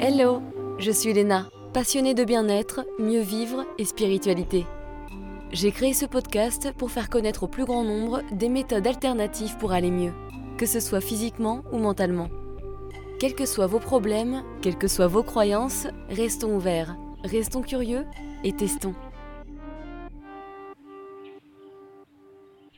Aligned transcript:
Hello, 0.00 0.42
je 0.78 0.92
suis 0.92 1.12
Léna, 1.12 1.48
passionnée 1.72 2.14
de 2.14 2.22
bien-être, 2.22 2.86
mieux 3.00 3.20
vivre 3.20 3.66
et 3.78 3.84
spiritualité. 3.84 4.64
J'ai 5.50 5.72
créé 5.72 5.92
ce 5.92 6.06
podcast 6.06 6.72
pour 6.78 6.92
faire 6.92 7.10
connaître 7.10 7.42
au 7.42 7.48
plus 7.48 7.64
grand 7.64 7.82
nombre 7.82 8.22
des 8.30 8.48
méthodes 8.48 8.86
alternatives 8.86 9.56
pour 9.58 9.72
aller 9.72 9.90
mieux, 9.90 10.12
que 10.56 10.66
ce 10.66 10.78
soit 10.78 11.00
physiquement 11.00 11.64
ou 11.72 11.78
mentalement. 11.78 12.28
Quels 13.18 13.34
que 13.34 13.44
soient 13.44 13.66
vos 13.66 13.80
problèmes, 13.80 14.44
quelles 14.62 14.78
que 14.78 14.86
soient 14.86 15.08
vos 15.08 15.24
croyances, 15.24 15.88
restons 16.10 16.54
ouverts, 16.54 16.96
restons 17.24 17.62
curieux 17.62 18.06
et 18.44 18.52
testons. 18.52 18.94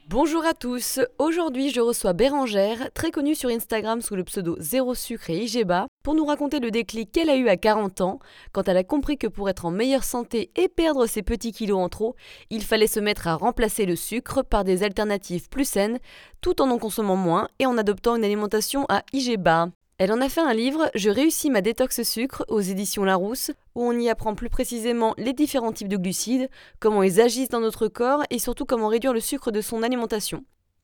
Bonjour 0.09 0.47
à 0.47 0.55
tous, 0.55 1.01
aujourd'hui 1.19 1.69
je 1.69 1.83
reçois 1.83 2.15
Bérangère, 2.15 2.91
très 2.95 3.11
connue 3.11 3.35
sur 3.35 3.51
Instagram 3.51 4.01
sous 4.01 4.17
le 4.17 4.25
pseudo 4.25 4.57
Zéro 4.59 4.95
Sucre 4.95 5.29
et 5.29 5.45
Igeba, 5.45 5.87
pour 6.03 6.15
nous 6.15 6.25
raconter 6.25 6.61
le 6.61 6.71
déclic 6.71 7.13
qu'elle 7.13 7.31
a 7.31 7.37
eu 7.37 7.49
à 7.49 7.57
40 7.57 8.01
ans, 8.01 8.19
quand 8.53 8.69
elle 8.69 8.77
a 8.77 8.85
compris 8.85 9.19
que 9.19 9.27
pour 9.27 9.49
être 9.49 9.67
en 9.67 9.71
meilleure 9.71 10.05
santé 10.05 10.51
et 10.57 10.69
perdre 10.69 11.07
ses 11.07 11.23
petits 11.23 11.53
kilos 11.53 11.79
en 11.79 11.89
trop, 11.89 12.17
il 12.51 12.65
fallait 12.65 12.87
se 12.87 13.01
mettre 13.01 13.29
à 13.29 13.37
remplacer 13.37 13.87
le 13.87 13.97
sucre 13.97 14.43
par 14.43 14.65
des 14.65 14.83
alternatives 14.83 15.49
plus 15.49 15.69
saines, 15.69 15.99
tout 16.41 16.63
en 16.63 16.71
en 16.71 16.79
consommant 16.79 17.17
moins 17.17 17.49
et 17.59 17.67
en 17.67 17.77
adoptant 17.79 18.17
une 18.17 18.25
alimentation 18.25 18.87
à 18.89 19.03
Igeba. 19.13 19.69
Elle 19.99 20.13
en 20.13 20.23
a 20.23 20.31
fait 20.31 20.41
un 20.41 20.55
livre, 20.55 20.91
Je 20.95 21.11
réussis 21.11 21.51
ma 21.51 21.61
détox 21.61 22.03
sucre, 22.05 22.47
aux 22.49 22.63
éditions 22.63 23.05
Larousse, 23.05 23.51
où 23.75 23.85
on 23.85 23.93
y 23.93 24.09
apprend 24.09 24.35
plus 24.35 24.49
précisément 24.49 25.15
les 25.19 25.35
différents 25.35 25.73
types 25.73 25.89
de 25.89 25.99
glucides, 25.99 26.49
comment 26.79 27.03
ils 27.03 27.21
agissent 27.21 27.51
dans 27.51 27.61
notre 27.61 27.87
corps 27.87 28.23
et 28.31 28.39
surtout 28.39 28.65
comment 28.65 28.89
réduire 28.89 29.13
le 29.13 29.21
sucre 29.21 29.51
de 29.51 29.61
son 29.61 29.83
alimentation. 29.83 30.43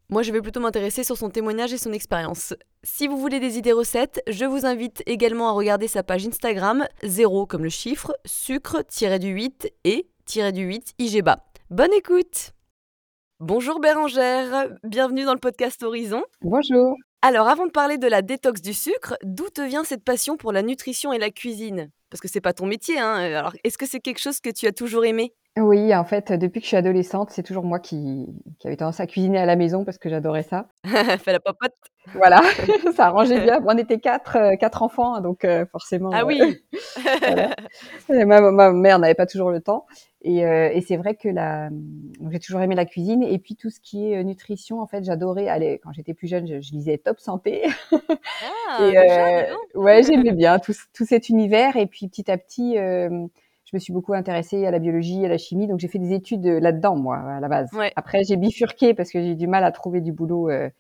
Moi, 0.09 0.23
je 0.23 0.31
vais 0.31 0.41
plutôt 0.41 0.61
m'intéresser 0.61 1.03
sur 1.03 1.17
son 1.17 1.31
témoignage 1.31 1.73
et 1.73 1.79
son 1.79 1.93
expérience. 1.93 2.55
Si 2.85 3.09
vous 3.09 3.17
voulez 3.17 3.41
des 3.41 3.59
idées 3.59 3.73
recettes, 3.73 4.23
je 4.29 4.45
vous 4.45 4.65
invite 4.65 5.03
également 5.07 5.49
à 5.49 5.53
regarder 5.53 5.89
sa 5.89 6.05
page 6.05 6.25
Instagram, 6.25 6.87
0 7.03 7.47
comme 7.47 7.65
le 7.65 7.71
chiffre, 7.71 8.17
sucre-du-8 8.25 9.69
et 9.83 10.07
du 10.53 10.63
8 10.63 10.95
IGBA. 11.01 11.45
Bonne 11.71 11.93
écoute 11.93 12.53
Bonjour 13.41 13.81
Bérangère, 13.81 14.69
bienvenue 14.85 15.25
dans 15.25 15.35
le 15.35 15.41
podcast 15.41 15.83
Horizon. 15.83 16.23
Bonjour. 16.41 16.95
Alors, 17.21 17.49
avant 17.49 17.67
de 17.67 17.73
parler 17.73 17.99
de 17.99 18.07
la 18.07 18.23
détox 18.23 18.63
du 18.63 18.75
sucre, 18.75 19.17
d'où 19.25 19.49
te 19.49 19.61
vient 19.61 19.83
cette 19.83 20.05
passion 20.05 20.37
pour 20.37 20.53
la 20.53 20.63
nutrition 20.63 21.13
et 21.13 21.19
la 21.19 21.31
cuisine? 21.31 21.91
Parce 22.11 22.21
que 22.21 22.29
c'est 22.29 22.41
pas 22.41 22.53
ton 22.53 22.67
métier, 22.67 23.01
hein. 23.01 23.15
Alors, 23.15 23.55
est-ce 23.65 23.77
que 23.77 23.87
c'est 23.87 23.99
quelque 23.99 24.21
chose 24.21 24.39
que 24.39 24.51
tu 24.51 24.69
as 24.69 24.73
toujours 24.73 25.05
aimé? 25.05 25.35
Oui, 25.59 25.95
en 25.95 26.05
fait, 26.05 26.33
depuis 26.33 26.61
que 26.61 26.65
je 26.65 26.69
suis 26.69 26.77
adolescente, 26.77 27.31
c'est 27.31 27.43
toujours 27.43 27.65
moi 27.65 27.79
qui, 27.79 28.27
qui 28.59 28.67
avait 28.67 28.77
tendance 28.77 29.01
à 29.01 29.07
cuisiner 29.07 29.39
à 29.39 29.47
la 29.47 29.57
maison 29.57 29.85
parce 29.85 29.97
que 29.97 30.11
j'adorais 30.11 30.43
ça. 30.43 30.69
Fais 30.85 31.33
la 31.33 31.41
popote. 31.41 31.73
Voilà, 32.13 32.43
ça 32.95 33.07
arrangeait 33.07 33.41
bien. 33.41 33.61
On 33.67 33.79
était 33.79 33.99
quatre, 33.99 34.37
euh, 34.37 34.57
quatre 34.57 34.83
enfants, 34.83 35.15
hein, 35.15 35.21
donc 35.23 35.45
euh, 35.45 35.65
forcément. 35.67 36.11
Ah 36.13 36.21
euh, 36.21 36.25
oui. 36.27 36.63
ma, 38.09 38.41
ma 38.51 38.71
mère 38.71 38.99
n'avait 38.99 39.15
pas 39.15 39.27
toujours 39.27 39.51
le 39.51 39.61
temps. 39.61 39.87
Et, 40.23 40.45
euh, 40.45 40.71
et 40.73 40.81
c'est 40.81 40.97
vrai 40.97 41.15
que 41.15 41.29
la, 41.29 41.71
j'ai 42.31 42.39
toujours 42.39 42.61
aimé 42.61 42.75
la 42.75 42.85
cuisine 42.85 43.23
et 43.23 43.39
puis 43.39 43.55
tout 43.57 43.71
ce 43.71 43.81
qui 43.81 44.13
est 44.13 44.25
nutrition. 44.25 44.81
En 44.81 44.87
fait, 44.87 45.05
j'adorais. 45.05 45.49
Aller 45.49 45.81
quand 45.83 45.93
j'étais 45.93 46.15
plus 46.15 46.27
jeune, 46.27 46.47
je, 46.47 46.61
je 46.61 46.73
lisais 46.73 46.99
Top 46.99 47.19
Santé. 47.21 47.63
Ah, 48.69 48.79
et 48.81 48.91
déjà, 48.91 49.57
ouais, 49.75 50.03
j'aimais 50.03 50.33
bien 50.33 50.59
tout, 50.59 50.75
tout 50.93 51.05
cet 51.07 51.29
univers. 51.29 51.77
Et 51.77 51.87
puis 51.87 52.09
petit 52.09 52.31
à 52.31 52.37
petit, 52.37 52.77
euh, 52.79 53.27
je 53.67 53.77
me 53.77 53.81
suis 53.81 53.93
beaucoup 53.93 54.15
intéressée 54.15 54.65
à 54.65 54.71
la 54.71 54.79
biologie, 54.79 55.25
à 55.25 55.29
la 55.29 55.39
chimie. 55.39 55.67
Donc 55.67 55.81
j'ai 55.81 55.89
fait 55.89 55.99
des 55.99 56.13
études 56.15 56.47
euh, 56.47 56.61
là-dedans, 56.61 56.97
moi, 56.97 57.19
à 57.19 57.41
la 57.41 57.49
base. 57.49 57.69
Ouais. 57.73 57.93
Après, 57.97 58.23
j'ai 58.25 58.37
bifurqué 58.37 58.95
parce 58.95 59.11
que 59.11 59.21
j'ai 59.21 59.33
eu 59.33 59.37
du 59.37 59.49
mal 59.49 59.65
à 59.65 59.73
trouver 59.73 60.01
du 60.01 60.13
boulot 60.13 60.49
euh, 60.49 60.71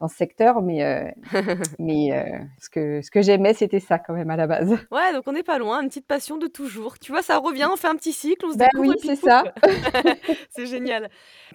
dans 0.00 0.08
ce 0.08 0.16
secteur, 0.16 0.62
mais 0.62 0.82
euh, 0.82 1.04
mais 1.78 2.12
euh, 2.12 2.38
ce 2.58 2.70
que 2.70 3.02
ce 3.02 3.10
que 3.10 3.20
j'aimais, 3.20 3.52
c'était 3.52 3.80
ça 3.80 3.98
quand 3.98 4.14
même 4.14 4.30
à 4.30 4.36
la 4.36 4.46
base. 4.46 4.70
Ouais, 4.90 5.12
donc 5.12 5.24
on 5.26 5.32
n'est 5.32 5.42
pas 5.42 5.58
loin, 5.58 5.82
une 5.82 5.88
petite 5.88 6.06
passion 6.06 6.38
de 6.38 6.46
toujours. 6.46 6.98
Tu 6.98 7.12
vois, 7.12 7.22
ça 7.22 7.36
revient, 7.36 7.68
on 7.70 7.76
fait 7.76 7.88
un 7.88 7.96
petit 7.96 8.12
cycle, 8.12 8.46
on 8.46 8.52
se 8.52 8.56
Ben 8.56 8.68
découvre 8.72 8.94
oui, 8.94 8.96
c'est 9.02 9.16
ça. 9.16 9.44
C'est 10.50 10.66
génial. 10.66 11.10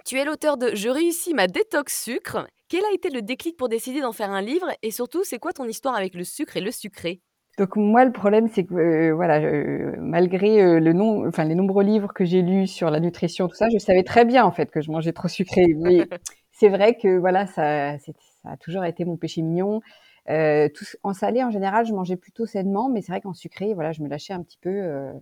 Tu 0.05 0.17
es 0.17 0.25
l'auteur 0.25 0.57
de 0.57 0.75
Je 0.75 0.89
réussis 0.89 1.33
ma 1.33 1.47
détox 1.47 2.03
sucre. 2.03 2.47
Quel 2.69 2.83
a 2.85 2.93
été 2.93 3.09
le 3.09 3.21
déclic 3.21 3.57
pour 3.57 3.69
décider 3.69 4.01
d'en 4.01 4.11
faire 4.11 4.31
un 4.31 4.41
livre? 4.41 4.67
Et 4.81 4.91
surtout, 4.91 5.23
c'est 5.23 5.39
quoi 5.39 5.51
ton 5.51 5.65
histoire 5.65 5.95
avec 5.95 6.13
le 6.13 6.23
sucre 6.23 6.57
et 6.57 6.61
le 6.61 6.71
sucré? 6.71 7.21
Donc 7.57 7.75
moi, 7.77 8.03
le 8.05 8.11
problème, 8.11 8.47
c'est 8.49 8.65
que 8.65 8.73
euh, 8.75 9.13
voilà, 9.15 9.41
je- 9.41 9.95
malgré 9.99 10.61
euh, 10.61 10.79
le 10.79 10.93
nom, 10.93 11.27
enfin 11.27 11.45
les 11.45 11.55
nombreux 11.55 11.83
livres 11.83 12.11
que 12.13 12.25
j'ai 12.25 12.41
lus 12.41 12.67
sur 12.67 12.89
la 12.89 12.99
nutrition, 12.99 13.47
tout 13.47 13.55
ça, 13.55 13.67
je 13.73 13.77
savais 13.79 14.03
très 14.03 14.25
bien 14.25 14.43
en 14.45 14.51
fait 14.51 14.71
que 14.71 14.81
je 14.81 14.91
mangeais 14.91 15.13
trop 15.13 15.27
sucré. 15.29 15.65
Mais 15.77 16.09
c'est 16.51 16.69
vrai 16.69 16.97
que 16.97 17.17
voilà, 17.17 17.45
ça, 17.47 17.97
ça 17.99 18.11
a 18.45 18.57
toujours 18.57 18.83
été 18.85 19.05
mon 19.05 19.15
péché 19.17 19.41
mignon. 19.41 19.81
Euh, 20.29 20.67
tout, 20.73 20.85
en 21.03 21.13
salé, 21.13 21.43
en 21.43 21.51
général, 21.51 21.85
je 21.85 21.93
mangeais 21.93 22.15
plutôt 22.17 22.45
sainement, 22.47 22.89
mais 22.89 23.01
c'est 23.03 23.11
vrai 23.11 23.21
qu'en 23.21 23.33
sucré, 23.35 23.73
voilà, 23.75 23.91
je 23.91 24.01
me 24.01 24.07
lâchais 24.09 24.33
un 24.33 24.41
petit 24.41 24.57
peu. 24.59 24.69
euh, 24.71 25.13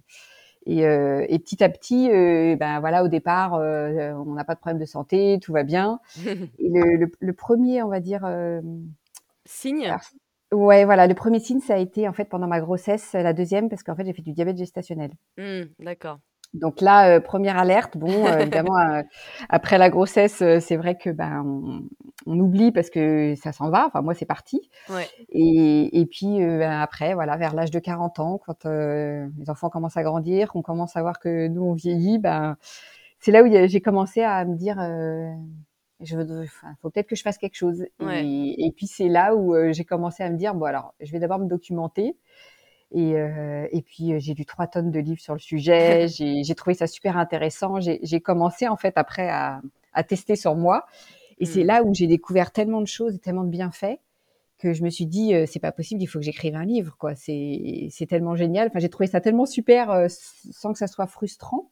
et, 0.65 0.85
euh, 0.85 1.25
et 1.29 1.39
petit 1.39 1.63
à 1.63 1.69
petit, 1.69 2.09
euh, 2.11 2.55
ben 2.55 2.79
voilà, 2.79 3.03
au 3.03 3.09
départ, 3.09 3.55
euh, 3.55 4.13
on 4.25 4.33
n'a 4.33 4.45
pas 4.45 4.55
de 4.55 4.59
problème 4.59 4.79
de 4.79 4.85
santé, 4.85 5.39
tout 5.41 5.51
va 5.53 5.63
bien. 5.63 5.99
Et 6.59 6.69
le, 6.69 6.97
le, 6.97 7.11
le 7.19 7.33
premier, 7.33 7.83
on 7.83 7.89
va 7.89 7.99
dire. 7.99 8.23
euh, 8.25 8.61
Signe 9.45 9.93
Ouais, 10.53 10.85
voilà, 10.85 11.07
le 11.07 11.15
premier 11.15 11.39
signe, 11.39 11.59
ça 11.59 11.75
a 11.75 11.77
été 11.77 12.07
en 12.07 12.13
fait 12.13 12.25
pendant 12.25 12.47
ma 12.47 12.59
grossesse, 12.59 13.13
la 13.13 13.33
deuxième, 13.33 13.69
parce 13.69 13.83
qu'en 13.83 13.95
fait, 13.95 14.05
j'ai 14.05 14.13
fait 14.13 14.21
du 14.21 14.33
diabète 14.33 14.57
gestationnel. 14.57 15.11
Hmm, 15.37 15.63
D'accord. 15.79 16.19
Donc 16.53 16.81
là, 16.81 17.15
euh, 17.15 17.19
première 17.19 17.57
alerte. 17.57 17.97
Bon, 17.97 18.27
euh, 18.27 18.37
évidemment, 18.39 18.77
euh, 18.77 19.01
après 19.49 19.79
la 19.79 19.89
grossesse, 19.89 20.43
c'est 20.59 20.75
vrai 20.75 20.95
que 20.95 21.09
ben 21.09 21.43
on, 21.43 21.81
on 22.27 22.39
oublie 22.39 22.71
parce 22.71 22.91
que 22.91 23.33
ça 23.35 23.51
s'en 23.51 23.71
va. 23.71 23.87
Enfin, 23.87 24.01
moi, 24.03 24.13
c'est 24.13 24.27
parti. 24.27 24.69
Ouais. 24.87 25.07
Et, 25.29 25.99
et 25.99 26.05
puis 26.05 26.37
ben, 26.39 26.79
après, 26.79 27.15
voilà, 27.15 27.37
vers 27.37 27.55
l'âge 27.55 27.71
de 27.71 27.79
40 27.79 28.19
ans, 28.19 28.39
quand 28.45 28.65
les 28.65 29.49
enfants 29.49 29.71
commencent 29.71 29.97
à 29.97 30.03
grandir, 30.03 30.49
qu'on 30.49 30.61
commence 30.61 30.95
à 30.95 31.01
voir 31.01 31.17
que 31.17 31.47
nous 31.47 31.63
on 31.63 31.73
vieillit, 31.73 32.19
ben 32.19 32.55
c'est 33.23 33.31
là 33.31 33.41
où 33.41 33.47
j'ai 33.47 33.79
commencé 33.79 34.21
à 34.21 34.43
me 34.43 34.53
dire, 34.57 34.75
euh, 34.81 35.31
je 36.03 36.17
enfin, 36.43 36.75
faut 36.81 36.89
peut-être 36.89 37.07
que 37.07 37.15
je 37.15 37.21
fasse 37.23 37.37
quelque 37.37 37.55
chose. 37.55 37.85
Ouais. 37.99 38.25
Et, 38.25 38.65
et 38.65 38.71
puis 38.71 38.87
c'est 38.87 39.07
là 39.09 39.35
où 39.35 39.55
euh, 39.55 39.73
j'ai 39.73 39.85
commencé 39.85 40.23
à 40.23 40.29
me 40.29 40.37
dire, 40.37 40.55
bon 40.55 40.65
alors, 40.65 40.93
je 40.99 41.11
vais 41.11 41.19
d'abord 41.19 41.39
me 41.39 41.47
documenter. 41.47 42.17
Et, 42.91 43.15
euh, 43.15 43.67
et 43.71 43.81
puis 43.81 44.13
euh, 44.13 44.19
j'ai 44.19 44.33
lu 44.35 44.45
trois 44.45 44.67
tonnes 44.67 44.91
de 44.91 44.99
livres 44.99 45.21
sur 45.21 45.33
le 45.33 45.39
sujet. 45.39 46.07
J'ai 46.09 46.55
trouvé 46.55 46.75
ça 46.75 46.87
super 46.87 47.17
intéressant. 47.17 47.79
J'ai 47.79 48.21
commencé 48.21 48.67
en 48.67 48.77
fait 48.77 48.93
après 48.97 49.29
à, 49.29 49.61
à 49.93 50.03
tester 50.03 50.35
sur 50.35 50.55
moi. 50.55 50.85
Et 51.39 51.45
c'est 51.45 51.63
Hmm. 51.63 51.67
là 51.67 51.83
où 51.83 51.93
j'ai 51.93 52.07
découvert 52.07 52.51
tellement 52.51 52.81
de 52.81 52.87
choses 52.87 53.15
et 53.15 53.19
tellement 53.19 53.43
de 53.43 53.49
bienfaits 53.49 53.99
que 54.59 54.73
je 54.73 54.83
me 54.83 54.89
suis 54.89 55.07
dit 55.07 55.33
euh, 55.35 55.45
c'est 55.47 55.59
pas 55.59 55.71
possible, 55.73 56.01
il 56.01 56.07
faut 56.07 56.19
que 56.19 56.25
j'écrive 56.25 56.55
un 56.55 56.65
livre 56.65 56.95
quoi. 56.97 57.15
C'est 57.15 57.89
tellement 58.07 58.35
génial. 58.35 58.67
Enfin 58.69 58.79
j'ai 58.79 58.89
trouvé 58.89 59.07
ça 59.07 59.21
tellement 59.21 59.45
super 59.47 60.07
sans 60.09 60.73
que 60.73 60.79
ça 60.79 60.87
soit 60.87 61.07
frustrant. 61.07 61.71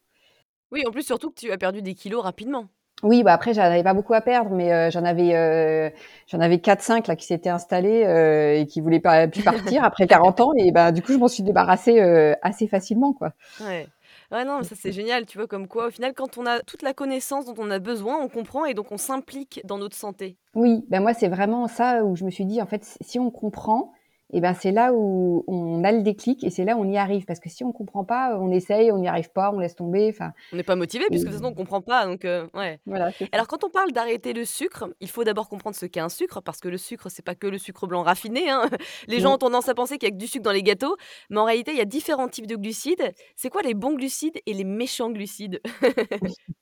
Oui, 0.72 0.84
en 0.88 0.92
plus, 0.92 1.04
surtout 1.04 1.30
que 1.30 1.40
tu 1.40 1.52
as 1.52 1.58
perdu 1.58 1.82
des 1.82 1.94
kilos 1.96 2.24
rapidement. 2.24 2.68
Oui, 3.04 3.24
bah 3.24 3.34
après 3.34 3.54
j'en 3.54 3.64
avais 3.64 3.84
pas 3.84 3.94
beaucoup 3.94 4.14
à 4.14 4.22
perdre, 4.22 4.52
mais 4.52 4.72
euh, 4.72 4.92
j'en 4.92 5.04
avais 5.04 5.36
euh, 5.36 5.90
j'en 6.28 6.40
avais 6.40 6.60
quatre 6.60 6.82
cinq 6.82 7.08
là 7.08 7.16
qui 7.16 7.26
s'étaient 7.26 7.50
installés 7.50 8.04
euh, 8.06 8.60
et 8.60 8.68
qui 8.68 8.80
voulaient 8.80 9.00
pas 9.00 9.28
plus 9.28 9.42
partir 9.42 9.84
après 9.84 10.06
40 10.06 10.40
ans 10.40 10.52
et 10.56 10.72
bah 10.72 10.92
du 10.92 11.02
coup 11.02 11.12
je 11.14 11.18
m'en 11.18 11.28
suis 11.28 11.42
débarrassée 11.44 12.00
euh, 12.00 12.36
assez 12.44 12.68
facilement 12.68 13.14
quoi. 13.14 13.34
Ouais. 13.60 13.88
Ouais, 14.32 14.46
non, 14.46 14.60
mais 14.60 14.64
ça 14.64 14.76
c'est 14.76 14.94
génial, 14.94 15.26
tu 15.26 15.38
vois, 15.38 15.48
comme 15.48 15.68
quoi, 15.68 15.88
au 15.88 15.92
final, 15.92 16.14
quand 16.14 16.38
on 16.38 16.46
a 16.46 16.62
toute 16.62 16.84
la 16.84 16.94
connaissance 16.94 17.46
dont 17.46 17.56
on 17.58 17.70
a 17.70 17.80
besoin, 17.80 18.18
on 18.18 18.30
comprend 18.30 18.64
et 18.64 18.74
donc 18.74 18.92
on 18.92 18.98
s'implique 18.98 19.60
dans 19.66 19.78
notre 19.78 19.96
santé. 19.96 20.38
Oui, 20.56 20.86
ben 20.90 21.02
moi 21.02 21.14
c'est 21.14 21.28
vraiment 21.30 21.68
ça 21.68 22.04
où 22.04 22.16
je 22.16 22.26
me 22.26 22.30
suis 22.30 22.46
dit 22.46 22.62
en 22.62 22.66
fait 22.66 22.98
si 23.02 23.20
on 23.20 23.32
comprend, 23.32 23.94
et 24.34 24.42
ben 24.42 24.54
c'est 24.54 24.72
là 24.72 24.94
où 24.94 25.44
on 25.48 25.84
a 25.84 25.92
le 25.92 26.02
déclic 26.02 26.44
et 26.44 26.50
c'est 26.50 26.64
là 26.66 26.76
où 26.76 26.82
on 26.82 26.90
y 26.90 26.98
arrive 26.98 27.26
parce 27.26 27.40
que 27.40 27.50
si 27.50 27.64
on 27.64 27.72
comprend 27.72 28.04
pas, 28.04 28.38
on 28.40 28.52
essaye, 28.52 28.92
on 28.92 28.98
n'y 28.98 29.08
arrive 29.08 29.32
pas, 29.32 29.52
on 29.54 29.60
laisse 29.60 29.76
tomber. 29.76 30.10
Enfin 30.10 30.34
On 30.54 30.56
n'est 30.56 30.64
pas 30.64 30.76
motivé, 30.76 31.06
puisque 31.10 31.28
de 31.28 31.32
toute 31.32 31.40
façon, 31.40 31.52
on 31.52 31.56
comprend 31.56 31.82
pas, 31.82 32.06
donc 32.06 32.26
euh, 32.26 32.48
ouais. 32.54 32.80
voilà. 32.86 33.12
Alors, 33.32 33.48
quand 33.48 33.64
on 33.64 33.70
parle 33.70 33.92
d'arrêter 33.92 34.34
le 34.34 34.46
sucre, 34.46 34.90
il 35.00 35.10
faut 35.10 35.24
d'abord 35.24 35.50
comprendre 35.50 35.76
ce 35.76 35.86
qu'est 35.86 36.00
un 36.00 36.10
sucre, 36.10 36.42
parce 36.42 36.60
que 36.60 36.70
le 36.70 36.78
sucre, 36.78 37.10
c'est 37.10 37.26
pas 37.26 37.36
que 37.36 37.48
le 37.48 37.58
sucre 37.58 37.88
blanc 37.88 38.04
raffiné. 38.04 38.50
hein. 38.50 38.70
Les 39.08 39.20
gens 39.20 39.36
ont 39.36 39.38
tendance 39.38 39.70
à 39.70 39.74
penser 39.74 39.98
qu'il 39.98 40.08
y 40.08 40.12
a 40.12 40.16
que 40.16 40.20
du 40.20 40.28
sucre 40.28 40.44
dans 40.44 40.52
les 40.52 40.64
gâteaux, 40.64 40.96
mais 41.30 41.40
en 41.40 41.46
réalité, 41.46 41.72
il 41.72 41.78
y 41.78 41.82
a 41.82 41.86
différents 41.86 42.28
types 42.28 42.48
de 42.48 42.56
glucides. 42.56 43.14
C'est 43.36 43.50
quoi 43.50 43.62
les 43.62 43.74
bons 43.74 43.94
glucides 43.94 44.40
et 44.46 44.54
les 44.54 44.64
méchants 44.64 45.12
glucides? 45.12 45.62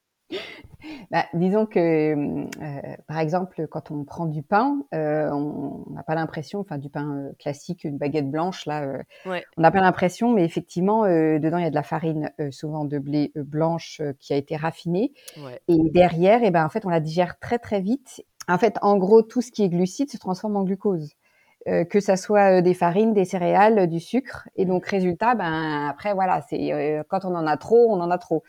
Bah, 1.12 1.26
disons 1.34 1.66
que, 1.66 1.80
euh, 1.80 2.96
par 3.08 3.20
exemple, 3.20 3.68
quand 3.68 3.92
on 3.92 4.04
prend 4.06 4.26
du 4.26 4.44
pain, 4.44 4.80
euh, 4.94 5.30
on 5.32 5.86
n'a 5.92 6.04
pas 6.04 6.16
l'impression, 6.16 6.60
enfin 6.60 6.78
du 6.78 6.90
pain 6.90 7.16
euh, 7.18 7.32
classique, 7.40 7.84
une 7.84 7.98
baguette 7.98 8.30
blanche, 8.32 8.66
là, 8.66 8.84
euh, 8.84 9.04
Ouais. 9.26 9.44
on 9.58 9.62
n'a 9.62 9.72
pas 9.72 9.82
l'impression, 9.82 10.32
mais 10.34 10.46
effectivement, 10.46 11.04
euh, 11.06 11.40
dedans 11.40 11.58
il 11.58 11.64
y 11.64 11.68
a 11.68 11.70
de 11.70 11.76
la 11.76 11.84
farine, 11.84 12.32
euh, 12.40 12.52
souvent 12.52 12.86
de 12.86 12.98
blé 13.00 13.32
blanche, 13.36 14.00
euh, 14.02 14.14
qui 14.20 14.34
a 14.34 14.38
été 14.38 14.56
raffinée, 14.56 15.14
Ouais. 15.36 15.60
et 15.68 15.78
derrière, 15.92 16.44
et 16.44 16.52
ben 16.52 16.66
en 16.66 16.70
fait, 16.70 16.86
on 16.86 16.90
la 16.90 17.00
digère 17.02 17.40
très 17.40 17.60
très 17.60 17.82
vite. 17.82 18.24
En 18.48 18.58
fait, 18.58 18.78
en 18.82 18.98
gros, 18.98 19.22
tout 19.22 19.42
ce 19.42 19.52
qui 19.52 19.64
est 19.64 19.70
glucide 19.70 20.10
se 20.10 20.18
transforme 20.18 20.56
en 20.58 20.64
glucose. 20.64 21.12
Euh, 21.68 21.84
que 21.84 22.00
ça 22.00 22.16
soit 22.16 22.62
des 22.62 22.74
farines, 22.74 23.14
des 23.14 23.26
céréales, 23.26 23.88
du 23.88 24.00
sucre. 24.00 24.48
Et 24.56 24.66
donc, 24.66 24.86
résultat, 24.86 25.36
ben 25.36 25.88
après, 25.90 26.14
voilà, 26.14 26.42
c'est 26.50 27.04
quand 27.10 27.26
on 27.26 27.36
en 27.36 27.46
a 27.46 27.58
trop, 27.58 27.92
on 27.92 28.00
en 28.00 28.10
a 28.10 28.18
trop. 28.18 28.44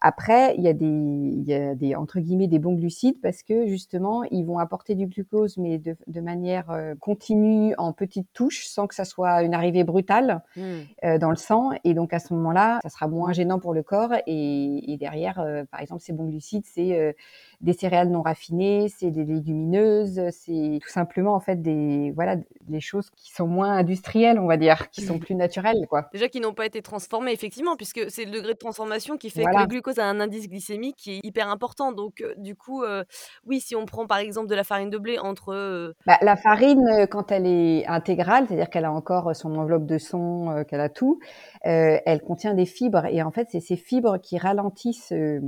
Après, 0.00 0.54
il 0.56 0.62
y 0.62 0.68
a 0.68 0.72
des, 0.72 0.86
il 0.86 1.44
y 1.44 1.54
a 1.54 1.74
des 1.74 1.94
entre 1.94 2.18
guillemets 2.18 2.48
des 2.48 2.58
bons 2.58 2.74
glucides 2.74 3.20
parce 3.20 3.42
que 3.42 3.66
justement, 3.66 4.24
ils 4.24 4.44
vont 4.44 4.58
apporter 4.58 4.94
du 4.94 5.06
glucose, 5.06 5.58
mais 5.58 5.78
de, 5.78 5.96
de 6.06 6.20
manière 6.20 6.66
continue, 7.00 7.74
en 7.78 7.92
petites 7.92 8.32
touches, 8.32 8.66
sans 8.66 8.86
que 8.86 8.94
ça 8.94 9.04
soit 9.04 9.42
une 9.42 9.54
arrivée 9.54 9.84
brutale 9.84 10.42
mmh. 10.56 11.18
dans 11.18 11.30
le 11.30 11.36
sang. 11.36 11.70
Et 11.84 11.94
donc, 11.94 12.12
à 12.12 12.18
ce 12.18 12.34
moment-là, 12.34 12.80
ça 12.82 12.88
sera 12.88 13.06
moins 13.06 13.32
gênant 13.32 13.58
pour 13.58 13.74
le 13.74 13.82
corps. 13.82 14.12
Et, 14.26 14.92
et 14.92 14.96
derrière, 14.96 15.36
par 15.70 15.80
exemple, 15.80 16.02
ces 16.02 16.12
bons 16.12 16.26
glucides, 16.26 16.64
c'est 16.66 17.14
des 17.60 17.72
céréales 17.72 18.10
non 18.10 18.22
raffinées, 18.22 18.88
c'est 18.88 19.10
des 19.10 19.24
légumineuses, 19.24 20.20
c'est 20.30 20.78
tout 20.82 20.88
simplement 20.88 21.34
en 21.34 21.40
fait 21.40 21.62
des 21.62 22.12
voilà 22.12 22.36
des 22.62 22.80
choses 22.80 23.10
qui 23.10 23.32
sont 23.32 23.46
moins 23.46 23.72
industrielles, 23.76 24.38
on 24.38 24.46
va 24.46 24.56
dire, 24.56 24.90
qui 24.90 25.02
sont 25.02 25.18
plus 25.18 25.34
naturelles 25.34 25.86
quoi. 25.88 26.08
Déjà 26.12 26.28
qui 26.28 26.40
n'ont 26.40 26.54
pas 26.54 26.66
été 26.66 26.82
transformées 26.82 27.32
effectivement 27.32 27.76
puisque 27.76 28.10
c'est 28.10 28.24
le 28.24 28.30
degré 28.30 28.54
de 28.54 28.58
transformation 28.58 29.16
qui 29.16 29.30
fait 29.30 29.44
que 29.44 29.58
le 29.58 29.66
glucose 29.66 29.98
a 29.98 30.04
un 30.04 30.20
indice 30.20 30.48
glycémique 30.48 30.96
qui 30.96 31.16
est 31.16 31.20
hyper 31.24 31.48
important. 31.48 31.92
Donc 31.92 32.20
euh, 32.20 32.34
du 32.36 32.54
coup 32.54 32.82
euh, 32.82 33.04
oui, 33.46 33.60
si 33.60 33.74
on 33.76 33.86
prend 33.86 34.06
par 34.06 34.18
exemple 34.18 34.48
de 34.48 34.54
la 34.54 34.64
farine 34.64 34.90
de 34.90 34.98
blé 34.98 35.18
entre 35.18 35.52
euh, 35.52 35.92
bah, 36.06 36.18
la 36.22 36.36
farine 36.36 37.06
quand 37.10 37.32
elle 37.32 37.46
est 37.46 37.86
intégrale, 37.86 38.46
c'est-à-dire 38.48 38.70
qu'elle 38.70 38.84
a 38.84 38.92
encore 38.92 39.34
son 39.34 39.54
enveloppe 39.56 39.86
de 39.86 39.98
son, 39.98 40.64
qu'elle 40.68 40.80
a 40.80 40.88
tout, 40.88 41.20
elle 41.62 42.20
contient 42.22 42.54
des 42.54 42.66
fibres 42.66 43.06
et 43.06 43.22
en 43.22 43.30
fait 43.30 43.48
c'est 43.50 43.60
ces 43.60 43.76
fibres 43.76 44.18
qui 44.18 44.38
ralentissent 44.38 45.12
euh, 45.12 45.40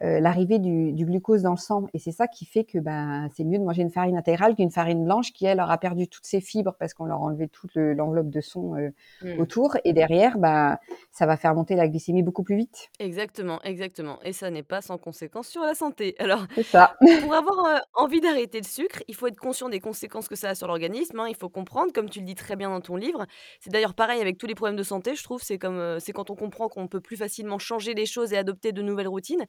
l'arrivée 0.00 0.58
du, 0.58 0.92
du, 0.92 1.04
glucose 1.04 1.42
dans 1.42 1.50
le 1.50 1.56
sang. 1.56 1.86
Et 1.94 1.98
c'est 1.98 2.12
ça 2.12 2.26
qui 2.26 2.46
fait 2.46 2.64
que 2.64 2.78
ben, 2.78 3.28
c'est 3.34 3.44
mieux 3.44 3.58
de 3.58 3.64
manger 3.64 3.82
une 3.82 3.90
farine 3.90 4.16
intégrale 4.16 4.54
qu'une 4.54 4.70
farine 4.70 5.04
blanche 5.04 5.32
qui, 5.32 5.46
elle, 5.46 5.60
aura 5.60 5.78
perdu 5.78 6.08
toutes 6.08 6.24
ses 6.24 6.40
fibres 6.40 6.74
parce 6.78 6.94
qu'on 6.94 7.04
leur 7.04 7.18
a 7.18 7.20
enlevé 7.20 7.48
toute 7.48 7.74
l'enveloppe 7.74 8.30
de 8.30 8.40
son 8.40 8.76
euh, 8.76 8.90
mmh. 9.22 9.40
autour. 9.40 9.76
Et 9.84 9.92
derrière, 9.92 10.38
ben, 10.38 10.78
ça 11.10 11.26
va 11.26 11.36
faire 11.36 11.54
monter 11.54 11.74
la 11.76 11.88
glycémie 11.88 12.22
beaucoup 12.22 12.42
plus 12.42 12.56
vite. 12.56 12.88
Exactement, 12.98 13.60
exactement. 13.62 14.18
Et 14.22 14.32
ça 14.32 14.50
n'est 14.50 14.62
pas 14.62 14.80
sans 14.80 14.98
conséquence 14.98 15.48
sur 15.48 15.62
la 15.62 15.74
santé. 15.74 16.14
Alors, 16.18 16.46
ça. 16.64 16.96
pour 17.22 17.34
avoir 17.34 17.64
euh, 17.66 17.78
envie 17.94 18.20
d'arrêter 18.20 18.58
le 18.58 18.66
sucre, 18.66 19.02
il 19.08 19.14
faut 19.14 19.26
être 19.26 19.38
conscient 19.38 19.68
des 19.68 19.80
conséquences 19.80 20.28
que 20.28 20.36
ça 20.36 20.50
a 20.50 20.54
sur 20.54 20.66
l'organisme. 20.66 21.20
Hein. 21.20 21.26
Il 21.28 21.36
faut 21.36 21.48
comprendre, 21.48 21.92
comme 21.92 22.08
tu 22.08 22.20
le 22.20 22.26
dis 22.26 22.34
très 22.34 22.56
bien 22.56 22.70
dans 22.70 22.80
ton 22.80 22.96
livre. 22.96 23.26
C'est 23.60 23.70
d'ailleurs 23.70 23.94
pareil 23.94 24.20
avec 24.20 24.38
tous 24.38 24.46
les 24.46 24.54
problèmes 24.54 24.76
de 24.76 24.82
santé, 24.82 25.14
je 25.14 25.24
trouve. 25.24 25.42
C'est 25.42 25.58
comme 25.58 25.98
c'est 26.00 26.12
quand 26.12 26.30
on 26.30 26.36
comprend 26.36 26.68
qu'on 26.68 26.88
peut 26.88 27.00
plus 27.00 27.16
facilement 27.16 27.58
changer 27.58 27.94
les 27.94 28.06
choses 28.06 28.32
et 28.32 28.36
adopter 28.36 28.72
de 28.72 28.82
nouvelles 28.82 29.08
routines. 29.08 29.44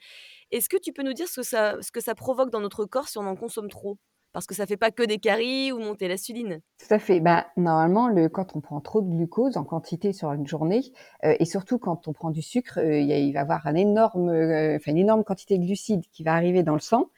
Est-ce 0.51 0.67
que 0.67 0.77
tu 0.77 0.91
peux 0.91 1.03
nous 1.03 1.13
dire 1.13 1.27
ce 1.27 1.41
que, 1.41 1.45
ça, 1.45 1.77
ce 1.81 1.91
que 1.91 2.01
ça 2.01 2.13
provoque 2.13 2.49
dans 2.49 2.59
notre 2.59 2.85
corps 2.85 3.07
si 3.07 3.17
on 3.17 3.25
en 3.25 3.35
consomme 3.35 3.69
trop? 3.69 3.97
Parce 4.33 4.45
que 4.45 4.55
ça 4.55 4.65
fait 4.65 4.77
pas 4.77 4.91
que 4.91 5.03
des 5.03 5.17
caries 5.17 5.71
ou 5.71 5.79
monter 5.79 6.07
l'insuline. 6.07 6.61
Tout 6.79 6.93
à 6.93 6.99
fait. 6.99 7.19
Bah, 7.19 7.47
normalement, 7.57 8.07
le, 8.07 8.29
quand 8.29 8.55
on 8.55 8.61
prend 8.61 8.79
trop 8.79 9.01
de 9.01 9.09
glucose 9.09 9.57
en 9.57 9.63
quantité 9.63 10.13
sur 10.13 10.31
une 10.31 10.47
journée, 10.47 10.83
euh, 11.25 11.35
et 11.39 11.45
surtout 11.45 11.79
quand 11.79 12.07
on 12.07 12.13
prend 12.13 12.31
du 12.31 12.41
sucre, 12.41 12.79
euh, 12.79 12.99
il 12.99 13.07
va 13.09 13.17
y 13.17 13.37
avoir 13.37 13.67
un 13.67 13.75
énorme, 13.75 14.29
euh, 14.29 14.77
une 14.87 14.97
énorme 14.97 15.23
quantité 15.25 15.57
de 15.57 15.65
glucides 15.65 16.03
qui 16.13 16.23
va 16.23 16.33
arriver 16.33 16.63
dans 16.63 16.75
le 16.75 16.79
sang, 16.79 17.09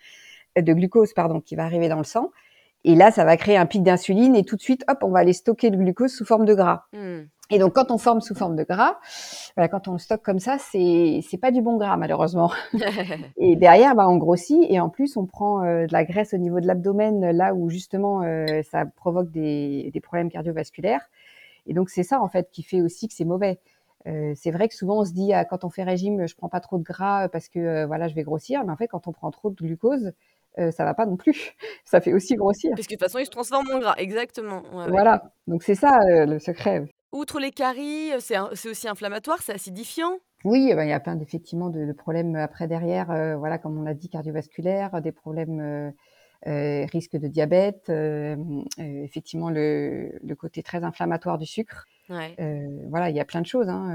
de 0.55 0.73
glucose, 0.73 1.13
pardon, 1.13 1.39
qui 1.39 1.55
va 1.55 1.65
arriver 1.65 1.87
dans 1.87 1.97
le 1.97 2.03
sang. 2.03 2.31
Et 2.83 2.95
là, 2.95 3.11
ça 3.11 3.25
va 3.25 3.37
créer 3.37 3.57
un 3.57 3.65
pic 3.65 3.83
d'insuline 3.83 4.35
et 4.35 4.43
tout 4.43 4.55
de 4.55 4.61
suite, 4.61 4.83
hop, 4.87 4.99
on 5.03 5.09
va 5.09 5.19
aller 5.19 5.33
stocker 5.33 5.69
le 5.69 5.77
glucose 5.77 6.13
sous 6.13 6.25
forme 6.25 6.45
de 6.45 6.53
gras. 6.53 6.85
Mmh. 6.93 7.21
Et 7.49 7.59
donc, 7.59 7.73
quand 7.73 7.91
on 7.91 7.97
forme 7.97 8.21
sous 8.21 8.35
forme 8.35 8.55
de 8.55 8.63
gras, 8.63 8.97
voilà, 9.55 9.67
quand 9.67 9.87
on 9.87 9.93
le 9.93 9.97
stocke 9.99 10.23
comme 10.23 10.39
ça, 10.39 10.57
c'est 10.57 11.19
c'est 11.29 11.37
pas 11.37 11.51
du 11.51 11.61
bon 11.61 11.77
gras 11.77 11.97
malheureusement. 11.97 12.51
et 13.37 13.55
derrière, 13.55 13.95
bah, 13.95 14.07
on 14.07 14.17
grossit 14.17 14.65
et 14.69 14.79
en 14.79 14.89
plus, 14.89 15.17
on 15.17 15.25
prend 15.25 15.63
euh, 15.63 15.85
de 15.85 15.93
la 15.93 16.05
graisse 16.05 16.33
au 16.33 16.37
niveau 16.37 16.61
de 16.61 16.67
l'abdomen, 16.67 17.31
là 17.31 17.53
où 17.53 17.69
justement 17.69 18.21
euh, 18.23 18.61
ça 18.63 18.85
provoque 18.85 19.29
des, 19.29 19.91
des 19.93 19.99
problèmes 19.99 20.31
cardiovasculaires. 20.31 21.09
Et 21.67 21.73
donc, 21.73 21.89
c'est 21.89 22.03
ça 22.03 22.21
en 22.21 22.29
fait 22.29 22.49
qui 22.51 22.63
fait 22.63 22.81
aussi 22.81 23.07
que 23.07 23.13
c'est 23.13 23.25
mauvais. 23.25 23.59
Euh, 24.07 24.33
c'est 24.35 24.51
vrai 24.51 24.67
que 24.67 24.75
souvent 24.75 24.99
on 24.99 25.05
se 25.05 25.13
dit 25.13 25.33
ah, 25.33 25.45
quand 25.45 25.63
on 25.63 25.69
fait 25.69 25.83
régime, 25.83 26.27
je 26.27 26.35
prends 26.35 26.49
pas 26.49 26.59
trop 26.59 26.77
de 26.77 26.83
gras 26.83 27.29
parce 27.29 27.49
que 27.49 27.85
voilà, 27.85 28.07
je 28.07 28.15
vais 28.15 28.23
grossir. 28.23 28.63
Mais 28.65 28.71
en 28.71 28.77
fait, 28.77 28.87
quand 28.87 29.07
on 29.07 29.11
prend 29.11 29.31
trop 29.31 29.49
de 29.49 29.55
glucose, 29.55 30.13
euh, 30.59 30.71
ça 30.71 30.85
va 30.85 30.93
pas 30.93 31.05
non 31.05 31.17
plus. 31.17 31.55
ça 31.85 31.99
fait 31.99 32.13
aussi 32.13 32.35
grossir. 32.35 32.71
Parce 32.75 32.87
que 32.87 32.93
de 32.93 32.97
toute 32.97 33.05
façon, 33.05 33.19
il 33.19 33.25
se 33.25 33.31
transforme 33.31 33.67
en 33.73 33.79
gras, 33.79 33.95
exactement. 33.97 34.63
voilà, 34.71 35.31
donc 35.47 35.63
c'est 35.63 35.75
ça 35.75 35.99
le 36.25 36.39
secret. 36.39 36.85
Outre 37.13 37.39
les 37.39 37.51
caries, 37.51 38.09
c'est 38.19 38.39
aussi 38.39 38.87
inflammatoire, 38.87 39.37
c'est 39.43 39.53
acidifiant. 39.53 40.17
Oui, 40.45 40.69
eh 40.71 40.73
ben, 40.73 40.83
il 40.83 40.89
y 40.89 40.93
a 40.93 40.99
plein 40.99 41.19
effectivement 41.19 41.69
de, 41.69 41.93
problèmes 41.93 42.35
après 42.35 42.67
derrière, 42.67 43.11
euh, 43.11 43.35
voilà, 43.37 43.59
comme 43.59 43.77
on 43.77 43.83
l'a 43.83 43.93
dit, 43.93 44.09
cardiovasculaires, 44.09 44.99
des 44.99 45.11
problèmes 45.11 45.59
euh, 45.61 45.91
euh 46.47 46.85
risque 46.91 47.15
de 47.15 47.27
diabète, 47.27 47.91
effectivement 48.79 49.51
le, 49.51 50.19
côté 50.35 50.63
très 50.63 50.83
inflammatoire 50.83 51.37
du 51.37 51.45
sucre. 51.45 51.85
voilà, 52.09 53.11
il 53.11 53.15
y 53.15 53.19
a 53.19 53.25
plein 53.25 53.41
de 53.41 53.45
choses. 53.45 53.69
Hein, 53.69 53.93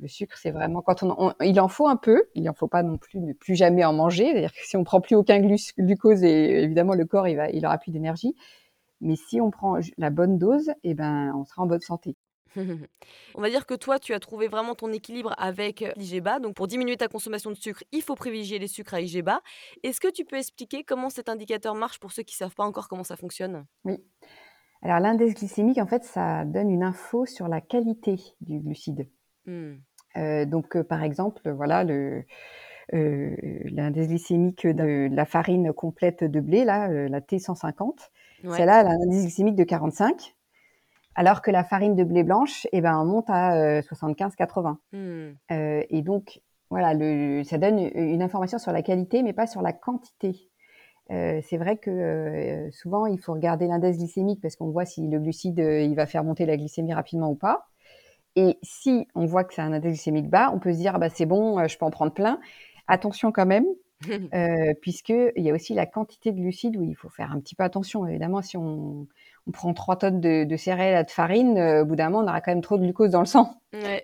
le 0.00 0.08
sucre, 0.08 0.38
c'est 0.38 0.50
vraiment 0.50 0.80
quand 0.80 1.02
on, 1.02 1.34
il 1.42 1.60
en 1.60 1.68
faut 1.68 1.88
un 1.88 1.96
peu, 1.96 2.24
il 2.34 2.48
en 2.48 2.54
faut 2.54 2.68
pas 2.68 2.82
non 2.82 2.96
plus 2.96 3.20
ne 3.20 3.34
plus 3.34 3.54
jamais 3.54 3.84
en 3.84 3.92
manger. 3.92 4.30
C'est-à-dire 4.32 4.52
que 4.52 4.64
si 4.64 4.78
on 4.78 4.82
prend 4.82 5.02
plus 5.02 5.14
aucun 5.14 5.40
glucose, 5.40 6.24
et 6.24 6.62
évidemment 6.62 6.94
le 6.94 7.04
corps 7.04 7.28
il 7.28 7.36
va, 7.36 7.50
il 7.50 7.66
aura 7.66 7.76
plus 7.76 7.92
d'énergie. 7.92 8.34
Mais 9.02 9.14
si 9.14 9.42
on 9.42 9.50
prend 9.50 9.78
la 9.98 10.08
bonne 10.08 10.38
dose, 10.38 10.70
eh 10.84 10.94
ben, 10.94 11.32
on 11.36 11.44
sera 11.44 11.62
en 11.62 11.66
bonne 11.66 11.82
santé. 11.82 12.16
On 13.34 13.40
va 13.40 13.50
dire 13.50 13.66
que 13.66 13.74
toi, 13.74 13.98
tu 13.98 14.14
as 14.14 14.20
trouvé 14.20 14.48
vraiment 14.48 14.74
ton 14.74 14.92
équilibre 14.92 15.34
avec 15.38 15.84
l'IGBA. 15.96 16.40
Donc, 16.40 16.54
pour 16.54 16.66
diminuer 16.66 16.96
ta 16.96 17.08
consommation 17.08 17.50
de 17.50 17.56
sucre, 17.56 17.82
il 17.92 18.02
faut 18.02 18.14
privilégier 18.14 18.58
les 18.58 18.68
sucres 18.68 18.94
à 18.94 19.00
IGBA. 19.00 19.40
Est-ce 19.82 20.00
que 20.00 20.10
tu 20.10 20.24
peux 20.24 20.36
expliquer 20.36 20.84
comment 20.84 21.10
cet 21.10 21.28
indicateur 21.28 21.74
marche 21.74 21.98
pour 21.98 22.12
ceux 22.12 22.22
qui 22.22 22.34
ne 22.34 22.38
savent 22.38 22.54
pas 22.54 22.64
encore 22.64 22.88
comment 22.88 23.04
ça 23.04 23.16
fonctionne? 23.16 23.66
Oui. 23.84 24.02
Alors, 24.82 25.00
l'index 25.00 25.34
glycémique, 25.34 25.78
en 25.78 25.86
fait, 25.86 26.04
ça 26.04 26.44
donne 26.44 26.70
une 26.70 26.82
info 26.82 27.26
sur 27.26 27.48
la 27.48 27.60
qualité 27.60 28.16
du 28.40 28.60
glucide. 28.60 29.08
Mmh. 29.46 29.76
donc, 30.46 30.80
par 30.82 31.04
exemple, 31.04 31.50
voilà, 31.50 31.84
le, 31.84 32.24
l'indice 32.92 34.08
glycémique 34.08 34.66
de 34.66 35.08
la 35.10 35.24
farine 35.24 35.72
complète 35.72 36.24
de 36.24 36.40
blé, 36.40 36.64
là, 36.64 36.88
la 36.88 37.20
T150, 37.20 38.10
celle-là, 38.42 38.80
elle 38.80 38.86
a 38.86 38.90
un 38.90 39.02
indice 39.02 39.22
glycémique 39.22 39.56
de 39.56 39.64
45 39.64 40.35
alors 41.16 41.40
que 41.40 41.50
la 41.50 41.64
farine 41.64 41.96
de 41.96 42.04
blé 42.04 42.22
blanche, 42.22 42.66
eh 42.72 42.80
ben, 42.82 43.00
on 43.00 43.06
monte 43.06 43.30
à 43.30 43.80
75-80. 43.80 44.76
Euh, 44.94 45.30
hmm. 45.30 45.36
euh, 45.50 45.82
et 45.88 46.02
donc, 46.02 46.40
voilà, 46.68 46.92
le, 46.92 47.42
ça 47.42 47.56
donne 47.56 47.78
une 47.94 48.22
information 48.22 48.58
sur 48.58 48.70
la 48.70 48.82
qualité, 48.82 49.22
mais 49.22 49.32
pas 49.32 49.46
sur 49.46 49.62
la 49.62 49.72
quantité. 49.72 50.50
Euh, 51.10 51.40
c'est 51.48 51.56
vrai 51.56 51.78
que 51.78 52.68
souvent, 52.70 53.06
il 53.06 53.18
faut 53.18 53.32
regarder 53.32 53.66
l'index 53.66 53.96
glycémique 53.96 54.40
parce 54.42 54.56
qu'on 54.56 54.70
voit 54.70 54.84
si 54.84 55.08
le 55.08 55.18
glucide, 55.18 55.58
il 55.58 55.94
va 55.94 56.04
faire 56.04 56.22
monter 56.22 56.44
la 56.44 56.56
glycémie 56.58 56.92
rapidement 56.92 57.30
ou 57.30 57.34
pas. 57.34 57.68
Et 58.34 58.58
si 58.62 59.08
on 59.14 59.24
voit 59.24 59.44
que 59.44 59.54
c'est 59.54 59.62
un 59.62 59.72
index 59.72 59.94
glycémique 59.94 60.28
bas, 60.28 60.50
on 60.52 60.58
peut 60.58 60.72
se 60.72 60.78
dire, 60.78 60.92
ah 60.96 60.98
bah, 60.98 61.08
c'est 61.08 61.24
bon, 61.24 61.66
je 61.66 61.78
peux 61.78 61.86
en 61.86 61.90
prendre 61.90 62.12
plein. 62.12 62.38
Attention 62.88 63.32
quand 63.32 63.46
même, 63.46 63.64
euh, 64.34 64.74
puisqu'il 64.82 65.32
y 65.36 65.50
a 65.50 65.54
aussi 65.54 65.72
la 65.72 65.86
quantité 65.86 66.32
de 66.32 66.36
glucides 66.38 66.76
où 66.76 66.82
il 66.82 66.94
faut 66.94 67.08
faire 67.08 67.32
un 67.32 67.40
petit 67.40 67.54
peu 67.54 67.64
attention. 67.64 68.06
Évidemment, 68.06 68.42
si 68.42 68.58
on, 68.58 69.06
on 69.46 69.52
prend 69.52 69.72
3 69.74 69.96
tonnes 69.96 70.20
de, 70.20 70.44
de 70.44 70.56
céréales, 70.56 71.04
de 71.06 71.10
farine, 71.10 71.58
euh, 71.58 71.82
au 71.82 71.86
bout 71.86 71.96
d'un 71.96 72.10
moment, 72.10 72.24
on 72.24 72.28
aura 72.28 72.40
quand 72.40 72.50
même 72.50 72.62
trop 72.62 72.76
de 72.78 72.82
glucose 72.82 73.10
dans 73.10 73.20
le 73.20 73.26
sang. 73.26 73.54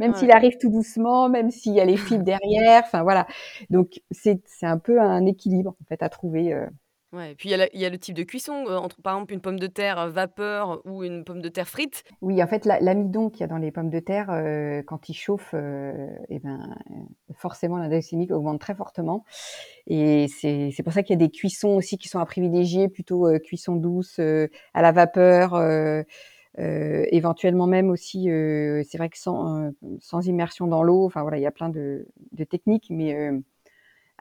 même 0.01 0.15
s'il 0.15 0.31
arrive 0.31 0.59
tout 0.59 0.71
doucement, 0.71 1.29
même 1.29 1.51
s'il 1.51 1.73
y 1.73 1.81
a 1.81 1.85
les 1.85 1.97
fibres 1.97 2.25
derrière, 2.25 2.83
enfin 2.85 3.03
voilà. 3.03 3.27
Donc 3.71 4.01
c'est 4.11 4.41
un 4.63 4.79
peu 4.79 5.01
un 5.01 5.27
équilibre 5.27 5.75
en 5.81 5.85
fait 5.89 6.03
à 6.03 6.09
trouver. 6.09 6.53
Euh, 6.53 6.67
Ouais, 7.13 7.33
et 7.33 7.35
puis 7.35 7.51
il 7.51 7.69
y, 7.75 7.85
a 7.85 7.91
le 7.91 7.99
type 7.99 8.15
de 8.15 8.23
cuisson, 8.23 8.65
euh, 8.69 8.79
entre 8.79 9.03
par 9.03 9.15
exemple 9.15 9.35
une 9.35 9.43
pomme 9.43 9.59
de 9.59 9.67
terre 9.67 9.99
euh, 9.99 10.09
vapeur 10.09 10.81
ou 10.87 11.05
une 11.05 11.25
pomme 11.25 11.43
de 11.43 11.51
terre 11.51 11.69
frite. 11.69 12.05
Oui, 12.23 12.43
en 12.43 12.47
fait, 12.47 12.65
l'amidon 12.65 13.29
qu'il 13.29 13.43
y 13.43 13.45
a 13.45 13.49
dans 13.49 13.59
les 13.59 13.71
pommes 13.71 13.91
de 13.91 13.99
terre, 13.99 14.31
euh, 14.31 14.83
quand 14.83 15.11
il 15.11 15.15
chauffe, 15.15 15.55
eh 15.55 16.39
ben, 16.39 16.75
forcément 17.35 17.77
l'index 17.77 18.07
glycémique 18.07 18.31
augmente 18.31 18.61
très 18.61 18.75
fortement. 18.75 19.27
Et 19.87 20.27
c'est 20.29 20.83
pour 20.83 20.95
ça 20.95 21.03
qu'il 21.03 21.13
y 21.13 21.23
a 21.23 21.27
des 21.27 21.31
cuissons 21.31 21.77
aussi 21.77 21.99
qui 21.99 22.09
sont 22.09 22.19
à 22.19 22.25
privilégier, 22.25 22.89
plutôt 22.89 23.29
cuisson 23.41 23.77
douce, 23.77 24.19
à 24.19 24.83
la 24.83 24.93
vapeur, 24.93 25.63
éventuellement 26.57 27.67
même 27.67 27.91
aussi, 27.91 28.25
c'est 28.25 28.97
vrai 28.97 29.11
que 29.11 29.19
sans, 29.19 29.71
sans 30.01 30.27
immersion 30.27 30.67
dans 30.67 30.83
l'eau, 30.83 31.05
enfin 31.05 31.21
voilà, 31.23 31.37
il 31.37 31.43
y 31.43 31.47
a 31.47 31.51
plein 31.51 31.69
de, 31.69 32.07
de 32.33 32.45
techniques, 32.45 32.87
mais 32.89 33.33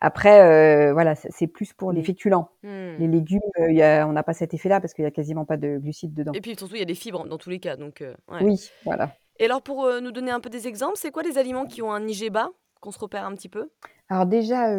après, 0.01 0.41
euh, 0.41 0.93
voilà, 0.93 1.13
c'est 1.15 1.45
plus 1.45 1.73
pour 1.73 1.91
les 1.91 2.01
mmh. 2.01 2.05
féculents. 2.05 2.49
Mmh. 2.63 2.95
Les 2.97 3.07
légumes, 3.07 3.39
euh, 3.59 3.71
y 3.71 3.83
a, 3.83 4.07
on 4.07 4.13
n'a 4.13 4.23
pas 4.23 4.33
cet 4.33 4.55
effet-là 4.55 4.81
parce 4.81 4.95
qu'il 4.95 5.03
y 5.03 5.07
a 5.07 5.11
quasiment 5.11 5.45
pas 5.45 5.57
de 5.57 5.77
glucides 5.77 6.15
dedans. 6.15 6.31
Et 6.33 6.41
puis 6.41 6.55
surtout, 6.57 6.75
il 6.75 6.79
y 6.79 6.81
a 6.81 6.85
des 6.85 6.95
fibres 6.95 7.27
dans 7.27 7.37
tous 7.37 7.51
les 7.51 7.59
cas. 7.59 7.77
Donc, 7.77 8.01
euh, 8.01 8.15
Oui, 8.41 8.71
voilà. 8.83 9.15
Et 9.39 9.45
alors, 9.45 9.61
pour 9.61 9.87
nous 10.01 10.11
donner 10.11 10.31
un 10.31 10.39
peu 10.39 10.49
des 10.49 10.67
exemples, 10.67 10.97
c'est 10.97 11.11
quoi 11.11 11.21
les 11.21 11.37
aliments 11.37 11.65
qui 11.65 11.83
ont 11.83 11.91
un 11.91 12.07
IG 12.07 12.31
bas, 12.31 12.49
qu'on 12.79 12.91
se 12.91 12.99
repère 12.99 13.25
un 13.25 13.33
petit 13.35 13.49
peu? 13.49 13.69
Alors 14.09 14.25
déjà, 14.25 14.75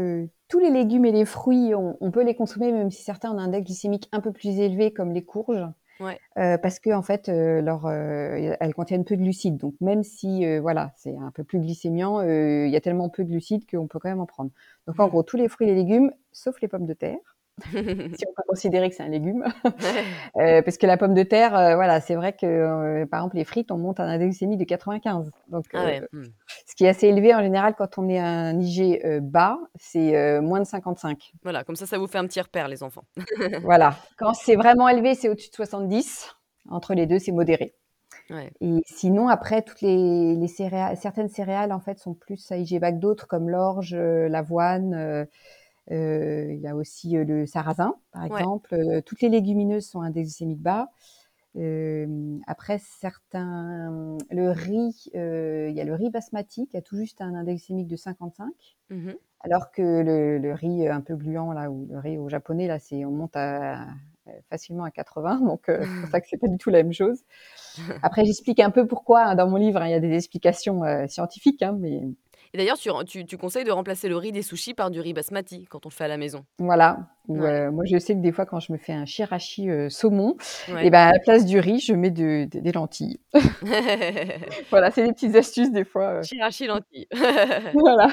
tous 0.48 0.58
les 0.58 0.70
légumes 0.70 1.04
et 1.04 1.12
les 1.12 1.24
fruits, 1.24 1.74
on, 1.74 1.96
on, 2.00 2.10
peut 2.10 2.22
les 2.22 2.34
consommer, 2.34 2.70
même 2.70 2.90
si 2.90 3.02
certains 3.02 3.30
ont 3.32 3.38
un 3.38 3.44
index 3.44 3.64
glycémique 3.64 4.08
un 4.12 4.20
peu 4.20 4.32
plus 4.32 4.58
élevé, 4.58 4.92
comme 4.92 5.12
les 5.12 5.24
courges. 5.24 5.64
Euh, 6.00 6.58
parce 6.58 6.78
que 6.80 6.90
en 6.90 7.02
fait, 7.02 7.28
euh, 7.28 7.60
leur, 7.60 7.86
euh, 7.86 8.54
elles 8.60 8.74
contiennent 8.74 9.04
peu 9.04 9.16
de 9.16 9.22
glucides. 9.22 9.56
Donc 9.56 9.74
même 9.80 10.02
si 10.02 10.44
voilà, 10.58 10.92
c'est 10.96 11.16
un 11.16 11.30
peu 11.30 11.44
plus 11.44 11.60
glycémiant, 11.60 12.22
il 12.22 12.70
y 12.70 12.76
a 12.76 12.80
tellement 12.80 13.08
peu 13.08 13.24
de 13.24 13.30
glucides 13.30 13.68
qu'on 13.70 13.86
peut 13.86 13.98
quand 13.98 14.08
même 14.08 14.20
en 14.20 14.26
prendre. 14.26 14.50
Donc 14.86 14.98
en 14.98 15.06
mmh. 15.06 15.10
gros, 15.10 15.22
tous 15.22 15.36
les 15.36 15.48
fruits 15.48 15.68
et 15.68 15.74
les 15.74 15.82
légumes, 15.82 16.12
sauf 16.32 16.60
les 16.60 16.68
pommes 16.68 16.86
de 16.86 16.94
terre. 16.94 17.31
si 17.72 18.24
on 18.26 18.32
peut 18.34 18.42
considérer 18.48 18.90
que 18.90 18.96
c'est 18.96 19.02
un 19.02 19.08
légume. 19.08 19.44
euh, 20.36 20.62
parce 20.62 20.76
que 20.76 20.86
la 20.86 20.96
pomme 20.96 21.14
de 21.14 21.22
terre, 21.22 21.56
euh, 21.56 21.74
voilà, 21.74 22.00
c'est 22.00 22.14
vrai 22.14 22.32
que, 22.32 22.46
euh, 22.46 23.06
par 23.06 23.20
exemple, 23.20 23.36
les 23.36 23.44
frites, 23.44 23.70
on 23.70 23.78
monte 23.78 24.00
à 24.00 24.04
un 24.04 24.08
index 24.08 24.30
glycémique 24.30 24.58
de 24.58 24.64
95. 24.64 25.30
Donc, 25.48 25.64
Ah 25.72 25.84
ouais. 25.84 26.02
hmm. 26.12 26.24
ce 26.66 26.74
qui 26.74 26.84
est 26.84 26.88
assez 26.88 27.08
élevé 27.08 27.34
en 27.34 27.42
général 27.42 27.74
quand 27.76 27.98
on 27.98 28.08
est 28.08 28.18
à 28.18 28.26
un 28.26 28.60
IG 28.60 29.20
bas, 29.20 29.58
c'est 29.76 30.40
moins 30.40 30.60
de 30.60 30.64
55. 30.66 31.32
Voilà, 31.42 31.64
comme 31.64 31.76
ça, 31.76 31.86
ça 31.86 31.98
vous 31.98 32.06
fait 32.06 32.18
un 32.18 32.26
petit 32.26 32.40
repère, 32.40 32.68
les 32.68 32.82
enfants. 32.82 33.04
Voilà. 33.62 33.96
Quand 34.18 34.34
c'est 34.34 34.56
vraiment 34.56 34.88
élevé, 34.88 35.14
c'est 35.14 35.28
au-dessus 35.28 35.50
de 35.50 35.54
70. 35.54 36.34
Entre 36.68 36.94
les 36.94 37.06
deux, 37.06 37.18
c'est 37.18 37.32
modéré. 37.32 37.74
Ouais. 38.30 38.50
Et 38.60 38.82
sinon, 38.86 39.28
après, 39.28 39.62
toutes 39.62 39.80
les, 39.80 40.34
les 40.36 40.48
céréales, 40.48 40.96
certaines 40.96 41.28
céréales, 41.28 41.72
en 41.72 41.80
fait, 41.80 41.98
sont 41.98 42.14
plus 42.14 42.50
à 42.50 42.56
IG 42.56 42.80
bas 42.80 42.92
que 42.92 42.98
d'autres, 42.98 43.26
comme 43.26 43.50
l'orge, 43.50 43.94
l'avoine. 43.94 45.26
Euh, 45.90 46.52
il 46.52 46.60
y 46.60 46.68
a 46.68 46.76
aussi 46.76 47.16
euh, 47.16 47.24
le 47.24 47.46
sarrasin, 47.46 47.94
par 48.12 48.24
exemple. 48.24 48.74
Euh, 48.74 49.00
toutes 49.00 49.20
les 49.20 49.28
légumineuses 49.28 49.86
sont 49.86 50.00
index 50.00 50.28
glycémique 50.28 50.60
bas. 50.60 50.90
Après, 52.46 52.78
certains, 52.78 54.16
le 54.30 54.50
riz, 54.50 55.10
il 55.14 55.74
y 55.74 55.80
a 55.80 55.84
le 55.84 55.94
riz 55.94 56.10
basmati 56.10 56.66
qui 56.66 56.76
a 56.76 56.82
tout 56.82 56.96
juste 56.96 57.20
un 57.20 57.34
index 57.34 57.60
glycémique 57.60 57.88
de 57.88 57.96
55. 57.96 58.52
Mhm. 58.90 59.14
Alors 59.40 59.72
que 59.72 59.82
le, 59.82 60.38
le 60.38 60.52
riz 60.54 60.86
un 60.88 61.00
peu 61.00 61.16
gluant, 61.16 61.52
là, 61.52 61.70
ou 61.70 61.86
le 61.90 61.98
riz 61.98 62.16
au 62.16 62.28
japonais, 62.28 62.68
là, 62.68 62.78
c'est, 62.78 63.04
on 63.04 63.10
monte 63.10 63.34
à, 63.34 63.86
facilement 64.50 64.84
à 64.84 64.90
80. 64.90 65.40
Donc, 65.40 65.68
euh, 65.68 65.80
c'est 65.82 66.00
pour 66.00 66.10
ça 66.10 66.20
que 66.20 66.26
c'est 66.28 66.38
pas 66.38 66.48
du 66.48 66.58
tout 66.58 66.70
la 66.70 66.82
même 66.82 66.92
chose. 66.92 67.20
Après, 68.02 68.24
j'explique 68.24 68.60
un 68.60 68.70
peu 68.70 68.86
pourquoi 68.86 69.22
hein, 69.24 69.34
dans 69.34 69.48
mon 69.48 69.56
livre. 69.56 69.80
hein, 69.80 69.88
Il 69.88 69.92
y 69.92 69.94
a 69.94 70.00
des 70.00 70.14
explications 70.14 70.84
euh, 70.84 71.06
scientifiques, 71.06 71.62
hein, 71.62 71.76
mais 71.78 72.02
Et 72.54 72.58
d'ailleurs, 72.58 72.76
tu, 72.76 72.90
tu, 73.06 73.24
tu 73.24 73.38
conseilles 73.38 73.64
de 73.64 73.70
remplacer 73.70 74.08
le 74.10 74.16
riz 74.18 74.30
des 74.30 74.42
sushis 74.42 74.74
par 74.74 74.90
du 74.90 75.00
riz 75.00 75.14
basmati 75.14 75.64
quand 75.70 75.86
on 75.86 75.88
le 75.88 75.94
fait 75.94 76.04
à 76.04 76.08
la 76.08 76.18
maison. 76.18 76.44
voilà. 76.58 76.98
Ou, 77.28 77.38
Ouais. 77.38 77.48
euh, 77.50 77.70
moi, 77.70 77.84
je 77.86 77.96
sais 77.98 78.14
que 78.14 78.20
des 78.20 78.32
fois, 78.32 78.44
quand 78.46 78.58
je 78.60 78.72
me 78.72 78.78
fais 78.78 78.92
un 78.92 79.06
shirashi 79.06 79.70
euh, 79.70 79.88
saumon, 79.88 80.36
Ouais. 80.68 80.86
et 80.86 80.90
ben, 80.90 80.98
à 81.08 81.12
la 81.12 81.18
place 81.20 81.46
du 81.46 81.58
riz, 81.60 81.78
je 81.78 81.94
mets 81.94 82.10
de- 82.10 82.46
de- 82.50 82.58
des 82.60 82.72
lentilles. 82.72 83.20
Voilà, 84.70 84.90
c'est 84.90 85.04
des 85.06 85.12
petites 85.12 85.34
astuces 85.36 85.70
des 85.72 85.84
fois. 85.84 86.20
euh. 86.20 86.66
Lentilles. 86.66 87.06
Voilà. 87.74 88.08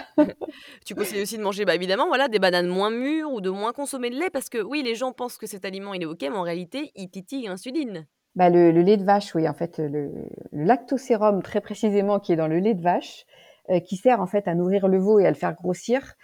tu 0.86 0.96
conseilles 0.96 1.22
aussi 1.22 1.38
de 1.38 1.44
manger, 1.44 1.66
bah, 1.66 1.76
évidemment, 1.76 2.08
voilà, 2.08 2.28
des 2.28 2.40
bananes 2.40 2.68
moins 2.68 2.92
mûres 2.92 3.32
ou 3.34 3.42
de 3.42 3.50
moins 3.50 3.74
consommer 3.74 4.10
de 4.10 4.16
lait 4.16 4.30
parce 4.32 4.50
que 4.50 4.62
oui, 4.62 4.84
les 4.84 4.96
gens 4.96 5.12
pensent 5.12 5.38
que 5.38 5.48
cet 5.48 5.66
aliment 5.66 5.94
il 5.94 6.04
est 6.04 6.06
ok, 6.06 6.22
mais 6.22 6.30
en 6.38 6.42
réalité, 6.44 6.92
il 6.96 7.10
titille 7.10 7.48
l'insuline. 7.48 8.06
Bah, 8.36 8.50
le, 8.50 8.72
le 8.72 8.82
lait 8.82 8.98
de 8.98 9.04
vache, 9.04 9.34
oui, 9.36 9.50
en 9.50 9.54
fait, 9.54 9.80
le, 9.80 10.12
le 10.52 10.64
lactosérum, 10.64 11.42
très 11.42 11.62
précisément, 11.62 12.20
qui 12.20 12.32
est 12.32 12.36
dans 12.38 12.48
le 12.48 12.60
lait 12.60 12.76
de 12.76 12.82
vache, 12.82 13.26
qui 13.80 13.98
sert 13.98 14.20
en 14.22 14.26
fait 14.28 14.48
à 14.48 14.56
nourrir 14.56 14.88
le 14.88 14.98
veau 14.98 15.20
et 15.20 15.26
à 15.26 15.30
le 15.30 15.36
faire 15.36 15.54
grossir, 15.54 16.16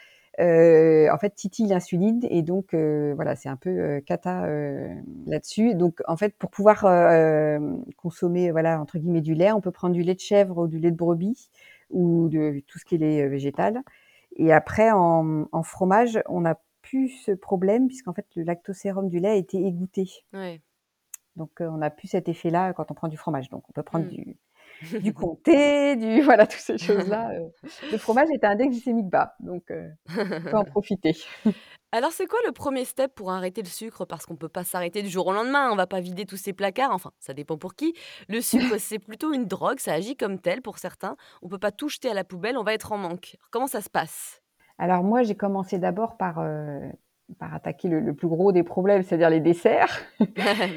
euh, 0.42 1.08
en 1.14 1.18
fait, 1.18 1.34
titille 1.36 1.68
l'insuline 1.68 2.20
et 2.30 2.42
donc 2.42 2.74
euh, 2.74 3.14
voilà, 3.16 3.36
c'est 3.36 3.48
un 3.50 3.56
peu 3.56 3.70
euh, 3.70 4.02
cata 4.02 4.46
euh, 4.46 4.94
là-dessus. 5.28 5.76
Donc 5.76 6.02
en 6.08 6.18
fait, 6.18 6.36
pour 6.38 6.50
pouvoir 6.50 6.84
euh, 6.86 7.60
consommer 7.98 8.52
voilà 8.52 8.82
entre 8.82 8.98
guillemets 8.98 9.22
du 9.22 9.34
lait, 9.34 9.52
on 9.54 9.62
peut 9.62 9.72
prendre 9.72 9.94
du 9.94 10.02
lait 10.04 10.16
de 10.16 10.20
chèvre 10.20 10.58
ou 10.64 10.68
du 10.68 10.80
lait 10.80 10.92
de 10.92 10.98
brebis 10.98 11.50
ou 11.90 12.28
de 12.30 12.62
tout 12.68 12.80
ce 12.80 12.86
qui 12.86 12.96
est 12.96 12.98
lait 12.98 13.22
euh, 13.24 13.30
végétal. 13.30 13.82
Et 14.38 14.52
après, 14.52 14.92
en, 14.92 15.46
en 15.54 15.64
fromage, 15.64 16.20
on 16.28 16.42
n'a 16.42 16.60
plus 16.82 17.08
ce 17.10 17.32
problème 17.32 17.88
puisqu'en 17.88 18.14
fait, 18.14 18.26
le 18.36 18.44
lactosérum 18.44 19.08
du 19.08 19.20
lait 19.20 19.30
a 19.30 19.36
été 19.36 19.66
égoutté. 19.66 20.10
Ouais. 20.34 20.62
Donc, 21.38 21.50
euh, 21.62 21.68
on 21.70 21.78
n'a 21.78 21.90
plus 21.90 22.10
cet 22.10 22.28
effet-là 22.30 22.74
quand 22.74 22.92
on 22.92 22.94
prend 22.94 23.08
du 23.08 23.18
fromage. 23.18 23.50
Donc, 23.50 23.64
on 23.70 23.72
peut 23.74 23.84
prendre 23.84 24.06
Mm. 24.06 24.10
du, 24.10 24.38
du 25.02 25.14
comté, 25.14 25.96
du 25.96 26.22
voilà, 26.22 26.48
toutes 26.48 26.60
ces 26.60 26.78
choses-là. 26.78 27.32
euh. 27.34 27.70
Le 27.92 27.98
fromage 27.98 28.30
est 28.34 28.44
un 28.44 28.52
index 28.52 28.72
glycémique 28.72 29.10
bas, 29.10 29.36
donc 29.40 29.72
euh, 29.72 29.88
on 30.18 30.42
peut 30.42 30.58
en 30.58 30.64
profiter. 30.66 31.16
Alors, 31.92 32.12
c'est 32.12 32.26
quoi 32.26 32.40
le 32.46 32.52
premier 32.52 32.84
step 32.84 33.16
pour 33.16 33.32
arrêter 33.32 33.62
le 33.62 33.70
sucre? 33.70 34.04
Parce 34.04 34.26
qu'on 34.26 34.36
peut 34.36 34.50
pas 34.50 34.66
s'arrêter 34.66 35.02
du 35.02 35.08
jour 35.08 35.28
au 35.28 35.32
lendemain, 35.32 35.70
on 35.72 35.78
va 35.78 35.88
pas 35.88 36.02
vider 36.02 36.26
tous 36.26 36.36
ces 36.36 36.52
placards, 36.52 36.92
enfin, 36.92 37.12
ça 37.20 37.34
dépend 37.34 37.58
pour 37.58 37.74
qui. 37.76 37.94
Le 38.28 38.42
sucre, 38.42 38.78
c'est 38.80 39.00
plutôt 39.00 39.32
une 39.32 39.46
drogue, 39.46 39.80
ça 39.80 39.94
agit 39.94 40.18
comme 40.18 40.40
tel 40.40 40.62
pour 40.62 40.78
certains. 40.78 41.16
On 41.42 41.48
peut 41.48 41.58
pas 41.58 41.72
tout 41.72 41.88
jeter 41.88 42.10
à 42.10 42.14
la 42.14 42.26
poubelle, 42.26 42.58
on 42.58 42.64
va 42.64 42.74
être 42.74 42.92
en 42.92 42.98
manque. 42.98 43.36
Alors, 43.40 43.50
comment 43.50 43.68
ça 43.68 43.82
se 43.82 43.90
passe? 43.90 44.42
Alors 44.78 45.04
moi, 45.04 45.24
j'ai 45.24 45.36
commencé 45.36 45.80
d'abord 45.80 46.18
par 46.18 46.40
euh, 46.40 46.82
par 47.40 47.54
attaquer 47.54 47.88
le, 47.88 48.00
le 48.00 48.14
plus 48.14 48.28
gros 48.28 48.52
des 48.52 48.64
problèmes, 48.64 49.04
c'est-à-dire 49.04 49.30
les 49.30 49.40
desserts. 49.40 50.02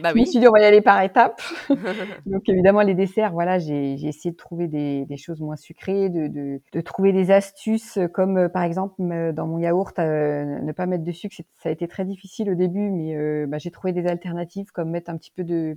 Bah 0.02 0.12
Je 0.14 0.18
me 0.18 0.24
oui. 0.24 0.26
suis 0.26 0.38
dit 0.40 0.48
on 0.48 0.52
va 0.52 0.60
y 0.60 0.64
aller 0.64 0.80
par 0.80 1.02
étapes. 1.02 1.40
Donc 2.26 2.48
évidemment 2.48 2.82
les 2.82 2.94
desserts, 2.94 3.32
voilà, 3.32 3.58
j'ai 3.58 3.96
j'ai 3.98 4.08
essayé 4.08 4.30
de 4.32 4.36
trouver 4.36 4.66
des, 4.68 5.04
des 5.06 5.16
choses 5.16 5.40
moins 5.40 5.56
sucrées, 5.56 6.08
de, 6.08 6.26
de, 6.28 6.60
de 6.72 6.80
trouver 6.80 7.12
des 7.12 7.30
astuces 7.30 7.98
comme 8.14 8.38
euh, 8.38 8.48
par 8.48 8.62
exemple 8.62 8.94
dans 9.32 9.46
mon 9.46 9.58
yaourt 9.58 9.98
euh, 9.98 10.44
ne 10.60 10.72
pas 10.72 10.86
mettre 10.86 11.04
de 11.04 11.12
sucre. 11.12 11.36
Ça 11.58 11.68
a 11.68 11.72
été 11.72 11.88
très 11.88 12.04
difficile 12.04 12.50
au 12.50 12.54
début, 12.54 12.90
mais 12.90 13.16
euh, 13.16 13.46
bah, 13.46 13.58
j'ai 13.58 13.70
trouvé 13.70 13.92
des 13.92 14.06
alternatives 14.06 14.70
comme 14.72 14.90
mettre 14.90 15.10
un 15.10 15.16
petit 15.16 15.30
peu 15.30 15.44
de 15.44 15.76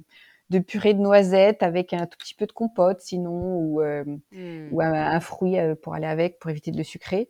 de 0.50 0.60
purée 0.60 0.94
de 0.94 1.00
noisettes 1.00 1.64
avec 1.64 1.94
un 1.94 2.06
tout 2.08 2.18
petit 2.18 2.36
peu 2.36 2.46
de 2.46 2.52
compote 2.52 3.00
sinon 3.02 3.56
ou 3.58 3.82
euh, 3.82 4.04
Hmm. 4.32 4.72
ou 4.72 4.82
un, 4.82 4.94
un 4.94 5.20
fruit 5.20 5.60
euh, 5.60 5.76
pour 5.76 5.94
aller 5.96 6.08
avec 6.08 6.40
pour 6.40 6.50
éviter 6.52 6.72
de 6.72 6.78
le 6.78 6.84
sucrer. 6.84 7.30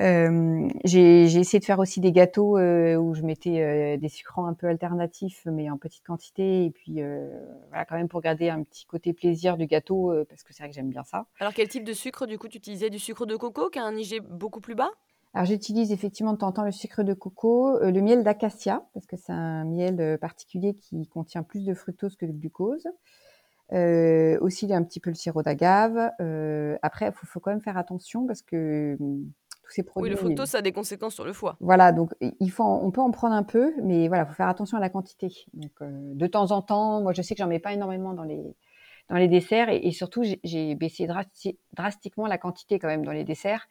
Euh, 0.00 0.68
j'ai 0.84 1.24
essayé 1.24 1.58
de 1.58 1.64
faire 1.64 1.80
aussi 1.80 2.00
des 2.00 2.12
gâteaux 2.12 2.56
euh, 2.56 2.96
où 2.96 3.14
je 3.14 3.22
mettais 3.22 3.60
euh, 3.62 3.96
des 3.96 4.08
sucrants 4.08 4.46
un 4.46 4.54
peu 4.54 4.68
alternatifs, 4.68 5.42
mais 5.46 5.68
en 5.70 5.76
petite 5.76 6.04
quantité, 6.04 6.66
et 6.66 6.70
puis 6.70 7.02
euh, 7.02 7.28
voilà, 7.68 7.84
quand 7.84 7.96
même 7.96 8.08
pour 8.08 8.20
garder 8.20 8.48
un 8.48 8.62
petit 8.62 8.86
côté 8.86 9.12
plaisir 9.12 9.56
du 9.56 9.66
gâteau, 9.66 10.12
parce 10.28 10.44
que 10.44 10.52
c'est 10.52 10.62
vrai 10.62 10.70
que 10.70 10.74
j'aime 10.74 10.90
bien 10.90 11.04
ça. 11.04 11.26
Alors, 11.40 11.52
quel 11.52 11.68
type 11.68 11.84
de 11.84 11.92
sucre, 11.92 12.26
du 12.26 12.38
coup, 12.38 12.48
tu 12.48 12.58
utilisais? 12.58 12.90
Du 12.90 12.98
sucre 12.98 13.26
de 13.26 13.36
coco 13.36 13.70
qui 13.70 13.78
a 13.78 13.84
un 13.84 13.96
IG 13.96 14.20
beaucoup 14.20 14.60
plus 14.60 14.74
bas? 14.74 14.90
Alors 15.34 15.44
j'utilise 15.44 15.92
effectivement 15.92 16.32
de 16.32 16.38
temps 16.38 16.48
en 16.48 16.52
temps 16.52 16.64
le 16.64 16.72
sucre 16.72 17.02
de 17.02 17.12
coco, 17.12 17.78
le 17.80 18.00
miel 18.00 18.24
d'acacia, 18.24 18.82
parce 18.94 19.04
que 19.06 19.16
c'est 19.16 19.32
un 19.32 19.64
miel 19.64 20.16
particulier 20.18 20.74
qui 20.74 21.06
contient 21.06 21.42
plus 21.42 21.66
de 21.66 21.74
fructose 21.74 22.16
que 22.16 22.24
de 22.24 22.32
glucose. 22.32 22.88
Euh, 23.74 24.38
aussi 24.40 24.64
il 24.64 24.70
y 24.70 24.72
a 24.72 24.76
un 24.76 24.82
petit 24.82 25.00
peu 25.00 25.10
le 25.10 25.14
sirop 25.14 25.42
d'agave. 25.42 26.10
Euh, 26.20 26.78
après, 26.82 27.08
il 27.08 27.12
faut, 27.12 27.26
faut 27.26 27.40
quand 27.40 27.50
même 27.50 27.60
faire 27.60 27.76
attention 27.76 28.26
parce 28.26 28.42
que 28.42 28.96
hum, 28.98 29.30
tous 29.68 29.74
ces 29.74 29.82
Oui, 29.82 29.86
produits. 29.86 30.10
le 30.10 30.16
fructose, 30.16 30.48
ça 30.48 30.58
a 30.58 30.62
des 30.62 30.72
conséquences 30.72 31.14
sur 31.14 31.24
le 31.24 31.32
foie. 31.32 31.56
Voilà, 31.60 31.92
donc 31.92 32.12
il 32.40 32.50
faut, 32.50 32.64
en- 32.64 32.80
on 32.84 32.90
peut 32.90 33.00
en 33.00 33.10
prendre 33.10 33.34
un 33.34 33.42
peu, 33.42 33.72
mais 33.82 34.08
voilà, 34.08 34.26
faut 34.26 34.34
faire 34.34 34.48
attention 34.48 34.76
à 34.78 34.80
la 34.80 34.88
quantité. 34.88 35.28
Donc 35.54 35.70
euh, 35.82 35.88
de 36.14 36.26
temps 36.26 36.50
en 36.52 36.62
temps, 36.62 37.00
moi 37.02 37.12
je 37.12 37.22
sais 37.22 37.34
que 37.34 37.38
j'en 37.42 37.48
mets 37.48 37.58
pas 37.60 37.72
énormément 37.72 38.14
dans 38.14 38.24
les 38.24 38.56
dans 39.10 39.16
les 39.16 39.28
desserts 39.28 39.70
et, 39.70 39.86
et 39.86 39.92
surtout 39.92 40.22
j'ai- 40.22 40.40
j'ai 40.44 40.74
baissé 40.74 41.06
drasti- 41.06 41.56
drastiquement 41.74 42.26
la 42.26 42.36
quantité 42.36 42.78
quand 42.78 42.88
même 42.88 43.04
dans 43.06 43.12
les 43.12 43.24
desserts. 43.24 43.66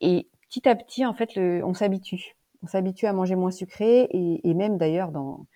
Et 0.00 0.28
petit 0.48 0.68
à 0.68 0.74
petit, 0.74 1.04
en 1.04 1.12
fait, 1.14 1.34
le, 1.34 1.62
on 1.64 1.74
s'habitue. 1.74 2.36
On 2.62 2.66
s'habitue 2.66 3.06
à 3.06 3.12
manger 3.12 3.34
moins 3.36 3.50
sucré 3.50 4.02
et, 4.10 4.48
et 4.48 4.54
même 4.54 4.78
d'ailleurs 4.78 5.10
dans 5.12 5.46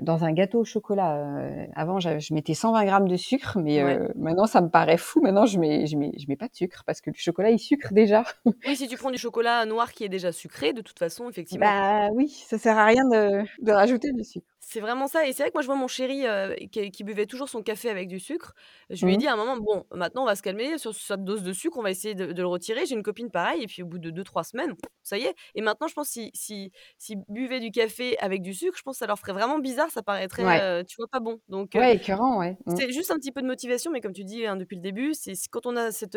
dans 0.00 0.24
un 0.24 0.32
gâteau 0.32 0.60
au 0.60 0.64
chocolat. 0.64 1.16
euh, 1.16 1.66
avant, 1.74 2.00
j'avais- 2.00 2.20
je 2.20 2.32
mettais 2.34 2.54
120 2.54 2.84
grammes 2.84 3.08
de 3.08 3.16
sucre, 3.16 3.58
mais 3.58 3.82
Ouais. 3.82 3.98
euh, 3.98 4.08
maintenant 4.16 4.46
ça 4.46 4.60
me 4.60 4.68
paraît 4.68 4.96
fou. 4.98 5.20
Maintenant, 5.20 5.46
je 5.46 5.58
mets 5.58 5.86
je 5.86 5.96
mets 5.96 6.12
je 6.18 6.26
mets 6.28 6.36
pas 6.36 6.48
de 6.48 6.54
sucre 6.54 6.82
parce 6.86 7.00
que 7.00 7.10
le 7.10 7.16
chocolat 7.16 7.50
il 7.50 7.58
sucre 7.58 7.92
déjà. 7.92 8.24
Oui, 8.66 8.76
si 8.76 8.88
tu 8.88 8.96
prends 8.96 9.10
du 9.10 9.18
chocolat 9.18 9.64
noir 9.66 9.92
qui 9.92 10.04
est 10.04 10.08
déjà 10.08 10.32
sucré, 10.32 10.72
de 10.72 10.80
toute 10.82 10.98
façon, 10.98 11.28
effectivement. 11.28 11.66
Bah 11.66 12.08
oui, 12.14 12.28
ça 12.28 12.58
sert 12.58 12.78
à 12.78 12.84
rien 12.86 13.04
de, 13.04 13.42
de 13.62 13.72
rajouter 13.72 14.12
du 14.12 14.24
sucre. 14.24 14.46
C'est 14.72 14.80
vraiment 14.80 15.06
ça. 15.06 15.26
Et 15.26 15.34
c'est 15.34 15.42
vrai 15.42 15.50
que 15.50 15.54
moi, 15.56 15.60
je 15.60 15.66
vois 15.66 15.76
mon 15.76 15.86
chéri 15.86 16.26
euh, 16.26 16.54
qui, 16.70 16.90
qui 16.90 17.04
buvait 17.04 17.26
toujours 17.26 17.48
son 17.50 17.62
café 17.62 17.90
avec 17.90 18.08
du 18.08 18.18
sucre. 18.18 18.54
Je 18.88 19.04
lui 19.04 19.12
ai 19.14 19.16
Mhm. 19.16 19.18
dit 19.18 19.26
à 19.26 19.34
un 19.34 19.36
moment, 19.36 19.58
bon, 19.58 19.84
maintenant, 19.92 20.22
on 20.22 20.24
va 20.26 20.34
se 20.34 20.40
calmer 20.42 20.78
sur 20.78 20.94
cette 20.94 21.24
dose 21.24 21.42
de 21.42 21.52
sucre, 21.52 21.76
on 21.76 21.82
va 21.82 21.90
essayer 21.90 22.14
de, 22.14 22.32
de 22.32 22.40
le 22.42 22.48
retirer. 22.48 22.86
J'ai 22.86 22.94
une 22.94 23.02
copine 23.02 23.30
pareille, 23.30 23.62
et 23.64 23.66
puis 23.66 23.82
au 23.82 23.86
bout 23.86 23.98
de 23.98 24.08
2-3 24.10 24.44
semaines, 24.44 24.74
ça 25.02 25.18
y 25.18 25.24
est. 25.24 25.34
Et 25.54 25.60
maintenant, 25.60 25.88
je 25.88 25.94
pense 25.94 26.08
si, 26.08 26.30
si, 26.32 26.72
si 26.96 27.16
buvait 27.28 27.60
du 27.60 27.70
café 27.70 28.16
avec 28.18 28.40
du 28.40 28.54
sucre, 28.54 28.78
je 28.78 28.82
pense 28.82 28.94
que 28.96 29.00
ça 29.00 29.06
leur 29.06 29.18
ferait 29.18 29.32
vraiment 29.34 29.58
bizarre, 29.58 29.90
ça 29.90 30.02
paraîtrait, 30.02 30.46
Ouais. 30.46 30.58
euh, 30.58 30.82
tu 30.84 30.96
vois, 30.96 31.06
pas 31.08 31.20
bon. 31.20 31.40
Donc, 31.48 31.76
euh, 31.76 31.80
Ouais, 31.80 31.94
écœurant, 31.96 32.38
ouais. 32.38 32.56
Mm. 32.66 32.78
c'est 32.78 32.92
juste 32.92 33.10
un 33.10 33.16
petit 33.18 33.32
peu 33.32 33.42
de 33.42 33.46
motivation, 33.46 33.90
mais 33.90 34.00
comme 34.00 34.12
tu 34.12 34.24
dis 34.24 34.46
hein, 34.46 34.56
depuis 34.56 34.76
le 34.76 34.82
début, 34.82 35.14
c'est 35.14 35.34
quand 35.50 35.66
on 35.66 35.76
a 35.76 35.90
cette, 35.92 36.16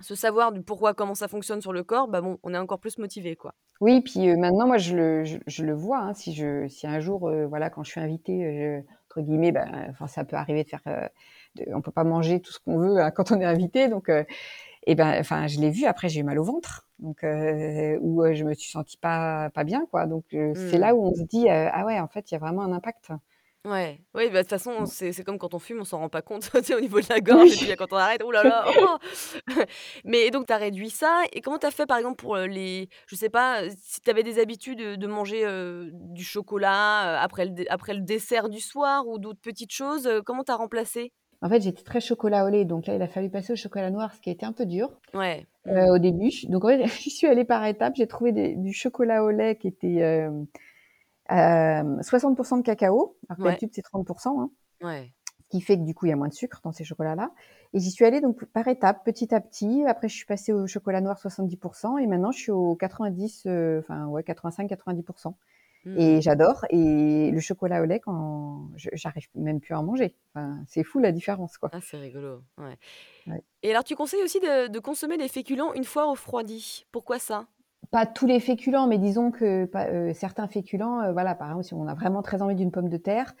ce 0.00 0.14
savoir 0.14 0.52
du 0.52 0.62
pourquoi, 0.62 0.94
comment 0.94 1.14
ça 1.14 1.28
fonctionne 1.28 1.60
sur 1.62 1.72
le 1.72 1.84
corps, 1.84 2.08
bah 2.08 2.20
bon, 2.20 2.38
on 2.42 2.54
est 2.54 2.58
encore 2.58 2.80
plus 2.80 2.98
motivé, 2.98 3.36
quoi. 3.36 3.54
Oui, 3.80 4.00
puis 4.02 4.28
euh, 4.30 4.36
maintenant, 4.36 4.66
moi, 4.66 4.78
je 4.78 4.96
le, 4.96 5.24
je, 5.24 5.38
je 5.46 5.64
le 5.64 5.74
vois. 5.74 5.98
hein, 5.98 6.14
si 6.14 6.32
je, 6.34 6.68
si 6.68 6.86
un 6.86 7.00
jour, 7.00 7.28
euh, 7.28 7.46
voilà, 7.46 7.70
quand 7.70 7.82
je 7.82 7.90
suis 7.90 8.00
invitée, 8.00 8.44
euh, 8.44 8.82
je- 8.82 8.92
entre 9.10 9.20
guillemets, 9.26 9.52
ben, 9.52 9.86
enfin, 9.90 10.06
ça 10.06 10.24
peut 10.24 10.36
arriver 10.36 10.62
de 10.64 10.68
faire, 10.68 10.80
euh, 10.86 11.08
de- 11.56 11.66
on 11.74 11.80
peut 11.82 11.90
pas 11.92 12.04
manger 12.04 12.40
tout 12.40 12.52
ce 12.52 12.60
qu'on 12.60 12.78
veut 12.78 12.98
hein, 13.02 13.10
quand 13.14 13.32
on 13.32 13.40
est 13.40 13.44
invité, 13.44 13.88
donc, 13.88 14.08
euh, 14.08 14.24
et 14.86 14.94
ben, 14.96 15.18
enfin, 15.20 15.46
je 15.48 15.60
l'ai 15.60 15.70
vu. 15.70 15.86
Après, 15.86 16.08
j'ai 16.10 16.20
eu 16.20 16.24
mal 16.24 16.38
au 16.40 16.44
ventre, 16.44 16.88
donc, 17.00 17.24
euh, 17.24 17.98
où 18.02 18.24
euh, 18.24 18.34
je 18.34 18.44
me 18.44 18.54
suis 18.54 18.70
sentie 18.70 18.98
pas, 18.98 19.50
pas 19.50 19.64
bien, 19.64 19.86
quoi. 19.90 20.06
Donc, 20.06 20.26
euh, 20.34 20.54
c'est 20.56 20.78
Mm. 20.78 20.80
là 20.80 20.94
où 20.96 21.04
on 21.06 21.14
se 21.14 21.22
dit, 21.22 21.48
euh, 21.50 21.68
ah 21.72 21.84
ouais, 21.86 22.00
en 22.00 22.08
fait, 22.08 22.30
il 22.30 22.34
y 22.34 22.36
a 22.36 22.40
vraiment 22.40 22.62
un 22.62 22.72
impact. 22.72 23.10
Ouais, 23.66 23.98
ouais, 24.14 24.28
bah, 24.28 24.38
de 24.38 24.38
toute 24.42 24.50
façon, 24.50 24.82
Mm. 24.82 24.86
c'est 24.86 25.12
c'est 25.12 25.24
comme 25.24 25.38
quand 25.38 25.54
on 25.54 25.58
fume, 25.58 25.80
on 25.80 25.84
s'en 25.84 25.98
rend 25.98 26.10
pas 26.10 26.20
compte, 26.20 26.42
tu 26.54 26.62
sais, 26.64 26.74
au 26.74 26.80
niveau 26.80 27.00
de 27.00 27.06
la 27.08 27.20
gorge, 27.20 27.48
et 27.48 27.56
Oui. 27.60 27.66
puis 27.68 27.76
quand 27.76 27.92
on 27.92 27.96
arrête, 27.96 28.20
oh 28.22 28.30
là 28.30 28.42
là, 28.42 28.66
oh 28.78 28.96
Mais 30.04 30.30
donc, 30.30 30.46
tu 30.46 30.52
as 30.52 30.58
réduit 30.58 30.90
ça, 30.90 31.22
et 31.32 31.40
comment 31.40 31.58
tu 31.58 31.66
as 31.66 31.70
fait, 31.70 31.86
par 31.86 31.96
exemple, 31.96 32.16
pour 32.16 32.36
euh, 32.36 32.46
les, 32.46 32.88
je 33.06 33.16
sais 33.16 33.30
pas, 33.30 33.62
euh, 33.62 33.70
si 33.78 34.00
tu 34.02 34.10
avais 34.10 34.22
des 34.22 34.38
habitudes 34.38 34.78
de, 34.78 34.96
de 34.96 35.06
manger 35.06 35.44
euh, 35.46 35.88
du 35.92 36.24
chocolat 36.24 37.14
euh, 37.20 37.24
après 37.24 37.46
le, 37.46 37.50
dé- 37.52 37.66
après 37.70 37.94
le 37.94 38.00
dessert 38.02 38.48
du 38.50 38.60
soir, 38.60 39.06
ou 39.08 39.18
d'autres 39.18 39.40
petites 39.40 39.72
choses, 39.72 40.06
euh, 40.06 40.20
comment 40.22 40.44
tu 40.44 40.52
as 40.52 40.56
remplacé? 40.56 41.12
En 41.40 41.48
fait, 41.48 41.62
j'étais 41.62 41.82
très 41.82 42.00
chocolat 42.00 42.44
au 42.44 42.48
lait, 42.50 42.64
donc 42.64 42.86
là, 42.86 42.94
il 42.94 43.02
a 43.02 43.08
fallu 43.08 43.28
passer 43.30 43.52
au 43.52 43.56
chocolat 43.56 43.90
noir, 43.90 44.12
ce 44.14 44.20
qui 44.20 44.30
a 44.30 44.32
été 44.32 44.44
un 44.46 44.52
peu 44.52 44.66
dur. 44.66 44.90
Ouais. 45.14 45.46
mm. 45.66 45.70
euh, 45.70 45.94
au 45.94 45.98
début. 45.98 46.30
Donc 46.48 46.64
en 46.64 46.68
fait, 46.68 46.86
j'y 47.00 47.10
suis 47.10 47.26
allée 47.26 47.44
par 47.44 47.64
étapes. 47.66 47.94
J'ai 47.96 48.06
trouvé 48.06 48.32
des- 48.32 48.54
du 48.56 48.72
chocolat 48.74 49.24
au 49.24 49.30
lait 49.30 49.56
qui 49.56 49.68
était 49.68 50.02
euh, 50.02 50.30
60% 51.30 52.56
de 52.58 52.62
cacao, 52.62 53.16
alors 53.28 53.38
que 53.38 53.42
Ouais. 53.42 53.48
d'habitude 53.48 53.70
c'est 53.72 53.82
30 53.82 54.08
hein, 54.10 54.50
Ouais. 54.80 55.14
ce 55.44 55.48
qui 55.58 55.60
fait 55.62 55.78
que 55.78 55.84
du 55.84 55.94
coup 55.94 56.06
il 56.06 56.10
y 56.10 56.12
a 56.12 56.16
moins 56.16 56.28
de 56.28 56.34
sucre 56.34 56.60
dans 56.64 56.72
ces 56.72 56.84
chocolats-là 56.84 57.32
et 57.74 57.80
j'y 57.80 57.90
suis 57.90 58.04
allée 58.04 58.20
donc 58.20 58.44
par 58.46 58.68
étapes, 58.68 59.04
petit 59.04 59.34
à 59.34 59.40
petit. 59.40 59.84
Après 59.86 60.08
je 60.08 60.14
suis 60.16 60.26
passée 60.26 60.52
au 60.52 60.66
chocolat 60.66 61.00
noir 61.00 61.18
70% 61.18 61.98
et 61.98 62.06
maintenant 62.06 62.32
je 62.32 62.38
suis 62.38 62.52
au 62.52 62.76
90, 62.76 63.46
heu, 63.46 63.80
enfin 63.80 64.06
ouais 64.06 64.24
85-90% 64.24 65.38
et 65.96 66.20
Mmh. 66.20 66.22
j'adore 66.22 66.64
et 66.70 67.30
le 67.32 67.40
chocolat 67.40 67.82
au 67.82 67.86
lait 67.86 68.00
quand 68.00 68.70
j'arrive 68.76 69.28
même 69.36 69.60
plus 69.60 69.74
à 69.74 69.80
en 69.80 69.84
manger. 69.84 70.16
Enfin, 70.34 70.64
c'est 70.68 70.84
fou 70.84 70.98
la 71.00 71.12
différence, 71.12 71.58
quoi. 71.58 71.72
Ah, 71.72 71.80
c'est 71.80 71.98
rigolo. 71.98 72.44
Ouais. 72.58 72.78
Et 73.62 73.70
alors 73.70 73.84
tu 73.84 73.96
conseilles 73.96 74.22
aussi 74.22 74.40
de 74.40 74.68
de 74.68 74.78
consommer 74.78 75.16
des 75.18 75.28
féculents 75.28 75.74
une 75.74 75.84
fois 75.84 76.04
refroidis. 76.10 76.86
Pourquoi 76.92 77.18
ça? 77.18 77.46
Pas 77.94 78.06
tous 78.06 78.26
les 78.26 78.40
féculents, 78.40 78.88
mais 78.88 78.98
disons 78.98 79.30
que 79.30 79.66
pas 79.66 79.88
heu, 79.88 80.12
certains 80.14 80.48
féculents, 80.48 81.00
heu, 81.04 81.12
voilà, 81.12 81.36
par 81.36 81.46
exemple, 81.46 81.62
si 81.64 81.74
on 81.74 81.86
a 81.86 81.94
vraiment 81.94 82.22
très 82.22 82.42
envie 82.42 82.56
d'une 82.56 82.72
pomme 82.72 82.88
de 82.88 82.96
terre, 82.96 83.34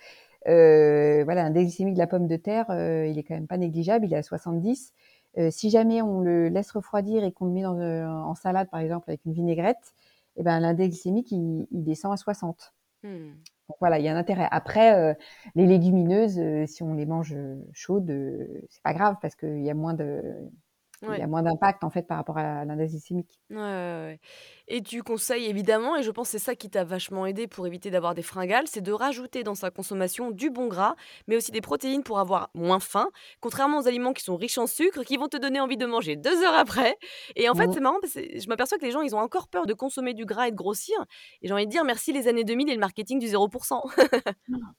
heu, 0.46 1.24
voilà, 1.24 1.42
l'index 1.42 1.64
glycémique 1.66 1.94
de 1.94 1.98
la 1.98 2.06
pomme 2.06 2.28
de 2.28 2.36
terre, 2.36 2.66
heu, 2.70 3.08
il 3.08 3.18
est 3.18 3.24
quand 3.24 3.34
même 3.34 3.48
pas 3.48 3.56
négligeable, 3.58 4.06
il 4.06 4.12
est 4.14 4.16
à 4.16 4.22
70. 4.22 4.92
Heu, 5.38 5.50
si 5.50 5.70
jamais 5.70 6.02
on 6.02 6.20
le 6.20 6.46
laisse 6.50 6.70
refroidir 6.70 7.24
et 7.24 7.32
qu'on 7.32 7.46
le 7.46 7.50
met 7.50 7.62
dans, 7.62 7.76
heu, 7.80 8.06
en 8.06 8.36
salade, 8.36 8.70
par 8.70 8.78
exemple, 8.78 9.10
avec 9.10 9.24
une 9.24 9.32
vinaigrette, 9.32 9.92
et 10.36 10.44
ben, 10.44 10.60
l'index 10.60 10.90
glycémique, 10.90 11.32
il 11.32 11.66
il 11.72 11.82
descend 11.82 12.12
à 12.12 12.16
60. 12.16 12.74
Mmh. 13.02 13.32
Donc 13.68 13.76
voilà, 13.80 13.98
il 13.98 14.04
y 14.04 14.08
a 14.08 14.14
un 14.14 14.16
intérêt. 14.16 14.46
Après, 14.52 15.16
les 15.56 15.66
légumineuses, 15.66 16.40
si 16.66 16.82
on 16.84 16.94
les 16.94 17.06
mange, 17.06 17.34
chaudes, 17.72 18.12
c'est 18.68 18.82
pas 18.84 18.94
grave 18.94 19.16
parce 19.20 19.34
qu'il 19.34 19.62
y 19.64 19.70
a 19.70 19.74
moins 19.74 19.94
de 19.94 20.22
il 21.12 21.18
y 21.18 21.22
a 21.22 21.26
moins 21.26 21.42
d'impact, 21.42 21.84
en 21.84 21.90
fait, 21.90 22.06
par 22.06 22.16
rapport 22.16 22.38
à 22.38 22.64
l'index 22.64 22.92
glycémique. 22.92 23.38
Ouais. 23.50 24.18
Et 24.68 24.80
tu 24.80 25.02
conseilles 25.02 25.44
évidemment, 25.44 25.96
et 25.96 26.02
je 26.02 26.10
pense 26.10 26.30
c'est 26.30 26.38
ça 26.38 26.54
qui 26.54 26.70
t'a 26.70 26.84
vachement 26.84 27.26
aidé 27.26 27.46
pour 27.46 27.66
éviter 27.66 27.90
d'avoir 27.90 28.14
des 28.14 28.22
fringales, 28.22 28.66
c'est 28.66 28.80
de 28.80 28.92
rajouter 28.92 29.42
dans 29.42 29.54
sa 29.54 29.70
consommation 29.70 30.30
du 30.30 30.48
bon 30.48 30.68
gras, 30.68 30.94
mais 31.28 31.36
aussi 31.36 31.50
des 31.50 31.60
protéines 31.60 32.02
pour 32.02 32.18
avoir 32.18 32.50
moins 32.54 32.80
faim, 32.80 33.08
contrairement 33.40 33.80
aux 33.80 33.88
aliments 33.88 34.14
qui 34.14 34.24
sont 34.24 34.36
riches 34.36 34.56
en 34.56 34.66
sucre, 34.66 35.02
qui 35.02 35.18
vont 35.18 35.28
te 35.28 35.36
donner 35.36 35.60
envie 35.60 35.76
de 35.76 35.84
manger 35.84 36.16
2 36.16 36.42
heures 36.44 36.54
après. 36.54 36.96
Et 37.36 37.50
en 37.50 37.54
fait, 37.54 37.70
c'est 37.72 37.80
marrant 37.80 37.98
parce 38.00 38.14
que 38.14 38.38
je 38.38 38.48
m'aperçois 38.48 38.78
que 38.78 38.84
les 38.84 38.90
gens, 38.90 39.02
ils 39.02 39.14
ont 39.14 39.20
encore 39.20 39.48
peur 39.48 39.66
de 39.66 39.74
consommer 39.74 40.14
du 40.14 40.24
gras 40.24 40.48
et 40.48 40.50
de 40.50 40.56
grossir. 40.56 40.96
Et 41.42 41.48
j'ai 41.48 41.54
envie 41.54 41.66
de 41.66 41.70
dire 41.70 41.84
merci 41.84 42.12
les 42.12 42.26
années 42.28 42.44
2000 42.44 42.70
et 42.70 42.74
le 42.74 42.80
marketing 42.80 43.18
du 43.18 43.26
0 43.26 43.48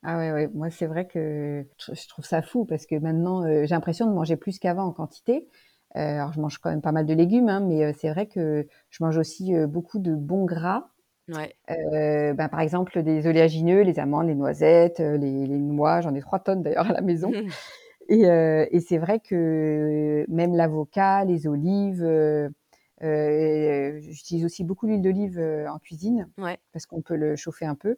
Ah 0.03 0.17
ouais, 0.17 0.31
ouais, 0.31 0.49
moi, 0.53 0.69
c'est 0.71 0.87
vrai 0.87 1.07
que 1.07 1.65
je 1.79 2.07
trouve 2.07 2.25
ça 2.25 2.41
fou 2.41 2.65
parce 2.65 2.85
que 2.85 2.95
maintenant, 2.95 3.45
heu, 3.45 3.65
j'ai 3.65 3.75
l'impression 3.75 4.07
de 4.07 4.13
manger 4.13 4.35
plus 4.35 4.57
qu'avant 4.59 4.85
en 4.85 4.91
quantité. 4.91 5.47
Heu, 5.95 5.99
alors 5.99 6.33
je 6.33 6.41
mange 6.41 6.57
quand 6.59 6.69
même 6.69 6.81
pas 6.81 6.91
mal 6.91 7.05
de 7.05 7.13
légumes, 7.13 7.49
hein, 7.49 7.59
mais 7.61 7.85
heu, 7.85 7.93
c'est 7.97 8.09
vrai 8.11 8.27
que 8.27 8.67
je 8.89 9.03
mange 9.03 9.17
aussi, 9.17 9.53
heu, 9.55 9.67
beaucoup 9.67 9.99
de 9.99 10.15
bons 10.15 10.45
gras. 10.45 10.89
Ouais. 11.27 11.57
Ben, 11.67 12.49
par 12.49 12.59
exemple, 12.59 13.01
des 13.03 13.27
oléagineux, 13.27 13.81
les 13.81 13.99
amandes, 13.99 14.27
les 14.27 14.35
noisettes, 14.35 14.99
les 14.99 15.47
les 15.47 15.57
noix, 15.59 16.01
j'en 16.01 16.13
ai 16.15 16.21
3 16.21 16.39
tonnes 16.39 16.61
d'ailleurs 16.63 16.89
à 16.89 16.93
la 16.93 17.01
maison 17.01 17.35
et 18.09 18.79
c'est 18.81 18.97
vrai 18.99 19.19
que 19.19 20.25
même 20.29 20.55
l'avocat, 20.55 21.25
les 21.25 21.47
olives, 21.47 22.03
j'utilise 23.01 24.45
aussi 24.45 24.63
beaucoup 24.63 24.87
l'huile 24.87 25.01
d'olive, 25.01 25.39
en 25.69 25.79
cuisine 25.79 26.29
Ouais. 26.37 26.59
parce 26.73 26.85
qu'on 26.85 27.01
peut 27.01 27.15
le 27.15 27.35
chauffer 27.35 27.65
un 27.65 27.75
peu. 27.75 27.97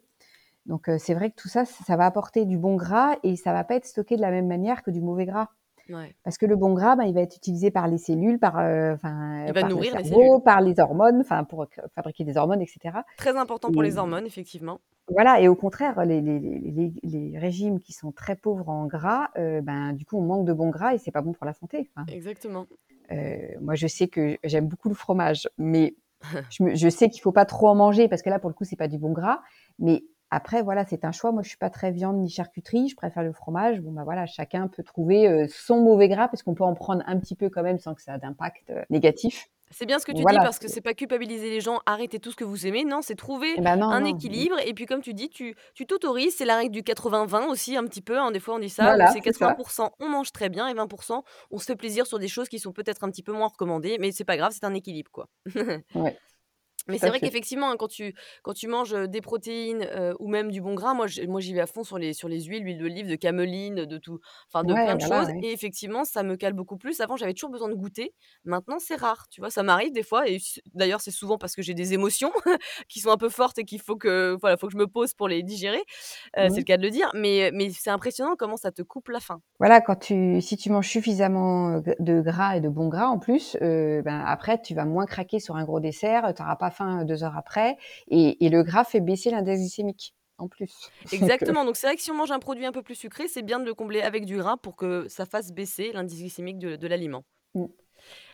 Donc 0.66 0.90
c'est 0.98 1.14
vrai 1.14 1.30
que 1.30 1.36
tout 1.36 1.48
ça, 1.48 1.64
ça 1.66 1.96
va 1.96 2.06
apporter 2.06 2.46
du 2.46 2.58
bon 2.58 2.76
gras 2.76 3.16
et 3.24 3.36
ça 3.36 3.52
va 3.54 3.64
pas 3.64 3.76
être 3.76 3.86
stocké 3.86 4.16
de 4.16 4.22
la 4.22 4.30
même 4.32 4.48
manière 4.48 4.82
que 4.82 4.90
du 4.92 5.00
mauvais 5.02 5.26
gras. 5.26 5.50
Ouais. 5.88 6.14
Parce 6.24 6.36
que 6.38 6.46
le 6.46 6.56
bon 6.56 6.74
gras, 6.74 6.96
ben, 6.96 7.04
il 7.04 7.14
va 7.14 7.20
être 7.22 7.36
utilisé 7.36 7.70
par 7.70 7.88
les 7.88 7.98
cellules, 7.98 8.38
par, 8.38 8.54
Il 8.54 9.52
va 9.52 9.60
par 9.60 9.68
le 9.68 9.80
les 9.80 10.40
par 10.44 10.60
les 10.60 10.80
hormones, 10.80 11.24
pour 11.48 11.66
fabriquer 11.94 12.24
des 12.24 12.36
hormones 12.36 12.60
et 12.60 12.66
cetera 12.66 13.04
Très 13.16 13.36
important 13.36 13.70
pour 13.70 13.82
les 13.82 13.96
hormones, 13.98 14.26
effectivement. 14.26 14.80
voilà 15.10 15.40
et 15.40 15.48
au 15.48 15.54
contraire, 15.54 16.04
les 16.04 16.20
les 16.20 16.92
les 17.02 17.38
régimes 17.38 17.80
qui 17.80 17.92
sont 17.92 18.12
très 18.12 18.36
pauvres 18.36 18.68
en 18.68 18.86
gras, 18.86 19.28
heu, 19.38 19.60
ben, 19.62 19.92
du 19.92 20.04
coup, 20.04 20.18
on 20.18 20.22
manque 20.22 20.46
de 20.46 20.52
bon 20.52 20.68
gras 20.70 20.94
et 20.94 20.98
c'est 20.98 21.10
pas 21.12 21.22
bon 21.22 21.32
pour 21.32 21.46
la 21.46 21.54
santé. 21.54 21.90
Exactement. 22.12 22.66
heu, 23.12 23.58
moi, 23.60 23.74
je 23.74 23.86
sais 23.86 24.08
que 24.08 24.36
j'aime 24.44 24.66
beaucoup 24.66 24.88
le 24.88 24.94
fromage, 24.94 25.48
mais 25.56 25.94
je 26.50 26.62
me 26.62 26.74
je 26.74 26.88
sais 26.88 27.08
qu'il 27.08 27.22
faut 27.22 27.32
pas 27.32 27.46
trop 27.46 27.68
en 27.68 27.74
manger 27.74 28.08
parce 28.08 28.22
que 28.22 28.30
là, 28.30 28.38
pour 28.38 28.50
le 28.50 28.54
coup, 28.54 28.64
c'est 28.64 28.76
pas 28.76 28.88
du 28.88 28.98
bon 28.98 29.12
gras, 29.12 29.40
mais 29.78 30.02
après, 30.30 30.62
voilà, 30.62 30.84
c'est 30.86 31.04
un 31.04 31.12
choix. 31.12 31.32
Moi, 31.32 31.42
je 31.42 31.48
suis 31.48 31.58
pas 31.58 31.70
très 31.70 31.90
viande 31.90 32.18
ni 32.18 32.28
charcuterie, 32.28 32.88
je 32.88 32.96
préfère 32.96 33.22
le 33.22 33.32
fromage. 33.32 33.80
Bon, 33.80 33.92
bah, 33.92 34.02
voilà, 34.04 34.26
chacun 34.26 34.68
peut 34.68 34.82
trouver, 34.82 35.28
heu, 35.28 35.46
son 35.48 35.80
mauvais 35.80 36.08
gras 36.08 36.28
parce 36.28 36.42
qu'on 36.42 36.54
peut 36.54 36.64
en 36.64 36.74
prendre 36.74 37.02
un 37.06 37.18
petit 37.18 37.34
peu 37.34 37.48
quand 37.48 37.62
même 37.62 37.78
sans 37.78 37.94
que 37.94 38.02
ça 38.02 38.16
ait 38.16 38.18
d'impact, 38.18 38.70
heu, 38.70 38.84
négatif. 38.90 39.48
C'est 39.70 39.84
bien 39.84 39.98
ce 39.98 40.06
que 40.06 40.12
tu 40.12 40.24
dis 40.24 40.36
parce 40.36 40.58
que 40.58 40.66
c'est 40.68 40.80
pas 40.80 40.94
culpabiliser 40.94 41.50
les 41.50 41.60
gens, 41.60 41.80
arrêtez 41.84 42.18
tout 42.18 42.30
ce 42.30 42.36
que 42.36 42.44
vous 42.44 42.66
aimez. 42.66 42.84
Non, 42.84 43.02
c'est 43.02 43.14
trouver 43.14 43.52
eh 43.56 43.60
ben, 43.60 43.76
non, 43.76 43.88
un 43.88 44.00
non, 44.00 44.06
équilibre 44.06 44.56
et 44.64 44.72
puis 44.72 44.86
comme 44.86 45.02
tu 45.02 45.12
dis, 45.12 45.28
tu 45.28 45.54
tu 45.74 45.86
t'autorises, 45.86 46.34
c'est 46.36 46.46
la 46.46 46.56
règle 46.56 46.72
du 46.72 46.82
80-20 46.82 47.48
aussi 47.48 47.76
un 47.76 47.84
petit 47.84 48.00
peu, 48.00 48.18
hein, 48.18 48.30
des 48.30 48.40
fois 48.40 48.54
on 48.54 48.58
dit 48.58 48.70
ça, 48.70 48.84
voilà, 48.84 49.08
c'est 49.08 49.14
c'est 49.18 49.20
80 49.20 49.56
ça. 49.68 49.90
on 50.00 50.08
mange 50.08 50.32
très 50.32 50.48
bien 50.48 50.68
et 50.68 50.74
20% 50.74 51.22
on 51.50 51.58
se 51.58 51.64
fait 51.66 51.76
plaisir 51.76 52.06
sur 52.06 52.18
des 52.18 52.28
choses 52.28 52.48
qui 52.48 52.58
sont 52.58 52.72
peut-être 52.72 53.04
un 53.04 53.10
petit 53.10 53.22
peu 53.22 53.32
moins 53.32 53.48
recommandées, 53.48 53.98
mais 54.00 54.10
c'est 54.10 54.24
pas 54.24 54.38
grave, 54.38 54.52
c'est 54.54 54.64
un 54.64 54.74
équilibre, 54.74 55.10
quoi. 55.10 55.28
Ouais, 55.94 56.16
Mais 56.88 56.98
c'est 56.98 57.08
vrai 57.08 57.20
qu'effectivement, 57.20 57.70
hein, 57.70 57.76
quand 57.78 57.88
tu 57.88 58.14
quand 58.42 58.54
tu 58.54 58.68
manges, 58.68 58.94
des 59.08 59.20
protéines, 59.20 59.88
ou 60.18 60.28
même 60.28 60.50
du 60.50 60.60
bon 60.60 60.74
gras, 60.74 60.94
moi 60.94 61.06
moi 61.28 61.40
j'y 61.40 61.54
vais 61.54 61.60
à 61.60 61.66
fond 61.66 61.84
sur 61.84 61.98
les 61.98 62.12
sur 62.14 62.28
les 62.28 62.42
huiles, 62.44 62.62
l'huile 62.64 62.78
d'olive, 62.78 63.08
de 63.08 63.16
cameline, 63.16 63.84
de 63.84 63.98
tout 63.98 64.20
enfin 64.52 64.64
de 64.64 64.74
Ouais, 64.74 64.74
plein 64.74 64.96
de 64.96 65.00
voilà, 65.00 65.22
choses 65.22 65.28
ouais. 65.28 65.42
et 65.42 65.52
effectivement, 65.52 66.04
ça 66.04 66.22
me 66.22 66.36
cale 66.36 66.52
beaucoup 66.54 66.76
plus. 66.78 67.00
Avant, 67.00 67.16
j'avais 67.16 67.34
toujours 67.34 67.50
besoin 67.50 67.68
de 67.68 67.74
goûter. 67.74 68.14
Maintenant, 68.44 68.78
c'est 68.78 68.96
rare, 68.96 69.28
tu 69.30 69.40
vois? 69.40 69.50
Ça 69.50 69.62
m'arrive 69.62 69.92
des 69.92 70.02
fois 70.02 70.28
et 70.28 70.38
d'ailleurs, 70.74 71.00
c'est 71.00 71.10
souvent 71.10 71.38
parce 71.38 71.54
que 71.54 71.62
j'ai 71.62 71.74
des 71.74 71.92
émotions 71.94 72.32
qui 72.88 73.00
sont 73.00 73.10
un 73.10 73.16
peu 73.18 73.28
fortes 73.28 73.58
et 73.58 73.64
qu'il 73.64 73.80
faut 73.80 73.96
que 73.96 74.36
voilà, 74.40 74.56
faut 74.56 74.66
que 74.66 74.72
je 74.72 74.78
me 74.78 74.86
pose 74.86 75.14
pour 75.14 75.28
les 75.28 75.42
digérer, 75.42 75.82
c'est 76.36 76.60
le 76.60 76.64
cas 76.64 76.76
de 76.76 76.82
le 76.82 76.90
dire, 76.90 77.10
mais 77.14 77.50
mais 77.52 77.70
c'est 77.70 77.90
impressionnant 77.90 78.36
comment 78.36 78.56
ça 78.56 78.72
te 78.72 78.82
coupe 78.82 79.08
la 79.08 79.20
faim. 79.20 79.40
Voilà, 79.58 79.80
quand 79.80 79.96
tu 79.96 80.40
si 80.40 80.56
tu 80.56 80.70
manges 80.70 80.88
suffisamment, 80.88 81.80
de 81.98 82.20
gras 82.22 82.56
et 82.56 82.60
de 82.60 82.68
bons 82.68 82.88
gras 82.88 83.08
en 83.08 83.18
plus, 83.18 83.56
ben, 83.60 84.22
après 84.24 84.62
tu 84.62 84.72
vas 84.74 84.84
moins 84.84 85.04
craquer 85.04 85.40
sur 85.40 85.56
un 85.56 85.64
gros 85.64 85.80
dessert, 85.80 86.32
tu 86.34 86.42
pas 86.60 86.70
faim 86.78 87.04
2 87.04 87.24
heures 87.24 87.36
après 87.36 87.76
et 88.08 88.44
et 88.44 88.48
le 88.50 88.62
gras 88.62 88.84
fait 88.84 89.00
baisser 89.00 89.30
l'index 89.30 89.60
glycémique 89.60 90.14
en 90.38 90.48
plus. 90.48 90.92
Heu, 91.42 91.46
Exactement, 91.50 91.64
donc 91.64 91.76
c'est 91.76 91.86
vrai 91.86 91.96
que 91.96 92.02
si 92.02 92.10
on 92.10 92.14
mange 92.14 92.30
un 92.30 92.38
produit 92.38 92.64
un 92.66 92.72
peu 92.72 92.82
plus 92.82 92.94
sucré, 92.94 93.28
c'est 93.28 93.42
bien 93.42 93.60
de 93.60 93.64
le 93.64 93.74
combler 93.74 94.00
avec 94.02 94.24
du 94.26 94.36
gras 94.38 94.56
pour 94.56 94.76
que 94.76 95.06
ça 95.08 95.26
fasse 95.26 95.52
baisser 95.52 95.92
l'indice 95.92 96.18
glycémique 96.20 96.58
de 96.58 96.76
de 96.76 96.86
l'aliment. 96.86 97.24
mmh. 97.54 97.68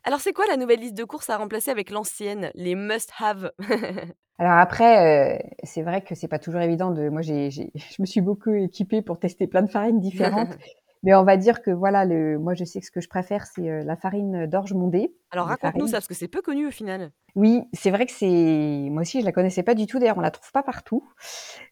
Alors 0.04 0.20
c'est 0.20 0.32
quoi 0.32 0.46
la 0.46 0.56
nouvelle 0.56 0.80
liste 0.80 0.94
de 0.94 1.04
courses 1.04 1.30
à 1.30 1.36
remplacer 1.38 1.70
avec 1.70 1.90
l'ancienne, 1.90 2.50
les 2.54 2.74
must 2.74 3.10
have? 3.18 3.52
Alors 4.38 4.54
après, 4.58 5.36
heu, 5.36 5.38
c'est 5.64 5.82
vrai 5.82 6.02
que 6.02 6.14
c'est 6.14 6.28
pas 6.28 6.38
toujours 6.38 6.60
évident 6.60 6.90
de 6.90 7.08
moi 7.08 7.22
j'ai 7.22 7.50
j'ai 7.50 7.70
je 7.74 8.00
me 8.02 8.06
suis 8.06 8.20
beaucoup 8.20 8.52
équipée 8.52 9.02
pour 9.02 9.18
tester 9.18 9.46
plein 9.46 9.62
de 9.62 9.70
farines 9.70 10.00
différentes, 10.00 10.56
mais 11.04 11.14
on 11.16 11.24
va 11.24 11.38
dire 11.38 11.62
que 11.62 11.70
voilà 11.72 12.06
le 12.06 12.38
moi 12.40 12.54
je 12.54 12.64
sais 12.64 12.80
que 12.80 12.86
ce 12.86 12.92
que 12.92 13.02
je 13.02 13.08
préfère 13.10 13.46
c'est, 13.46 13.68
heu, 13.70 13.84
la 13.84 13.96
farine 13.96 14.46
d'orge 14.48 14.74
mondée, 14.74 15.14
Alors 15.30 15.48
raconte-nous 15.48 15.86
ça, 15.86 15.98
parce 15.98 16.08
que 16.08 16.14
c'est 16.14 16.28
peu 16.28 16.40
connu 16.40 16.66
au 16.66 16.70
final. 16.70 17.12
oui, 17.36 17.62
c'est 17.72 17.90
vrai 17.90 18.06
que 18.06 18.12
c'est 18.12 18.88
moi 18.92 19.02
aussi 19.02 19.20
je 19.20 19.24
la 19.24 19.32
connaissais 19.32 19.64
pas 19.64 19.74
du 19.74 19.86
tout, 19.88 19.98
d'ailleurs 19.98 20.18
on 20.18 20.20
la 20.20 20.30
trouve 20.30 20.52
pas 20.52 20.62
partout, 20.62 21.02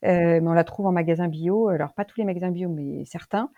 heu, 0.04 0.40
mais 0.40 0.48
on 0.48 0.52
la 0.54 0.64
trouve 0.64 0.86
en 0.86 0.92
magasin 0.92 1.28
bio, 1.28 1.68
alors 1.68 1.94
pas 1.94 2.04
tous 2.04 2.18
les 2.18 2.24
magasins 2.26 2.50
bio, 2.50 2.68
mais 2.68 3.04
certains. 3.04 3.50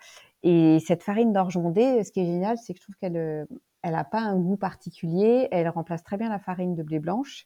Et 0.43 0.77
cette 0.85 1.01
farine 1.03 1.33
d'orge 1.33 1.57
mondée, 1.57 2.03
ce 2.03 2.11
qui 2.11 2.19
est 2.21 2.25
génial, 2.25 2.57
c'est 2.59 2.73
que 2.73 2.79
je 2.79 2.83
trouve 2.85 2.95
qu'elle, 2.97 3.17
heu, 3.17 3.47
elle 3.83 3.95
a 3.95 4.03
pas 4.03 4.19
un 4.21 4.37
goût 4.39 4.57
particulier, 4.57 5.47
elle 5.51 5.67
remplace 5.69 6.03
très 6.03 6.17
bien 6.17 6.29
la 6.29 6.37
farine 6.39 6.75
de 6.75 6.83
blé 6.83 6.99
blanche. 6.99 7.45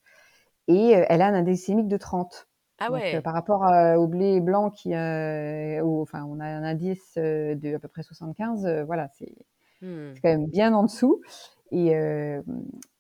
Et 0.70 0.92
elle 0.92 1.22
a 1.24 1.28
un 1.28 1.36
index 1.36 1.60
glycémique 1.60 1.88
de 1.90 1.98
30. 1.98 2.49
Ah 2.80 2.90
Donc 2.90 3.14
heu, 3.14 3.22
ouais. 3.22 3.24
par 3.24 3.34
rapport 3.34 3.64
à 3.66 4.00
au 4.00 4.08
blé 4.08 4.42
blanc 4.42 4.72
qui, 4.72 4.90
au 4.96 6.02
enfin 6.02 6.26
on 6.26 6.40
a 6.40 6.46
un 6.48 6.64
indice, 6.64 7.14
de 7.18 7.76
à 7.76 7.80
peu 7.80 7.88
près 7.88 8.04
75, 8.04 8.66
heu, 8.66 8.84
voilà, 8.84 9.08
c'est 9.10 9.36
Mmh. 9.82 10.16
c'est 10.16 10.22
quand 10.24 10.30
même 10.30 10.48
bien 10.48 10.74
en 10.74 10.84
dessous 10.84 11.22
et 11.72 11.94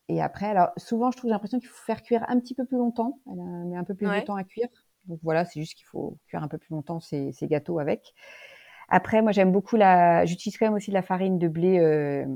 et 0.09 0.21
après 0.21 0.47
alors 0.47 0.69
souvent 0.77 1.11
je 1.11 1.17
trouve 1.17 1.29
j'ai 1.29 1.33
l'impression 1.33 1.59
qu'il 1.59 1.69
faut 1.69 1.83
faire 1.85 2.01
cuire 2.03 2.25
un 2.29 2.39
petit 2.39 2.55
peu 2.55 2.65
plus 2.65 2.77
longtemps. 2.77 3.19
Elle 3.27 3.67
met 3.69 3.77
un 3.77 3.83
peu 3.83 3.95
plus 3.95 4.11
de 4.13 4.19
temps 4.21 4.35
à 4.35 4.43
cuire. 4.43 4.67
Donc 5.05 5.19
voilà, 5.23 5.45
c'est 5.45 5.59
juste 5.59 5.75
qu'il 5.75 5.85
faut 5.87 6.17
cuire 6.27 6.43
un 6.43 6.47
peu 6.47 6.57
plus 6.57 6.73
longtemps 6.73 6.99
ces 6.99 7.31
ces 7.31 7.47
gâteaux 7.47 7.79
avec. 7.79 8.13
Après 8.89 9.21
moi 9.23 9.31
j'aime 9.33 9.51
beaucoup 9.51 9.75
la 9.77 10.25
j'utilise 10.25 10.57
quand 10.57 10.67
même 10.67 10.75
aussi 10.75 10.91
de 10.91 10.95
la 10.95 11.03
farine 11.03 11.39
de 11.39 11.47
blé, 11.49 11.79
heu, 11.79 12.27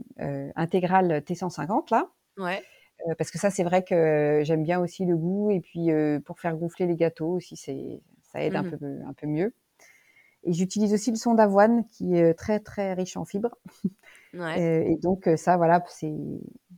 intégrale 0.56 1.24
T150 1.26 1.92
là, 1.92 2.10
Ouais. 2.38 2.64
Parce 3.18 3.32
que 3.32 3.38
ça 3.38 3.50
c'est 3.50 3.64
vrai 3.64 3.84
que 3.84 4.42
j'aime 4.44 4.64
bien 4.64 4.80
aussi 4.80 5.06
le 5.06 5.18
goût 5.18 5.52
et 5.52 5.60
puis, 5.60 5.90
pour 6.26 6.40
faire 6.40 6.56
gonfler 6.58 6.86
les 6.88 6.96
gâteaux 6.96 7.34
aussi 7.34 7.56
c'est 7.58 8.02
ça 8.22 8.44
aide 8.44 8.56
un 8.56 8.64
Mmh 8.64 8.78
peu 8.78 8.86
un 9.08 9.14
peu 9.14 9.28
mieux 9.28 9.54
et 10.46 10.54
j'utilise 10.54 10.94
aussi 10.94 11.10
le 11.12 11.16
son 11.16 11.34
d'avoine 11.36 11.86
qui 11.88 12.16
est, 12.16 12.34
très, 12.34 12.60
très 12.60 12.94
riche 12.94 13.16
en 13.18 13.26
fibres. 13.26 13.56
Ouais. 14.34 14.92
Et 14.92 14.98
donc 14.98 15.30
ça 15.38 15.58
voilà, 15.58 15.84
c'est 15.90 16.12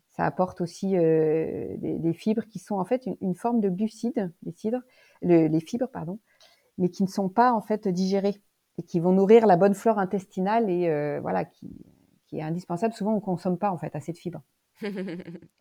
ça 0.10 0.26
apporte 0.26 0.60
aussi, 0.62 0.92
des 0.92 1.78
des 2.00 2.14
fibres 2.14 2.44
qui 2.46 2.60
sont 2.60 2.76
en 2.76 2.84
fait 2.86 3.06
une 3.06 3.16
une 3.22 3.34
forme 3.36 3.62
de 3.62 3.70
glucides, 3.70 4.32
les 4.44 4.52
cidres 4.52 4.82
le 5.22 5.48
les 5.48 5.60
fibres 5.62 5.88
pardon, 5.88 6.20
mais 6.78 6.90
qui 6.90 7.04
ne 7.04 7.08
sont 7.08 7.30
pas 7.30 7.54
en 7.54 7.62
fait 7.62 7.88
digérées 7.88 8.42
et 8.78 8.84
qui 8.84 9.00
vont 9.00 9.14
nourrir 9.14 9.48
la 9.48 9.56
bonne 9.56 9.74
flore 9.74 10.00
intestinale 10.00 10.70
et 10.70 11.20
voilà 11.22 11.46
qui 11.46 11.70
qui 12.28 12.40
est 12.40 12.42
indispensable. 12.44 12.94
Souvent 12.94 13.14
on 13.16 13.22
consomme 13.22 13.58
pas 13.58 13.72
en 13.72 13.78
fait 13.78 13.96
assez 13.96 14.12
de 14.12 14.18
fibres. 14.18 14.44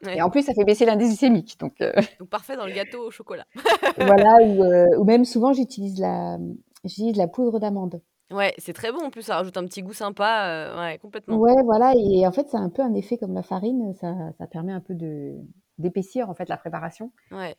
Et 0.06 0.22
en 0.22 0.30
plus, 0.30 0.42
ça 0.42 0.52
fait 0.54 0.64
baisser 0.64 0.84
l'indice 0.84 1.08
glycémique, 1.08 1.58
donc 1.58 1.76
Donc 2.18 2.28
parfait 2.28 2.56
dans 2.56 2.66
le 2.66 2.72
gâteau 2.72 3.06
au 3.06 3.10
chocolat. 3.10 3.46
Voilà 3.96 4.36
ou 4.42 4.64
heu, 4.64 4.98
ou 4.98 5.04
même 5.04 5.24
souvent 5.24 5.52
j'utilise 5.52 5.98
la, 6.00 6.38
j'utilise 6.84 7.16
la 7.16 7.28
poudre 7.28 7.58
d'amande. 7.58 8.00
Ouais, 8.30 8.54
c'est 8.58 8.72
très 8.72 8.90
bon 8.90 9.00
en 9.04 9.10
plus, 9.10 9.22
ça 9.22 9.36
rajoute 9.36 9.56
un 9.56 9.64
petit 9.64 9.82
goût 9.82 9.92
sympa, 9.92 10.72
heu, 10.72 10.80
ouais, 10.80 10.98
complètement. 10.98 11.38
Ouais, 11.38 11.62
voilà 11.64 11.92
et 11.96 12.26
en 12.26 12.32
fait, 12.32 12.48
c'est 12.48 12.56
un 12.56 12.70
peu 12.70 12.82
un 12.82 12.94
effet 12.94 13.18
comme 13.18 13.34
la 13.34 13.42
farine, 13.42 13.94
ça 13.94 14.14
ça 14.38 14.46
permet 14.46 14.72
un 14.72 14.80
peu 14.80 14.94
de 14.94 15.34
d'épaissir, 15.78 16.30
en 16.30 16.34
fait, 16.34 16.48
la 16.48 16.56
préparation. 16.56 17.12
Ouais. 17.30 17.56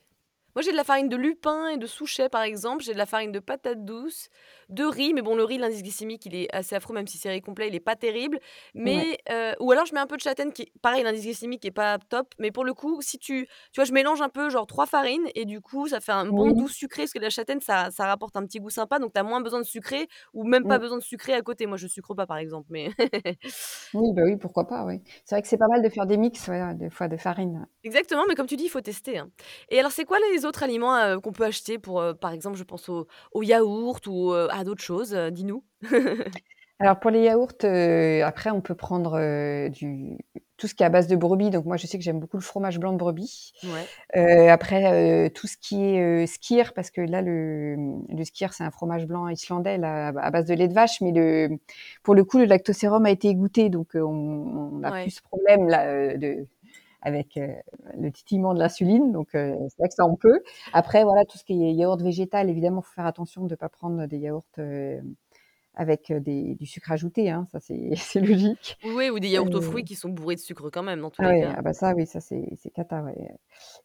Moi, 0.56 0.62
j'ai 0.62 0.72
de 0.72 0.76
la 0.76 0.84
farine 0.84 1.08
de 1.10 1.16
lupin 1.16 1.68
et 1.68 1.76
de 1.76 1.86
souchet, 1.86 2.30
par 2.30 2.42
exemple. 2.42 2.82
J'ai 2.82 2.94
de 2.94 2.98
la 2.98 3.06
farine 3.06 3.30
de 3.30 3.40
patate 3.40 3.84
douce, 3.84 4.30
de 4.70 4.84
riz, 4.84 5.12
mais 5.12 5.20
bon, 5.22 5.36
le 5.36 5.44
riz, 5.44 5.58
l'indice 5.58 5.82
glycémique, 5.82 6.24
il 6.26 6.34
est 6.34 6.52
assez 6.54 6.74
affreux, 6.74 6.94
même 6.94 7.06
si 7.06 7.18
c'est 7.18 7.28
riz 7.30 7.42
complet, 7.42 7.68
il 7.68 7.74
est 7.74 7.80
pas 7.80 7.94
terrible. 7.94 8.40
Ouais. 8.84 9.06
Mais 9.06 9.18
heu, 9.30 9.54
ou 9.60 9.70
alors 9.72 9.84
je 9.86 9.92
mets 9.94 10.00
un 10.00 10.06
peu 10.06 10.16
de 10.16 10.22
châtaigne 10.22 10.52
qui 10.52 10.62
est 10.62 10.72
pareil, 10.82 11.02
l'indice 11.04 11.24
glycémique 11.24 11.64
est 11.66 11.70
pas 11.70 11.98
top, 11.98 12.34
mais 12.38 12.50
pour 12.50 12.64
le 12.64 12.72
coup, 12.74 13.00
si 13.02 13.18
tu 13.18 13.46
tu 13.72 13.80
vois, 13.80 13.84
je 13.84 13.92
mélange 13.92 14.22
un 14.22 14.30
peu 14.30 14.48
genre 14.50 14.66
3 14.66 14.86
farines 14.86 15.28
et 15.34 15.44
du 15.44 15.60
coup, 15.60 15.88
ça 15.88 16.00
fait 16.00 16.12
un 16.12 16.26
bon 16.26 16.52
doux 16.52 16.68
sucré 16.68 17.02
parce 17.02 17.12
que 17.12 17.18
la 17.18 17.30
châtaigne, 17.30 17.60
ça 17.60 17.90
ça 17.90 18.06
rapporte 18.06 18.36
un 18.36 18.46
petit 18.46 18.58
goût 18.58 18.70
sympa, 18.70 18.98
donc 18.98 19.12
tu 19.12 19.20
as 19.20 19.22
moins 19.22 19.42
besoin 19.42 19.60
de 19.60 19.66
sucrer 19.66 20.08
ou 20.32 20.44
même 20.44 20.66
pas 20.66 20.78
besoin 20.78 20.98
de 20.98 21.02
sucrer 21.02 21.34
à 21.34 21.42
côté. 21.42 21.66
Moi, 21.66 21.76
je 21.76 21.86
sucre 21.86 22.14
pas, 22.14 22.26
par 22.26 22.38
exemple, 22.38 22.68
mais 22.70 22.90
Oui, 23.92 24.12
bah, 24.12 24.22
oui, 24.24 24.36
pourquoi 24.36 24.66
pas, 24.68 24.84
oui. 24.84 25.02
C'est 25.24 25.34
vrai 25.34 25.42
que 25.42 25.48
c'est 25.48 25.56
pas 25.58 25.66
mal 25.68 25.82
de 25.82 25.88
faire 25.88 26.06
des 26.06 26.16
mix, 26.18 26.46
ouais, 26.48 26.74
des 26.74 26.90
fois 26.90 27.08
de 27.08 27.16
farine. 27.16 27.66
Exactement, 27.84 28.24
mais 28.28 28.34
comme 28.34 28.46
tu 28.48 28.56
dis, 28.56 28.64
il 28.64 28.68
faut 28.68 28.80
tester, 28.80 29.18
hein. 29.18 29.30
Et 29.70 29.78
alors, 29.78 29.92
c'est 29.92 30.04
quoi 30.04 30.18
les 30.32 30.44
autres 30.46 30.62
aliments, 30.62 30.96
heu, 30.96 31.20
qu'on 31.20 31.32
peut 31.32 31.44
acheter 31.44 31.78
pour, 31.78 32.00
heu, 32.00 32.14
par 32.14 32.32
exemple, 32.32 32.56
je 32.58 32.64
pense 32.64 32.88
au 32.88 33.06
au 33.32 33.42
yaourt 33.42 34.06
ou, 34.06 34.32
heu, 34.32 34.48
à 34.52 34.64
d'autres 34.64 34.82
choses, 34.82 35.12
dis-nous? 35.32 35.64
Alors 36.78 37.00
pour 37.00 37.10
les 37.10 37.22
yaourts, 37.22 37.52
après 38.24 38.50
on 38.50 38.60
peut 38.60 38.74
prendre, 38.74 39.18
du 39.70 40.18
tout 40.58 40.66
ce 40.68 40.74
qui 40.74 40.82
est 40.82 40.86
à 40.86 40.90
base 40.90 41.06
de 41.06 41.16
brebis, 41.16 41.50
donc 41.50 41.64
moi 41.64 41.76
je 41.78 41.86
sais 41.86 41.96
que 41.98 42.04
j'aime 42.04 42.20
beaucoup 42.20 42.36
le 42.36 42.42
fromage 42.42 42.78
blanc 42.78 42.92
de 42.92 42.98
brebis. 42.98 43.52
Ouais. 43.62 43.90
Après, 44.14 45.30
tout 45.30 45.46
ce 45.46 45.56
qui 45.58 45.82
est, 45.82 46.00
heu, 46.24 46.26
skyr 46.26 46.74
parce 46.74 46.90
que 46.90 47.00
là 47.00 47.22
le, 47.22 47.76
le 48.08 48.24
skyr 48.24 48.52
c'est 48.52 48.64
un 48.64 48.70
fromage 48.70 49.06
blanc 49.06 49.28
islandais 49.28 49.78
là, 49.78 50.08
à 50.08 50.30
base 50.30 50.44
de 50.46 50.54
lait 50.54 50.68
de 50.68 50.74
vache, 50.74 51.00
mais 51.00 51.12
le 51.12 51.58
pour 52.02 52.14
le 52.14 52.24
coup 52.24 52.38
le 52.38 52.44
lactosérum 52.44 53.06
a 53.06 53.10
été 53.10 53.28
égoutté 53.28 53.70
donc 53.70 53.90
on 53.94 54.00
on 54.80 54.82
a 54.82 54.92
plus 54.92 55.10
Ouais. 55.10 55.12
ce 55.12 55.22
problème 55.22 55.68
là, 55.68 56.16
de 56.16 56.46
avec, 57.06 57.36
heu, 57.38 57.54
le 57.98 58.10
titillement 58.12 58.54
de 58.54 58.58
l'insuline 58.60 59.12
donc 59.12 59.34
heu, 59.34 59.56
c'est 59.70 59.78
vrai 59.78 59.88
que 59.88 59.94
ça 59.94 60.06
on 60.06 60.16
peut. 60.16 60.40
Après 60.72 61.04
voilà, 61.04 61.24
tout 61.26 61.38
ce 61.38 61.44
qui 61.44 61.54
est 61.64 61.72
yaourt 61.74 62.02
végétal 62.02 62.50
évidemment, 62.50 62.82
faut 62.82 62.92
faire 62.94 63.06
attention 63.06 63.46
de 63.46 63.54
pas 63.56 63.68
prendre 63.70 64.06
des 64.06 64.18
yaourts, 64.18 64.46
heu, 64.58 65.02
avec 65.74 66.12
des 66.12 66.54
du 66.56 66.66
sucre 66.66 66.92
ajouté, 66.92 67.30
hein, 67.30 67.46
ça 67.52 67.60
c'est 67.60 67.90
logique. 68.20 68.78
Oui, 68.82 69.10
ou 69.10 69.18
des 69.20 69.28
yaourts 69.28 69.50
aux 69.54 69.60
fruits 69.60 69.84
qui 69.84 69.96
sont 69.96 70.08
bourrés 70.08 70.34
de 70.36 70.40
sucre 70.40 70.70
quand 70.70 70.82
même, 70.82 71.00
dans 71.02 71.10
tous 71.10 71.22
Ah 71.22 71.28
les 71.28 71.32
ouais, 71.32 71.42
cas. 71.42 71.56
ah 71.56 71.62
bah, 71.62 71.72
ça 71.72 71.94
oui, 71.94 72.06
ça 72.06 72.20
c'est 72.20 72.44
cata, 72.74 73.02
ouais, 73.02 73.16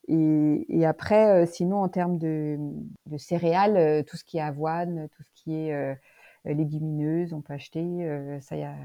et 0.10 0.66
et 0.80 0.86
après, 0.86 1.46
sinon 1.46 1.78
en 1.84 1.90
termes 1.90 2.18
de, 2.18 2.58
de 3.06 3.18
céréales, 3.18 4.04
tout 4.06 4.18
ce 4.18 4.24
qui 4.26 4.38
est 4.38 4.42
avoine, 4.42 5.10
tout 5.10 5.24
ce 5.24 5.32
qui 5.36 5.54
est, 5.56 5.74
heu, 5.74 5.98
légumineuses, 6.46 7.34
on 7.34 7.42
peut 7.42 7.54
acheter, 7.54 7.82
ça 8.42 8.58
il 8.58 8.62
y 8.62 8.64
a 8.64 8.76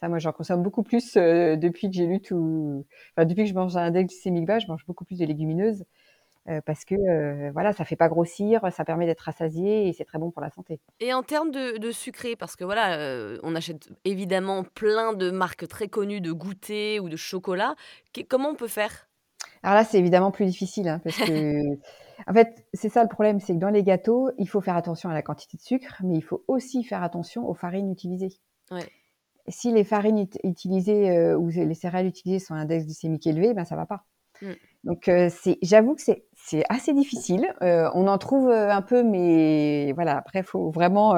ça 0.00 0.08
moi 0.08 0.18
j'en 0.18 0.32
consomme 0.32 0.62
beaucoup 0.62 0.82
plus, 0.82 1.16
heu, 1.16 1.56
depuis 1.56 1.88
que 1.90 1.96
j'ai 1.96 2.06
lu 2.06 2.20
tout 2.20 2.84
enfin 3.16 3.26
depuis 3.26 3.44
que 3.44 3.48
je 3.50 3.54
mange 3.54 3.76
un 3.76 3.82
index 3.84 4.08
glycémique 4.14 4.46
bas, 4.46 4.58
je 4.58 4.66
mange 4.68 4.86
beaucoup 4.86 5.04
plus 5.04 5.18
de 5.18 5.24
légumineuses, 5.26 5.84
heu, 6.48 6.60
parce 6.66 6.84
que, 6.86 6.94
heu, 6.96 7.50
voilà, 7.52 7.72
ça 7.74 7.84
fait 7.86 7.96
pas 7.96 8.08
grossir, 8.08 8.62
ça 8.72 8.84
permet 8.84 9.06
d'être 9.06 9.20
rassasié 9.22 9.88
et 9.88 9.94
c'est 9.94 10.04
très 10.06 10.18
bon 10.18 10.30
pour 10.32 10.42
la 10.42 10.50
santé. 10.50 10.80
Et 11.00 11.12
en 11.12 11.22
termes 11.22 11.50
de 11.52 11.78
de 11.78 11.92
sucré, 11.92 12.34
parce 12.36 12.56
que 12.56 12.64
voilà, 12.64 12.98
heu, 12.98 13.40
on 13.44 13.54
achète 13.54 13.88
évidemment 14.04 14.64
plein 14.64 15.12
de 15.12 15.30
marques 15.30 15.68
très 15.68 15.88
connues 15.88 16.20
de 16.20 16.32
goûters 16.32 17.00
ou 17.00 17.08
de 17.08 17.16
chocolat. 17.16 17.76
Qu 18.12 18.24
comment 18.24 18.50
on 18.50 18.54
peut 18.56 18.68
faire? 18.68 19.08
Alors 19.62 19.76
là, 19.76 19.84
c'est 19.84 19.98
évidemment 20.00 20.30
plus 20.32 20.46
difficile, 20.46 20.88
hein, 20.88 21.00
parce 21.04 21.20
qu'en 21.20 21.32
fait, 22.34 22.66
c'est 22.74 22.88
ça 22.88 23.02
le 23.04 23.08
problème, 23.08 23.38
c'est 23.40 23.54
que 23.54 23.58
dans 23.60 23.70
les 23.70 23.84
gâteaux, 23.84 24.30
il 24.38 24.48
faut 24.48 24.60
faire 24.60 24.76
attention 24.76 25.10
à 25.10 25.14
la 25.14 25.22
quantité 25.22 25.56
de 25.56 25.62
sucre, 25.62 25.94
mais 26.04 26.16
il 26.16 26.22
faut 26.22 26.44
aussi 26.48 26.82
faire 26.84 27.02
attention 27.04 27.48
aux 27.48 27.54
farines 27.54 27.90
utilisées. 27.92 28.30
Ouais. 28.70 28.92
Si 29.48 29.72
les 29.72 29.84
farines 29.84 30.18
ut 30.20 30.30
utilisées, 30.44 31.16
heu, 31.16 31.36
ou 31.36 31.48
les 31.48 31.74
céréales 31.74 32.06
utilisées 32.06 32.38
sont 32.44 32.54
à 32.54 32.58
index 32.58 32.84
glycémique 32.86 33.26
élevé, 33.26 33.54
ben 33.54 33.64
ça 33.64 33.76
va 33.76 33.86
pas. 33.86 34.04
Mmh. 34.42 34.52
Donc 34.84 35.10
c'est 35.30 35.58
j'avoue 35.62 35.94
que 35.96 36.02
c'est 36.02 36.64
assez 36.68 36.92
difficile, 36.94 37.52
heu, 37.62 37.86
on 37.94 38.06
en 38.08 38.18
trouve, 38.18 38.48
heu, 38.48 38.70
un 38.70 38.82
peu, 38.82 39.02
mais 39.02 39.92
voilà, 39.94 40.16
après 40.18 40.42
faut 40.42 40.70
vraiment, 40.70 41.14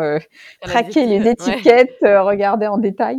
traquer 0.62 1.06
les 1.06 1.28
ouais. 1.40 1.60
étiquettes, 1.60 1.96
regarder 2.02 2.66
en 2.66 2.78
détail. 2.78 3.18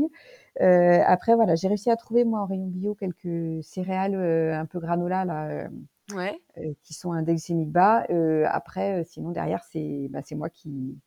Après 0.60 1.36
voilà, 1.36 1.56
j'ai 1.56 1.68
réussi 1.68 1.90
à 1.92 1.96
trouver 1.96 2.26
moi 2.26 2.42
en 2.42 2.46
rayon 2.48 2.68
bio 2.68 2.96
quelques 2.96 3.64
céréales, 3.64 4.16
un 4.16 4.66
peu 4.66 4.80
granola 4.80 5.26
là, 5.26 5.68
Ouais. 6.14 6.42
qui 6.84 6.94
sont 6.94 7.12
à 7.12 7.18
index 7.18 7.38
glycémique 7.42 7.72
bas. 7.72 8.06
Après, 8.50 9.04
sinon 9.06 9.32
derrière 9.32 9.64
c'est, 9.72 10.08
bah, 10.10 10.22
c'est 10.24 10.36
moi 10.36 10.50
qui 10.50 10.98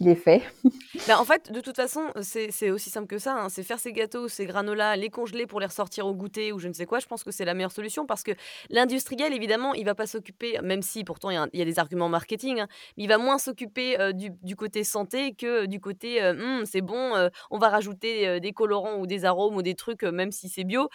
qui 0.00 0.04
les 0.08 0.16
fais. 0.16 0.42
Bah, 1.06 1.18
en 1.18 1.24
fait, 1.24 1.50
de 1.50 1.60
toute 1.60 1.76
façon, 1.76 2.08
c'est 2.20 2.70
aussi 2.70 2.90
simple 2.90 3.06
que 3.06 3.18
ça, 3.18 3.34
hein. 3.34 3.48
C'est 3.48 3.62
faire 3.62 3.78
ces 3.78 3.92
gâteaux, 3.92 4.28
ces 4.28 4.44
granolas, 4.44 4.96
les 4.96 5.08
congeler 5.08 5.46
pour 5.46 5.58
les 5.60 5.66
ressortir 5.66 6.06
au 6.06 6.14
goûter 6.14 6.52
ou 6.52 6.58
je 6.58 6.68
ne 6.68 6.74
sais 6.74 6.84
quoi. 6.84 6.98
Je 6.98 7.06
pense 7.06 7.24
que 7.24 7.30
c'est 7.30 7.44
la 7.46 7.54
meilleure 7.54 7.72
solution 7.72 8.04
parce 8.06 8.22
que 8.22 8.32
l'industriel, 8.68 9.32
évidemment, 9.32 9.72
il 9.72 9.84
va 9.86 9.94
pas 9.94 10.06
s'occuper 10.06 10.58
même 10.62 10.82
si 10.82 11.02
pourtant 11.04 11.30
il 11.30 11.34
y 11.34 11.38
a 11.38 11.48
y 11.54 11.64
des 11.64 11.78
arguments 11.78 12.08
marketing, 12.10 12.60
hein, 12.60 12.68
mais 12.98 13.04
il 13.04 13.06
va 13.08 13.16
moins 13.18 13.38
s'occuper, 13.38 13.98
heu, 14.00 14.12
du 14.12 14.30
du 14.42 14.56
côté 14.56 14.84
santé 14.84 15.34
que 15.34 15.64
du 15.66 15.80
côté, 15.80 16.22
heu: 16.22 16.34
«Mmh, 16.34 16.66
c'est 16.66 16.82
bon, 16.82 17.16
heu, 17.16 17.30
on 17.50 17.58
va 17.58 17.68
rajouter, 17.70 18.38
des 18.40 18.52
colorants 18.52 18.98
ou 18.98 19.06
des 19.06 19.24
arômes 19.24 19.56
ou 19.56 19.62
des 19.62 19.74
trucs, 19.74 20.02
même 20.02 20.32
si 20.32 20.48
c'est 20.48 20.64
bio», 20.64 20.88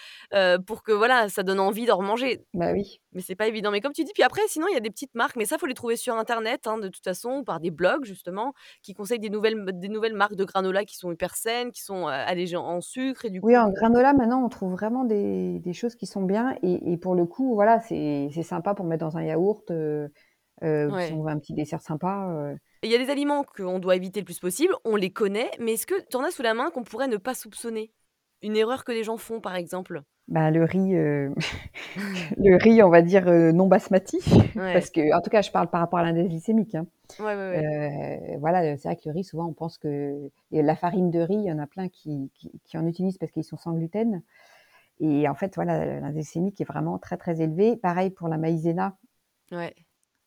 pour 0.68 0.84
que 0.84 0.91
voilà, 0.91 1.30
ça 1.30 1.41
donne 1.44 1.60
envie 1.60 1.86
d'en 1.86 1.98
remanger. 1.98 2.41
Bah 2.54 2.72
oui. 2.74 3.00
Mais 3.13 3.22
c'est 3.22 3.36
pas 3.36 3.48
évident. 3.48 3.72
Mais 3.72 3.82
comme 3.82 3.94
tu 3.94 4.04
dis, 4.04 4.12
puis 4.13 4.24
après 4.24 4.41
sinon 4.50 4.68
il 4.70 4.74
y 4.74 4.78
a 4.78 4.82
des 4.82 4.89
petites 4.91 5.15
marques, 5.15 5.38
mais 5.38 5.46
ça 5.46 5.58
faut 5.58 5.68
les 5.68 5.74
trouver 5.76 5.96
sur 5.98 6.15
internet, 6.15 6.68
hein, 6.68 6.78
de 6.80 6.89
toute 6.89 7.04
façon 7.06 7.38
ou 7.39 7.44
par 7.44 7.60
des 7.62 7.72
blogs 7.72 8.06
justement, 8.06 8.54
qui 8.84 8.94
conseillent 8.96 9.20
des 9.20 9.30
nouvelles 9.30 9.64
des 9.80 9.90
nouvelles 9.90 10.14
marques 10.16 10.36
de 10.36 10.46
granola 10.46 10.86
qui 10.86 10.98
sont 10.98 11.12
hyper 11.12 11.36
saines, 11.36 11.72
qui 11.72 11.82
sont, 11.84 12.08
heu, 12.08 12.12
allégées 12.12 12.58
en 12.58 12.82
sucre 12.82 13.26
et 13.26 13.30
du 13.32 13.42
Oui, 13.42 13.56
en 13.58 13.70
granola 13.72 14.14
maintenant, 14.14 14.44
on 14.44 14.50
trouve 14.50 14.72
vraiment 14.72 15.04
des 15.04 15.60
des 15.60 15.74
choses 15.74 15.96
qui 15.96 16.08
sont 16.08 16.24
bien 16.24 16.56
et 16.64 16.94
et 16.94 16.98
pour 16.98 17.14
le 17.16 17.26
coup, 17.26 17.54
voilà, 17.54 17.80
c'est 17.80 18.30
sympa 18.44 18.74
pour 18.74 18.86
mettre 18.86 19.06
dans 19.06 19.18
un 19.18 19.24
yaourt, 19.24 19.70
heu, 19.72 20.10
ou 20.64 21.00
si 21.00 21.14
on 21.14 21.22
veut 21.24 21.30
un 21.32 21.40
petit 21.40 21.54
dessert 21.54 21.82
sympa, 21.82 22.56
Et 22.82 22.88
il 22.88 22.92
y 22.92 22.96
a 22.96 22.98
des 23.04 23.10
aliments 23.10 23.44
qu'on 23.44 23.80
doit 23.80 23.96
éviter 23.96 24.20
le 24.22 24.26
plus 24.26 24.40
possible, 24.40 24.76
on 24.86 24.96
les 24.96 25.12
connaît, 25.12 25.52
mais 25.60 25.74
est-ce 25.74 25.88
que 25.88 25.96
tu 26.10 26.16
en 26.18 26.24
as 26.24 26.32
sous 26.32 26.42
la 26.44 26.54
main 26.54 26.70
qu'on 26.72 26.84
pourrait 26.84 27.08
ne 27.08 27.18
pas 27.18 27.34
soupçonner? 27.36 27.94
Une 28.42 28.56
erreur 28.56 28.84
que 28.84 28.92
les 28.92 29.04
gens 29.04 29.18
font, 29.18 29.42
par 29.42 29.56
exemple? 29.56 30.04
Bah, 30.28 30.50
le 30.52 30.64
riz, 30.64 30.94
le 32.38 32.56
riz, 32.58 32.82
on 32.84 32.90
va 32.90 33.02
dire, 33.02 33.28
heu, 33.28 33.52
non 33.52 33.68
basmati 33.68 34.20
Ouais. 34.56 34.74
parce 34.74 34.90
qu'en 34.90 35.22
tout 35.22 35.30
cas, 35.30 35.42
je 35.42 35.52
parle 35.52 35.70
par 35.70 35.82
rapport 35.82 36.00
à 36.00 36.04
l'index 36.04 36.30
glycémique, 36.30 36.76
hein. 36.76 36.88
Ouais, 37.20 37.26
ouais, 37.36 37.36
ouais. 37.36 37.66
Heu, 38.34 38.38
voilà, 38.40 38.78
c'est 38.78 38.88
vrai 38.90 38.96
que 38.96 39.04
le 39.06 39.12
riz, 39.14 39.24
souvent, 39.24 39.48
on 39.48 39.54
pense 39.54 39.78
que 39.78 40.32
et 40.52 40.62
la 40.64 40.76
farine 40.76 41.12
de 41.12 41.20
riz, 41.20 41.36
il 41.36 41.44
y 41.46 41.52
en 41.52 41.60
a 41.60 41.68
plein 41.68 41.90
qui 41.90 42.32
qui 42.36 42.52
qui 42.66 42.78
en 42.78 42.88
utilisent 42.88 43.18
parce 43.18 43.32
qu'ils 43.32 43.44
sont 43.44 43.58
sans 43.58 43.74
gluten 43.74 44.22
et 45.00 45.28
en 45.30 45.36
fait, 45.36 45.56
voilà, 45.56 45.86
l'index 45.86 46.14
glycémique 46.16 46.62
est 46.62 46.66
vraiment 46.66 46.98
très, 47.00 47.18
très 47.18 47.42
élevé. 47.42 47.78
Pareil 47.78 48.10
pour 48.12 48.30
la 48.30 48.38
maïzena. 48.38 48.98
Ouais. 49.52 49.85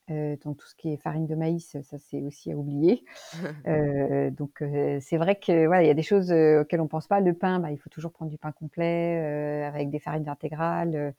Donc 0.09 0.57
tout 0.57 0.67
ce 0.67 0.75
qui 0.75 0.93
est 0.93 0.97
farine 0.97 1.27
de 1.27 1.35
maïs, 1.35 1.77
ça 1.83 1.99
c'est 1.99 2.23
aussi 2.23 2.53
à 2.53 2.57
oublier. 2.57 3.05
Donc 4.37 4.63
c'est 5.01 5.17
vrai 5.17 5.37
que, 5.37 5.67
voilà, 5.67 5.83
il 5.83 5.87
y 5.87 5.91
a 5.91 5.95
des 5.95 6.03
choses, 6.03 6.33
auxquelles 6.33 6.81
on 6.81 6.89
pense 6.89 7.07
pas. 7.07 7.21
Le 7.21 7.35
pain, 7.35 7.61
bah, 7.61 7.71
il 7.71 7.79
faut 7.79 7.91
toujours 7.91 8.13
prendre 8.13 8.31
du 8.31 8.39
pain 8.39 8.53
complet, 8.53 9.65
avec 9.65 9.91
des 9.91 9.99
farines 9.99 10.29
intégrales, 10.29 11.15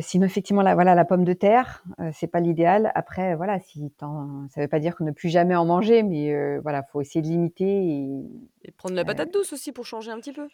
sinon 0.00 0.26
effectivement, 0.26 0.62
la 0.62 0.74
voilà, 0.74 0.94
la 0.94 1.04
pomme 1.04 1.24
de 1.24 1.32
terre, 1.32 1.84
c'est 2.12 2.26
pas 2.26 2.40
l'idéal. 2.40 2.92
Après, 2.94 3.34
voilà, 3.36 3.60
si 3.60 3.92
ça 3.98 4.60
veut 4.60 4.68
pas 4.68 4.80
dire 4.80 4.96
qu'on 4.96 5.04
ne 5.04 5.12
plus 5.12 5.28
jamais 5.28 5.54
en 5.54 5.64
manger, 5.64 6.02
mais 6.02 6.58
voilà, 6.58 6.82
faut 6.82 7.00
essayer 7.00 7.22
de 7.22 7.28
limiter 7.28 7.64
et 7.64 8.22
Et 8.64 8.72
prendre 8.72 8.94
la 8.94 9.04
patate 9.04 9.32
douce 9.32 9.52
aussi 9.52 9.72
pour 9.72 9.86
changer 9.86 10.10
un 10.10 10.18
petit 10.18 10.32
peu. 10.32 10.48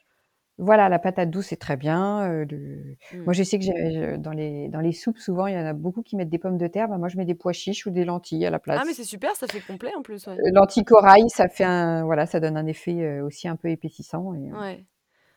Voilà, 0.58 0.88
la 0.88 1.00
patate 1.00 1.30
douce, 1.30 1.46
c'est 1.46 1.56
très 1.56 1.76
bien, 1.76 2.28
heu, 2.30 2.44
le 2.48 2.96
Mmh. 3.10 3.26
moi, 3.26 3.32
je 3.32 3.42
sais 3.42 3.58
que 3.58 3.64
j'ai 3.64 4.16
dans 4.18 4.30
les 4.30 4.68
dans 4.68 4.78
les 4.80 4.92
soupes, 4.92 5.18
souvent, 5.18 5.48
il 5.48 5.54
y 5.54 5.58
en 5.58 5.66
a 5.66 5.72
beaucoup 5.72 6.02
qui 6.02 6.14
mettent 6.14 6.28
des 6.30 6.38
pommes 6.38 6.58
de 6.58 6.68
terre. 6.68 6.86
Bah, 6.88 6.96
moi, 6.96 7.08
je 7.08 7.16
mets 7.16 7.24
des 7.24 7.34
pois 7.34 7.52
chiches 7.52 7.86
ou 7.86 7.90
des 7.90 8.04
lentilles 8.04 8.46
à 8.46 8.50
la 8.50 8.60
Ah 8.76 8.84
mais 8.84 8.92
place. 8.92 8.94
c'est 8.94 9.04
super, 9.04 9.36
ça 9.36 9.46
fait 9.46 9.60
complet 9.60 9.94
en 9.94 10.02
plus, 10.02 10.26
ouais. 10.26 10.42
Heu, 10.42 10.50
lentilles 10.52 10.84
corail, 10.84 11.24
ça 11.30 11.48
fait 11.48 11.64
un 11.64 12.04
voilà, 12.04 12.26
ça 12.26 12.40
donne 12.40 12.56
un 12.56 12.66
effet, 12.66 12.92
heu, 13.02 13.22
aussi 13.24 13.46
un 13.48 13.56
peu 13.56 13.68
épaississant 13.68 14.34
et 14.34 14.50
heu 14.50 14.52
Ouais. 14.52 14.86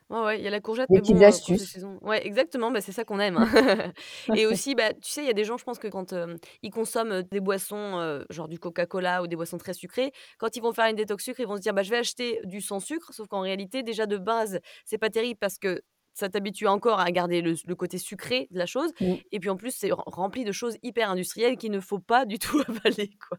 Ouais, 0.10 0.20
ouais, 0.24 0.40
il 0.40 0.44
y 0.46 0.48
a 0.48 0.50
la 0.52 0.62
courgette, 0.62 0.90
Des 0.90 0.96
mais 0.96 1.02
petites 1.02 1.22
bon, 1.22 1.34
heu, 1.34 1.38
quand 1.44 1.54
c'est 1.54 1.66
astuces. 1.66 1.68
saison 1.68 1.98
ouais, 2.02 2.26
exactement, 2.26 2.72
bah, 2.72 2.80
c'est 2.80 2.94
ça 2.94 3.04
qu'on 3.04 3.20
aime, 3.20 3.36
hein. 3.38 3.50
Et 4.34 4.46
aussi, 4.46 4.74
bah, 4.74 4.94
tu 4.94 5.02
sais, 5.12 5.22
il 5.22 5.28
y 5.28 5.30
a 5.30 5.34
des 5.34 5.44
gens, 5.44 5.58
je 5.58 5.66
pense 5.66 5.80
que 5.80 5.90
quand, 5.90 6.14
hem, 6.14 6.38
ils 6.62 6.70
consomment, 6.70 7.24
des 7.24 7.42
boissons, 7.42 8.24
genre 8.30 8.48
du 8.48 8.58
Coca-Cola 8.58 9.22
ou 9.22 9.28
des 9.28 9.36
boissons 9.36 9.58
très 9.58 9.74
sucrées, 9.74 10.14
quand 10.38 10.56
ils 10.56 10.62
vont 10.62 10.72
faire 10.72 10.86
une 10.86 10.96
détox 10.96 11.22
sucre, 11.26 11.42
ils 11.42 11.48
vont 11.48 11.58
se 11.58 11.62
dire: 11.62 11.74
«Bah, 11.74 11.84
je 11.84 11.90
vais 11.92 11.98
acheter 11.98 12.40
du 12.46 12.62
sans 12.62 12.80
sucre», 12.80 13.14
sauf 13.14 13.28
qu'en 13.28 13.42
réalité, 13.42 13.84
déjà 13.84 14.06
de 14.06 14.18
base, 14.18 14.60
c'est 14.86 14.98
pas 14.98 15.10
terrible 15.10 15.40
parce 15.42 15.58
que 15.58 15.82
ça 16.18 16.30
t'habitue 16.30 16.68
encore 16.68 17.00
à 17.00 17.12
garder 17.12 17.42
le 17.42 17.76
côté 17.76 17.98
sucré 17.98 18.48
de 18.52 18.58
la 18.58 18.66
chose 18.66 18.92
Mmh. 19.00 19.22
et 19.32 19.40
puis 19.40 19.50
en 19.50 19.56
plus, 19.58 19.72
c'est 19.72 19.92
rem 19.92 20.04
rempli 20.08 20.44
de 20.44 20.52
choses 20.52 20.78
hyper 20.84 21.10
industrielles 21.12 21.58
qu'il 21.58 21.72
ne 21.72 21.80
faut 21.80 22.00
pas 22.00 22.26
du 22.26 22.40
tout 22.40 22.60
avaler, 22.68 23.12
quoi. 23.30 23.38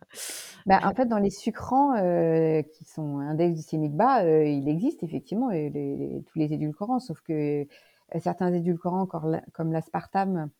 Bah, 0.66 0.80
en 0.84 0.94
fait, 0.94 1.06
dans 1.06 1.18
les 1.18 1.30
sucrants, 1.30 1.96
heu, 1.96 2.62
qui 2.72 2.84
sont 2.84 3.18
index 3.18 3.54
glycémique 3.54 3.94
bas, 3.96 4.24
heu, 4.24 4.46
il 4.46 4.68
existe 4.68 5.02
effectivement, 5.02 5.50
heu, 5.50 5.68
les 5.68 5.96
les 5.96 6.22
tous 6.24 6.38
les 6.38 6.52
édulcorants, 6.52 7.00
sauf 7.00 7.20
que 7.22 7.66
certains 8.20 8.52
édulcorants 8.52 9.06
comme 9.06 9.72
l'aspartame, 9.72 10.50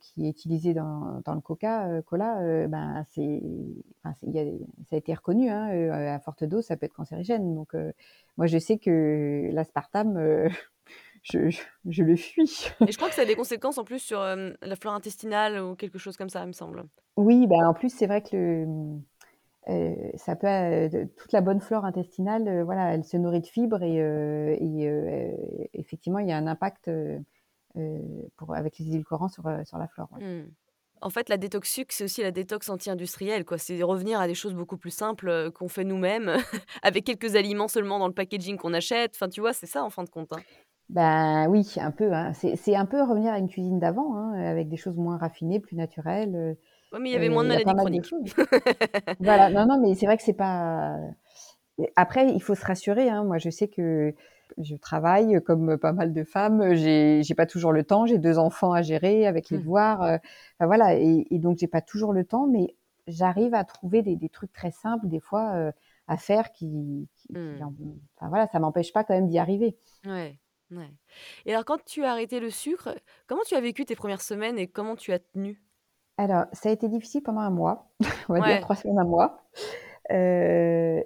qui 0.00 0.26
est 0.26 0.30
utilisé 0.30 0.74
dans, 0.74 1.20
dans 1.24 1.34
le 1.34 1.40
coca, 1.40 2.02
cola, 2.02 2.66
ben 2.68 3.04
c'est, 3.12 3.42
ça 4.04 4.96
a 4.96 4.96
été 4.96 5.14
reconnu, 5.14 5.48
hein, 5.50 5.68
à 5.92 6.18
forte 6.20 6.44
dose, 6.44 6.64
ça 6.66 6.76
peut 6.76 6.86
être 6.86 6.94
cancérigène. 6.94 7.54
Donc, 7.54 7.74
moi, 8.36 8.46
je 8.46 8.58
sais 8.58 8.78
que 8.78 9.48
l'aspartame, 9.52 10.50
je, 11.22 11.50
je, 11.86 12.02
le 12.02 12.16
fuis. 12.16 12.68
Et 12.86 12.92
je 12.92 12.96
crois 12.96 13.08
que 13.08 13.14
ça 13.14 13.22
a 13.22 13.26
des 13.26 13.36
conséquences 13.36 13.78
en 13.78 13.84
plus 13.84 13.98
sur 13.98 14.20
la 14.20 14.76
flore 14.76 14.94
intestinale 14.94 15.60
ou 15.60 15.74
quelque 15.74 15.98
chose 15.98 16.16
comme 16.16 16.30
ça, 16.30 16.42
il 16.42 16.48
me 16.48 16.52
semble. 16.52 16.84
Oui, 17.16 17.46
ben 17.46 17.66
en 17.66 17.74
plus, 17.74 17.92
c'est 17.94 18.06
vrai 18.06 18.22
que 18.22 18.36
le, 18.36 18.66
euh, 19.68 19.94
ça 20.16 20.36
peut, 20.36 20.46
euh, 20.46 21.06
toute 21.16 21.32
la 21.32 21.40
bonne 21.40 21.60
flore 21.60 21.84
intestinale, 21.84 22.62
voilà, 22.62 22.94
elle 22.94 23.04
se 23.04 23.16
nourrit 23.16 23.40
de 23.40 23.46
fibres 23.46 23.82
et, 23.82 23.96
et 23.96 25.70
effectivement, 25.74 26.18
il 26.18 26.28
y 26.28 26.32
a 26.32 26.36
un 26.36 26.46
impact 26.46 26.90
pour, 28.36 28.54
avec 28.54 28.78
les 28.78 28.86
édulcorants 28.86 29.28
sur, 29.28 29.44
sur 29.64 29.78
la 29.78 29.88
flore. 29.88 30.08
Mmh. 30.20 30.48
En 31.02 31.08
fait, 31.08 31.30
la 31.30 31.38
détox 31.38 31.70
sucre, 31.70 31.94
c'est 31.94 32.04
aussi 32.04 32.22
la 32.22 32.30
détox 32.30 32.68
anti-industrielle. 32.68 33.46
Quoi. 33.46 33.56
C'est 33.56 33.82
revenir 33.82 34.20
à 34.20 34.26
des 34.26 34.34
choses 34.34 34.52
beaucoup 34.52 34.76
plus 34.76 34.90
simples 34.90 35.50
qu'on 35.52 35.68
fait 35.68 35.84
nous-mêmes, 35.84 36.36
avec 36.82 37.04
quelques 37.04 37.36
aliments 37.36 37.68
seulement 37.68 37.98
dans 37.98 38.08
le 38.08 38.12
packaging 38.12 38.58
qu'on 38.58 38.74
achète. 38.74 39.12
Enfin, 39.14 39.28
tu 39.28 39.40
vois, 39.40 39.54
c'est 39.54 39.66
ça 39.66 39.82
en 39.82 39.88
fin 39.88 40.04
de 40.04 40.10
compte. 40.10 40.32
Hein. 40.32 40.40
Ben 40.90 41.48
oui, 41.48 41.74
un 41.80 41.92
peu. 41.92 42.12
Hein. 42.12 42.32
C'est 42.34 42.74
un 42.74 42.86
peu 42.86 43.00
revenir 43.02 43.32
à 43.32 43.38
une 43.38 43.48
cuisine 43.48 43.78
d'avant, 43.78 44.16
hein, 44.16 44.32
avec 44.34 44.68
des 44.68 44.76
choses 44.76 44.96
moins 44.96 45.16
raffinées, 45.16 45.60
plus 45.60 45.76
naturelles. 45.76 46.56
Oui, 46.92 46.98
mais 47.00 47.10
il 47.10 47.12
y 47.12 47.16
avait 47.16 47.28
moins 47.28 47.44
de 47.44 47.48
maladies 47.48 48.00
chroniques. 48.00 48.34
voilà, 49.20 49.50
non, 49.50 49.66
non, 49.66 49.80
mais 49.80 49.94
c'est 49.94 50.06
vrai 50.06 50.16
que 50.16 50.24
c'est 50.24 50.32
pas. 50.32 50.96
Après, 51.94 52.28
il 52.32 52.42
faut 52.42 52.56
se 52.56 52.64
rassurer. 52.66 53.08
Hein. 53.08 53.22
Moi, 53.22 53.38
je 53.38 53.50
sais 53.50 53.68
que 53.68 54.12
je 54.58 54.74
travaille 54.74 55.40
comme 55.42 55.78
pas 55.78 55.92
mal 55.92 56.12
de 56.12 56.24
femmes. 56.24 56.74
J'ai, 56.74 57.22
j'ai 57.22 57.34
pas 57.34 57.46
toujours 57.46 57.72
le 57.72 57.84
temps. 57.84 58.06
J'ai 58.06 58.18
deux 58.18 58.38
enfants 58.38 58.72
à 58.72 58.82
gérer 58.82 59.28
avec 59.28 59.48
les 59.50 59.58
mmh. 59.58 59.60
devoirs. 59.60 60.02
Euh, 60.02 60.16
enfin, 60.58 60.66
voilà, 60.66 60.96
et, 60.96 61.26
et 61.30 61.38
donc 61.38 61.58
j'ai 61.58 61.68
pas 61.68 61.80
toujours 61.80 62.12
le 62.12 62.24
temps, 62.24 62.48
mais 62.48 62.74
j'arrive 63.06 63.54
à 63.54 63.62
trouver 63.62 64.02
des, 64.02 64.16
des 64.16 64.28
trucs 64.28 64.52
très 64.52 64.72
simples 64.72 65.06
des 65.06 65.20
fois 65.20 65.52
euh, 65.54 65.72
à 66.08 66.16
faire 66.16 66.50
qui, 66.50 67.08
qui, 67.14 67.32
mmh. 67.32 67.60
enfin 68.16 68.28
voilà, 68.28 68.48
ça 68.48 68.58
m'empêche 68.58 68.92
pas 68.92 69.04
quand 69.04 69.14
même 69.14 69.28
d'y 69.28 69.38
arriver. 69.38 69.76
Ouais. 70.04 70.36
Ouais. 70.70 70.90
Et 71.46 71.52
alors, 71.52 71.64
quand 71.64 71.84
tu 71.84 72.04
as 72.04 72.12
arrêté 72.12 72.40
le 72.40 72.50
sucre, 72.50 72.94
comment 73.26 73.42
tu 73.46 73.54
as 73.54 73.60
vécu 73.60 73.84
tes 73.84 73.96
premières 73.96 74.22
semaines 74.22 74.58
et 74.58 74.66
comment 74.66 74.96
tu 74.96 75.12
as 75.12 75.18
tenu? 75.18 75.60
Alors, 76.16 76.44
ça 76.52 76.68
a 76.68 76.72
été 76.72 76.88
difficile 76.88 77.22
pendant 77.22 77.40
un 77.40 77.50
mois, 77.50 77.90
on 78.28 78.34
va 78.34 78.46
dire 78.46 78.60
trois 78.60 78.76
semaines, 78.76 78.98
un 78.98 79.04
mois. 79.04 79.42
Euh, 80.12 81.02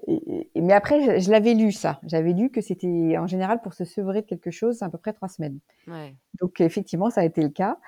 mais 0.56 0.72
après, 0.72 1.20
je, 1.20 1.30
l'avais 1.30 1.54
lu 1.54 1.72
ça. 1.72 2.00
J'avais 2.06 2.32
lu 2.32 2.50
que 2.50 2.60
c'était 2.60 3.16
en 3.18 3.26
général 3.26 3.60
pour 3.60 3.74
se 3.74 3.84
sevrer 3.84 4.22
de 4.22 4.26
quelque 4.26 4.50
chose, 4.50 4.82
à 4.82 4.88
peu 4.88 4.98
près 4.98 5.12
trois 5.12 5.28
semaines. 5.28 5.58
Donc 6.40 6.60
effectivement, 6.60 7.10
ça 7.10 7.20
a 7.20 7.24
été 7.24 7.42
le 7.42 7.50
cas. 7.50 7.78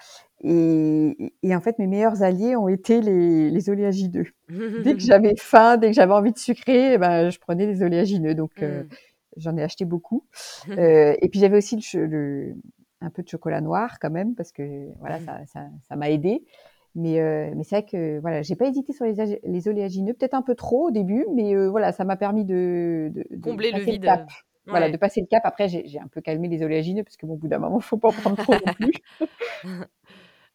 Et, 0.42 1.32
en 1.44 1.60
fait, 1.60 1.78
mes 1.78 1.86
meilleurs 1.86 2.22
alliés 2.22 2.54
ont 2.54 2.68
été 2.68 3.00
les, 3.00 3.70
oléagineux. 3.70 4.26
dès 4.48 4.94
que 4.94 5.00
j'avais 5.00 5.34
faim, 5.36 5.78
dès 5.78 5.88
que 5.88 5.94
j'avais 5.94 6.12
envie 6.12 6.32
de 6.32 6.38
sucrer, 6.38 6.94
eh 6.94 6.98
ben, 6.98 7.30
je 7.30 7.38
prenais 7.38 7.66
des 7.66 7.82
oléagineux. 7.82 8.34
Donc 8.34 8.62
euh, 8.62 8.82
mmh. 8.82 8.88
J'en 9.36 9.56
ai 9.56 9.62
acheté 9.62 9.84
beaucoup. 9.84 10.24
Euh, 10.68 11.14
et 11.22 11.28
puis 11.28 11.38
j'avais 11.40 11.56
aussi 11.56 11.78
le, 11.94 12.54
un 13.00 13.10
peu 13.10 13.22
de 13.22 13.28
chocolat 13.28 13.60
noir 13.60 13.98
quand 14.00 14.10
même, 14.10 14.34
parce 14.34 14.52
que 14.52 14.88
voilà, 14.98 15.20
mmh. 15.20 15.46
ça 15.46 15.96
m'a 15.96 16.10
aidé. 16.10 16.44
Mais, 16.96 17.20
euh, 17.20 17.52
mais 17.54 17.62
c'est 17.62 17.76
vrai 17.76 17.84
que 17.84 18.18
voilà, 18.20 18.40
j'ai 18.40 18.56
pas 18.56 18.66
hésité 18.66 18.94
sur 18.94 19.04
les, 19.04 19.38
les 19.44 19.68
oléagineux, 19.68 20.14
peut-être 20.14 20.34
un 20.34 20.40
peu 20.40 20.54
trop 20.54 20.88
au 20.88 20.90
début, 20.90 21.26
mais 21.34 21.54
euh, 21.54 21.68
voilà, 21.68 21.92
ça 21.92 22.04
m'a 22.04 22.16
permis 22.16 22.46
de, 22.46 23.12
de, 23.14 23.40
combler 23.42 23.70
le 23.70 23.80
vide. 23.80 24.02
cap. 24.02 24.26
Voilà, 24.66 24.90
de 24.90 24.96
passer 24.96 25.20
le 25.20 25.26
cap. 25.26 25.42
Après, 25.44 25.68
j'ai 25.68 26.00
un 26.00 26.08
peu 26.08 26.20
calmé 26.20 26.48
les 26.48 26.62
oléagineux 26.62 27.04
parce 27.04 27.16
que 27.16 27.24
bon, 27.24 27.34
au 27.34 27.36
bout 27.36 27.48
d'un 27.48 27.58
moment, 27.58 27.78
faut 27.78 27.98
pas 27.98 28.08
en 28.08 28.12
prendre 28.12 28.36
trop 28.36 28.54
non 28.54 28.72
plus. 28.72 28.92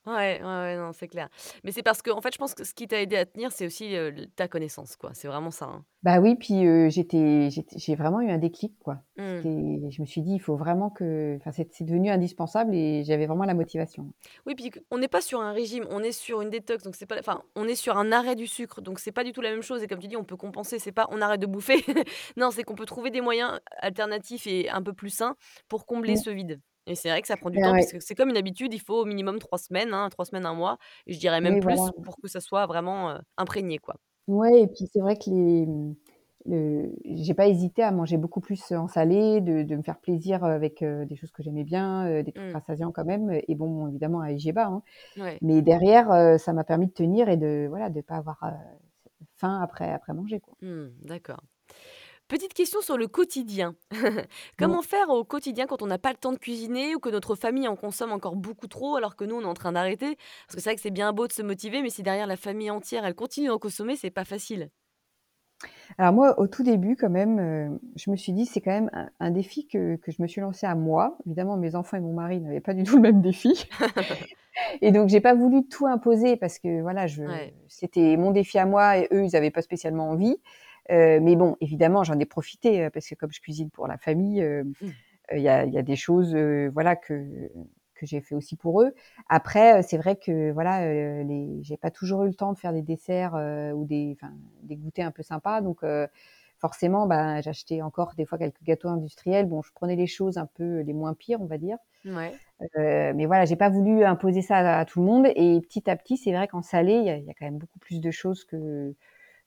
Ouais, 0.07 0.41
ouais, 0.41 0.43
ouais, 0.43 0.77
non, 0.77 0.91
c'est 0.93 1.07
clair. 1.07 1.29
Mais 1.63 1.71
c'est 1.71 1.83
parce 1.83 2.01
que, 2.01 2.09
en 2.11 2.21
fait, 2.21 2.33
je 2.33 2.39
pense 2.39 2.55
que 2.55 2.63
ce 2.63 2.73
qui 2.73 2.87
t'a 2.87 3.01
aidé 3.01 3.17
à 3.17 3.25
tenir, 3.25 3.51
c'est 3.51 3.65
aussi 3.65 3.95
ta 4.35 4.47
connaissance, 4.47 4.95
quoi. 4.95 5.11
C'est 5.13 5.27
vraiment 5.27 5.51
ça. 5.51 5.65
Hein. 5.65 5.85
Bah 6.03 6.19
oui, 6.19 6.35
puis 6.35 6.63
j'étais, 6.89 7.49
j'ai 7.75 7.95
vraiment 7.95 8.21
eu 8.21 8.31
un 8.31 8.39
déclic, 8.39 8.73
quoi. 8.79 9.03
Mmh. 9.17 9.91
Je 9.91 10.01
me 10.01 10.05
suis 10.05 10.21
dit, 10.21 10.33
il 10.33 10.39
faut 10.39 10.55
vraiment 10.55 10.89
que, 10.89 11.37
enfin, 11.37 11.51
c'est 11.51 11.83
devenu 11.83 12.09
indispensable 12.09 12.73
et 12.73 13.03
j'avais 13.03 13.27
vraiment 13.27 13.45
la 13.45 13.53
motivation. 13.53 14.11
Oui, 14.47 14.55
puis 14.55 14.71
on 14.89 14.97
n'est 14.97 15.07
pas 15.07 15.21
sur 15.21 15.41
un 15.41 15.51
régime, 15.53 15.85
on 15.91 16.01
est 16.01 16.11
sur 16.11 16.41
une 16.41 16.49
détox, 16.49 16.83
donc 16.83 16.95
c'est 16.95 17.05
pas, 17.05 17.19
enfin, 17.19 17.43
on 17.55 17.67
est 17.67 17.75
sur 17.75 17.97
un 17.97 18.11
arrêt 18.11 18.35
du 18.35 18.47
sucre, 18.47 18.81
donc 18.81 18.99
c'est 18.99 19.11
pas 19.11 19.23
du 19.23 19.31
tout 19.31 19.41
la 19.41 19.51
même 19.51 19.61
chose. 19.61 19.83
Et 19.83 19.87
comme 19.87 19.99
tu 19.99 20.07
dis, 20.07 20.17
on 20.17 20.23
peut 20.23 20.37
compenser, 20.37 20.79
c'est 20.79 20.91
pas 20.91 21.07
on 21.11 21.21
arrête 21.21 21.41
de 21.41 21.45
bouffer. 21.45 21.83
non, 22.37 22.49
c'est 22.51 22.63
qu'on 22.63 22.75
peut 22.75 22.85
trouver 22.85 23.11
des 23.11 23.21
moyens 23.21 23.59
alternatifs 23.77 24.47
et 24.47 24.69
un 24.69 24.81
peu 24.81 24.93
plus 24.93 25.09
sains 25.09 25.35
pour 25.67 25.85
combler 25.85 26.15
ce 26.15 26.29
vide. 26.31 26.59
Et 26.91 26.95
c'est 26.95 27.09
vrai 27.09 27.21
que 27.21 27.27
ça 27.27 27.37
prend 27.37 27.49
du 27.49 27.57
temps, 27.57 27.71
parce 27.71 27.93
que 27.93 28.01
c'est 28.01 28.15
comme 28.15 28.29
une 28.29 28.37
habitude, 28.37 28.73
il 28.73 28.81
faut 28.81 29.01
au 29.01 29.05
minimum 29.05 29.39
trois 29.39 29.57
semaines, 29.57 29.93
hein, 29.93 30.09
trois 30.09 30.25
semaines, 30.25 30.45
un 30.45 30.53
mois, 30.53 30.77
et 31.07 31.13
je 31.13 31.19
dirais 31.19 31.39
même 31.39 31.61
plus 31.61 31.79
pour 32.03 32.17
que 32.17 32.27
ça 32.27 32.41
soit 32.41 32.65
vraiment 32.65 33.17
imprégné, 33.37 33.77
quoi. 33.77 33.95
Ouais, 34.27 34.63
et 34.63 34.67
puis 34.67 34.87
c'est 34.91 34.99
vrai 34.99 35.15
que 35.15 35.29
les, 35.29 35.67
le, 36.45 36.91
j'ai 37.05 37.33
pas 37.33 37.47
hésité 37.47 37.81
à 37.81 37.91
manger 37.91 38.17
beaucoup 38.17 38.41
plus 38.41 38.73
en 38.73 38.89
salé, 38.89 39.39
de, 39.39 39.63
de 39.63 39.75
me 39.77 39.83
faire 39.83 39.99
plaisir 39.99 40.43
avec 40.43 40.83
des 40.83 41.15
choses 41.15 41.31
que 41.31 41.43
j'aimais 41.43 41.63
bien, 41.63 42.21
des 42.23 42.33
trucs 42.33 42.49
mmh. 42.49 42.53
rassasiants 42.53 42.91
quand 42.91 43.05
même, 43.05 43.31
et 43.31 43.55
bon, 43.55 43.87
évidemment 43.87 44.19
à 44.19 44.31
Igeba, 44.33 44.65
hein. 44.65 44.83
Mais 45.41 45.61
derrière, 45.61 46.37
ça 46.41 46.51
m'a 46.51 46.65
permis 46.65 46.87
de 46.87 46.93
tenir 46.93 47.29
et 47.29 47.37
de 47.37 47.67
voilà, 47.69 47.89
de 47.89 48.01
pas 48.01 48.15
avoir 48.15 48.43
faim 49.37 49.61
après 49.63 49.89
après 49.91 50.13
manger, 50.13 50.41
quoi. 50.41 50.55
Mmh, 50.61 50.87
d'accord. 51.03 51.41
Petite 52.31 52.53
question 52.53 52.79
sur 52.79 52.95
le 52.95 53.07
quotidien. 53.07 53.75
Comment 54.57 54.81
faire 54.81 55.09
au 55.09 55.25
quotidien 55.25 55.67
quand 55.67 55.81
on 55.81 55.87
n'a 55.87 55.97
pas 55.97 56.11
le 56.11 56.15
temps 56.15 56.31
de 56.31 56.37
cuisiner 56.37 56.95
ou 56.95 56.99
que 56.99 57.09
notre 57.09 57.35
famille 57.35 57.67
en 57.67 57.75
consomme 57.75 58.13
encore 58.13 58.37
beaucoup 58.37 58.67
trop 58.67 58.95
alors 58.95 59.17
que 59.17 59.25
nous 59.25 59.35
on 59.35 59.41
est 59.41 59.45
en 59.45 59.53
train 59.53 59.73
d'arrêter? 59.73 60.15
Parce 60.47 60.55
que 60.55 60.61
c'est 60.61 60.69
vrai 60.69 60.75
que 60.75 60.81
c'est 60.81 60.91
bien 60.91 61.11
beau 61.11 61.27
de 61.27 61.33
se 61.33 61.41
motiver, 61.41 61.81
mais 61.81 61.89
si 61.89 62.03
derrière 62.03 62.27
la 62.27 62.37
famille 62.37 62.71
entière 62.71 63.03
elle 63.03 63.15
continue 63.15 63.49
à 63.49 63.55
en 63.55 63.57
consommer, 63.57 63.97
c'est 63.97 64.11
pas 64.11 64.23
facile. 64.23 64.69
Alors 65.97 66.13
moi, 66.13 66.39
au 66.39 66.47
tout 66.47 66.63
début, 66.63 66.95
quand 66.95 67.09
même, 67.09 67.37
euh, 67.37 67.77
je 67.97 68.09
me 68.09 68.15
suis 68.15 68.31
dit, 68.31 68.45
c'est 68.45 68.61
quand 68.61 68.71
même 68.71 69.11
un, 69.19 69.31
défi 69.31 69.67
que, 69.67 69.97
que, 69.97 70.13
je 70.13 70.21
me 70.21 70.27
suis 70.27 70.39
lancé 70.39 70.65
à 70.65 70.73
moi. 70.73 71.17
Évidemment, 71.25 71.57
mes 71.57 71.75
enfants 71.75 71.97
et 71.97 71.99
mon 71.99 72.13
mari 72.13 72.39
n'avaient 72.39 72.61
pas 72.61 72.73
du 72.73 72.83
tout 72.83 72.95
le 72.95 73.01
même 73.01 73.21
défi. 73.21 73.67
et 74.81 74.93
donc, 74.93 75.09
j'ai 75.09 75.19
pas 75.19 75.35
voulu 75.35 75.67
tout 75.67 75.85
imposer 75.85 76.37
parce 76.37 76.59
que 76.59 76.81
voilà, 76.81 77.07
je, 77.07 77.23
c'était 77.67 78.15
mon 78.15 78.31
défi 78.31 78.57
à 78.57 78.65
moi 78.65 78.99
et 78.99 79.09
eux, 79.11 79.25
ils 79.25 79.31
n'avaient 79.33 79.51
pas 79.51 79.61
spécialement 79.61 80.09
envie. 80.09 80.37
Euh, 80.89 81.19
mais 81.21 81.35
bon, 81.35 81.55
évidemment, 81.61 82.03
j'en 82.03 82.17
ai 82.19 82.25
profité 82.25 82.83
euh, 82.83 82.89
parce 82.89 83.07
que 83.07 83.15
comme 83.15 83.31
je 83.31 83.39
cuisine 83.39 83.69
pour 83.69 83.87
la 83.87 83.97
famille, 83.97 84.41
euh, 84.41 84.63
mmh. 84.63 84.87
il 85.33 85.41
y, 85.41 85.49
a, 85.49 85.65
y, 85.65 85.77
a, 85.77 85.81
des 85.83 85.95
choses, 85.95 86.35
voilà, 86.73 86.95
que 86.95 87.49
que 87.95 88.07
j'ai 88.07 88.19
fait 88.19 88.33
aussi 88.33 88.55
pour 88.55 88.81
eux. 88.81 88.95
Après, 89.29 89.83
c'est 89.83 89.97
vrai 89.97 90.15
que 90.15 90.51
voilà, 90.51 91.23
les, 91.23 91.59
j'ai 91.61 91.77
pas 91.77 91.91
toujours 91.91 92.23
eu 92.23 92.27
le 92.29 92.33
temps 92.33 92.51
de 92.51 92.57
faire 92.57 92.73
des 92.73 92.81
desserts 92.81 93.35
ou 93.75 93.85
des, 93.85 94.17
des 94.63 94.75
goûters 94.75 95.05
un 95.05 95.11
peu 95.11 95.21
sympas, 95.21 95.61
donc 95.61 95.83
forcément, 96.61 97.07
bah, 97.07 97.41
j'achetais 97.41 97.81
encore 97.81 98.13
des 98.15 98.25
fois 98.25 98.37
quelques 98.37 98.61
gâteaux 98.63 98.89
industriels. 98.89 99.47
Bon, 99.47 99.61
je 99.61 99.71
prenais 99.73 99.95
les 99.95 100.07
choses 100.07 100.37
un 100.37 100.45
peu 100.45 100.81
les 100.81 100.93
moins 100.93 101.13
pires, 101.13 101.41
on 101.41 101.47
va 101.47 101.57
dire. 101.57 101.77
Ouais. 102.05 102.31
Euh, 102.77 103.13
mais 103.15 103.25
voilà, 103.25 103.45
j'ai 103.45 103.55
pas 103.55 103.69
voulu 103.69 104.03
imposer 104.03 104.43
ça 104.43 104.77
à, 104.77 104.85
tout 104.85 104.99
le 104.99 105.05
monde. 105.05 105.27
Et 105.35 105.59
petit 105.61 105.89
à 105.89 105.95
petit, 105.95 106.17
c'est 106.17 106.31
vrai 106.31 106.47
qu'en 106.47 106.61
salé, 106.61 106.93
il 106.93 107.03
y, 107.03 107.25
y, 107.25 107.29
a 107.29 107.33
quand 107.33 107.45
même 107.45 107.57
beaucoup 107.57 107.79
plus 107.79 107.99
de 107.99 108.11
choses 108.11 108.45
que 108.45 108.93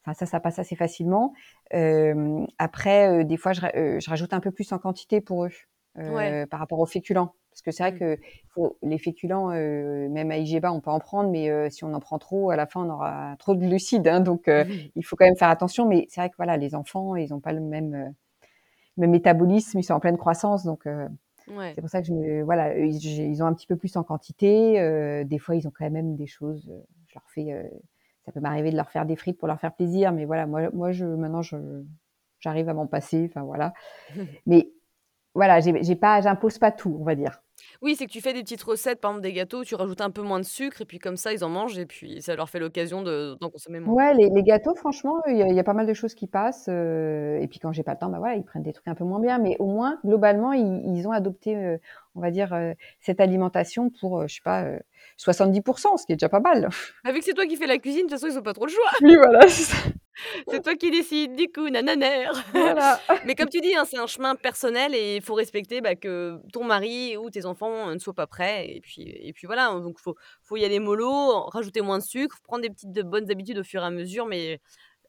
Enfin, 0.05 0.13
ça, 0.15 0.27
ça 0.27 0.39
passe 0.39 0.59
assez 0.59 0.77
facilement. 0.77 1.33
Euh, 1.73 2.45
après, 2.59 3.09
euh, 3.09 3.25
des 3.25 3.39
fois, 3.39 3.53
je, 3.55 3.63
euh, 3.75 4.01
je, 4.01 4.11
rajoute 4.11 4.35
un 4.35 4.41
peu 4.41 4.51
plus 4.51 4.71
en 4.73 4.79
quantité 4.79 5.21
pour 5.21 5.47
eux 5.47 5.51
par 6.51 6.61
rapport 6.61 6.81
aux 6.81 6.87
féculents. 6.87 7.35
Parce 7.51 7.63
que 7.63 7.71
c'est 7.71 7.85
vrai 7.85 7.93
mmh. 7.93 7.99
que 7.99 8.19
faut, 8.49 8.77
les 8.83 8.99
féculents, 8.99 9.51
même 9.51 10.33
à 10.33 10.39
IGBA, 10.39 10.73
on 10.73 10.81
peut 10.81 10.91
en 10.91 10.99
prendre, 10.99 11.31
mais 11.31 11.71
si 11.71 11.85
on 11.85 11.95
en 11.95 12.01
prend 12.01 12.19
trop, 12.19 12.51
à 12.51 12.57
la 12.57 12.67
fin, 12.67 12.85
on 12.85 12.91
aura 12.91 13.37
trop 13.39 13.55
de 13.55 13.65
glucides. 13.65 14.09
Hein, 14.09 14.19
donc, 14.21 14.49
il 14.49 15.05
faut 15.05 15.15
quand 15.15 15.25
même 15.25 15.37
faire 15.37 15.51
attention. 15.51 15.87
Mais 15.87 16.07
c'est 16.11 16.21
vrai 16.21 16.31
que 16.31 16.37
voilà, 16.37 16.57
les 16.57 16.75
enfants, 16.75 17.15
ils 17.15 17.31
n'ont 17.31 17.39
pas 17.39 17.53
le 17.53 17.61
même, 17.61 18.13
même 18.97 19.11
métabolisme, 19.11 19.79
ils 19.79 19.85
sont 19.85 19.95
en 19.95 20.01
pleine 20.01 20.19
croissance. 20.19 20.65
Donc, 20.65 20.89
c'est 21.47 21.81
pour 21.81 21.89
ça 21.89 22.01
que 22.03 22.09
je 22.09 22.13
me, 22.13 22.43
voilà, 22.43 22.77
ils, 22.77 23.41
ont 23.41 23.47
un 23.47 23.55
petit 23.55 23.69
peu 23.69 23.77
plus 23.77 23.97
en 23.97 24.03
quantité. 24.03 25.25
des 25.25 25.39
fois, 25.39 25.55
ils 25.55 25.69
ont 25.69 25.73
quand 25.73 25.89
même 25.89 26.17
des 26.17 26.27
choses. 26.27 26.69
je 27.07 27.15
leur 27.15 27.31
fais 27.31 27.71
ça 28.25 28.33
peut 28.33 28.41
m'arriver 28.41 28.71
de 28.71 28.77
leur 28.77 28.91
faire 28.91 29.07
des 29.07 29.17
frites 29.17 29.39
pour 29.39 29.49
leur 29.49 29.61
faire 29.61 29.75
plaisir, 29.75 30.13
mais 30.13 30.25
voilà, 30.25 30.47
moi, 30.47 30.71
moi 30.73 30.93
je, 30.93 31.05
maintenant, 31.05 31.43
je, 31.43 31.57
j'arrive 32.41 32.69
à 32.69 32.75
m'en 32.75 32.87
passer, 32.87 33.27
enfin 33.29 33.43
voilà. 33.43 33.73
mais 34.47 34.71
voilà, 35.35 35.61
j'ai 35.61 35.97
pas, 35.97 36.21
j'impose 36.21 36.59
pas 36.59 36.73
tout, 36.73 36.97
on 37.01 37.05
va 37.05 37.15
dire. 37.15 37.43
Oui, 37.83 37.97
c'est 37.97 38.07
que 38.07 38.11
tu 38.11 38.21
fais 38.21 38.33
des 38.33 38.43
petites 38.43 38.63
recettes, 38.63 39.01
par 39.01 39.13
exemple 39.13 39.23
des 39.23 39.33
gâteaux, 39.33 39.65
tu 39.65 39.75
rajoutes 39.75 40.01
un 40.01 40.11
peu 40.11 40.23
moins 40.23 40.39
de 40.39 40.45
sucre, 40.45 40.83
et 40.83 40.85
puis 40.85 40.99
comme 40.99 41.17
ça, 41.17 41.33
ils 41.33 41.45
en 41.45 41.49
mangent, 41.49 41.79
et 41.79 41.87
puis 41.87 42.23
ça 42.23 42.35
leur 42.37 42.49
fait 42.49 42.59
l'occasion 42.59 43.03
d'en 43.03 43.51
consommer 43.51 43.81
moins. 43.81 43.95
Ouais, 43.95 44.15
les, 44.15 44.43
gâteaux, 44.43 44.75
franchement, 44.75 45.23
il 45.27 45.37
y, 45.37 45.59
a 45.59 45.65
pas 45.65 45.75
mal 45.75 45.87
de 45.87 45.95
choses 45.95 46.15
qui 46.15 46.27
passent. 46.27 46.67
Euh, 46.69 47.39
et 47.41 47.49
puis 47.49 47.59
quand 47.59 47.73
j'ai 47.73 47.83
pas 47.83 47.93
le 47.93 47.99
temps, 47.99 48.09
bah 48.09 48.19
voilà, 48.19 48.37
ils 48.37 48.45
prennent 48.45 48.63
des 48.63 48.73
trucs 48.73 48.89
un 48.89 48.95
peu 48.95 49.05
moins 49.05 49.21
bien, 49.21 49.39
mais 49.39 49.57
au 49.59 49.67
moins, 49.67 49.99
globalement, 50.05 50.53
ils, 50.53 51.07
ont 51.07 51.13
adopté, 51.13 51.57
euh, 51.57 51.79
on 52.15 52.21
va 52.21 52.31
dire, 52.31 52.53
euh, 52.53 52.73
cette 53.01 53.21
alimentation 53.21 53.91
pour, 54.01 54.27
je 54.27 54.35
sais 54.35 54.41
pas, 54.45 54.67
70%, 55.19 55.99
ce 55.99 56.07
qui 56.07 56.13
est 56.13 56.17
déjà 56.17 56.29
pas 56.29 56.41
mal. 56.41 56.69
Avec 57.05 57.21
que 57.21 57.25
c'est 57.27 57.35
toi 57.35 57.47
qui 57.47 57.57
fais 57.57 57.67
la 57.67 57.79
cuisine, 57.79 58.07
de 58.07 58.11
toute 58.11 58.21
façon, 58.21 58.33
ils 58.33 58.39
ont 58.39 58.43
pas 58.43 58.55
trop 58.55 58.67
le 58.67 58.73
choix. 58.73 58.91
Oui, 59.03 59.17
voilà, 59.17 59.49
C'est 59.49 59.95
toi 60.63 60.75
qui 60.77 60.91
décides, 60.91 61.37
du 61.37 61.49
coup, 61.51 61.69
nananère. 61.69 62.33
Voilà. 62.53 63.01
Mais 63.25 63.35
comme 63.35 63.49
tu 63.49 63.61
dis, 63.61 63.75
hein, 63.75 63.85
c'est 63.85 63.99
un 63.99 64.07
chemin 64.07 64.35
personnel 64.37 64.95
et 64.95 65.17
il 65.17 65.23
faut 65.23 65.35
respecter, 65.35 65.81
bah, 65.81 65.95
que 65.97 66.39
ton 66.53 66.65
mari 66.65 67.17
ou 67.17 67.31
tes 67.31 67.47
enfants 67.47 67.93
ne 67.93 67.99
soient 67.99 68.15
pas 68.15 68.27
prêts 68.27 68.69
et 68.71 68.81
puis 68.81 69.03
et 69.09 69.33
puis 69.33 69.47
voilà, 69.47 69.69
hein, 69.69 69.81
donc 69.81 69.99
faut 69.99 70.15
faut 70.43 70.57
y 70.57 70.65
aller 70.65 70.79
mollo, 70.81 71.41
rajouter 71.47 71.81
moins 71.81 71.99
de 71.99 72.05
sucre, 72.05 72.39
prendre 72.43 72.63
des 72.63 72.71
petites 72.71 72.93
de 72.93 73.03
bonnes 73.03 73.31
habitudes 73.31 73.59
au 73.59 73.65
fur 73.65 73.83
et 73.83 73.87
à 73.87 73.91
mesure, 73.91 74.27
mais 74.27 74.61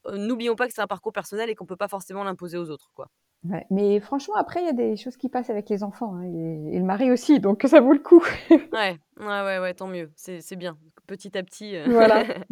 heu, 0.07 0.17
n'oublions 0.17 0.55
pas 0.55 0.67
que 0.67 0.73
c'est 0.73 0.81
un 0.81 0.87
parcours 0.87 1.13
personnel 1.13 1.49
et 1.49 1.55
qu'on 1.55 1.65
peut 1.65 1.77
pas 1.77 1.87
forcément 1.89 2.23
l'imposer 2.23 2.57
aux 2.57 2.69
autres, 2.69 2.91
quoi. 2.95 3.07
Ouais, 3.43 3.65
mais 3.69 3.99
franchement, 3.99 4.35
après, 4.35 4.61
il 4.61 4.65
y 4.65 4.69
a 4.69 4.73
des 4.73 4.97
choses 4.97 5.17
qui 5.17 5.29
passent 5.29 5.51
avec 5.51 5.69
les 5.69 5.83
enfants, 5.83 6.15
hein, 6.15 6.23
et 6.23 6.75
et 6.75 6.79
le 6.79 6.85
mari 6.85 7.11
aussi, 7.11 7.39
donc 7.39 7.63
ça 7.67 7.79
vaut 7.79 7.93
le 7.93 7.99
coup. 7.99 8.23
Ouais, 8.71 8.97
ouais, 9.19 9.25
ouais, 9.25 9.59
ouais, 9.59 9.73
tant 9.73 9.87
mieux, 9.87 10.11
c'est 10.15 10.41
c'est 10.41 10.55
bien. 10.55 10.77
Petit 11.07 11.37
à 11.37 11.43
petit, 11.43 11.75
heu 11.75 11.87
Voilà. 11.91 12.23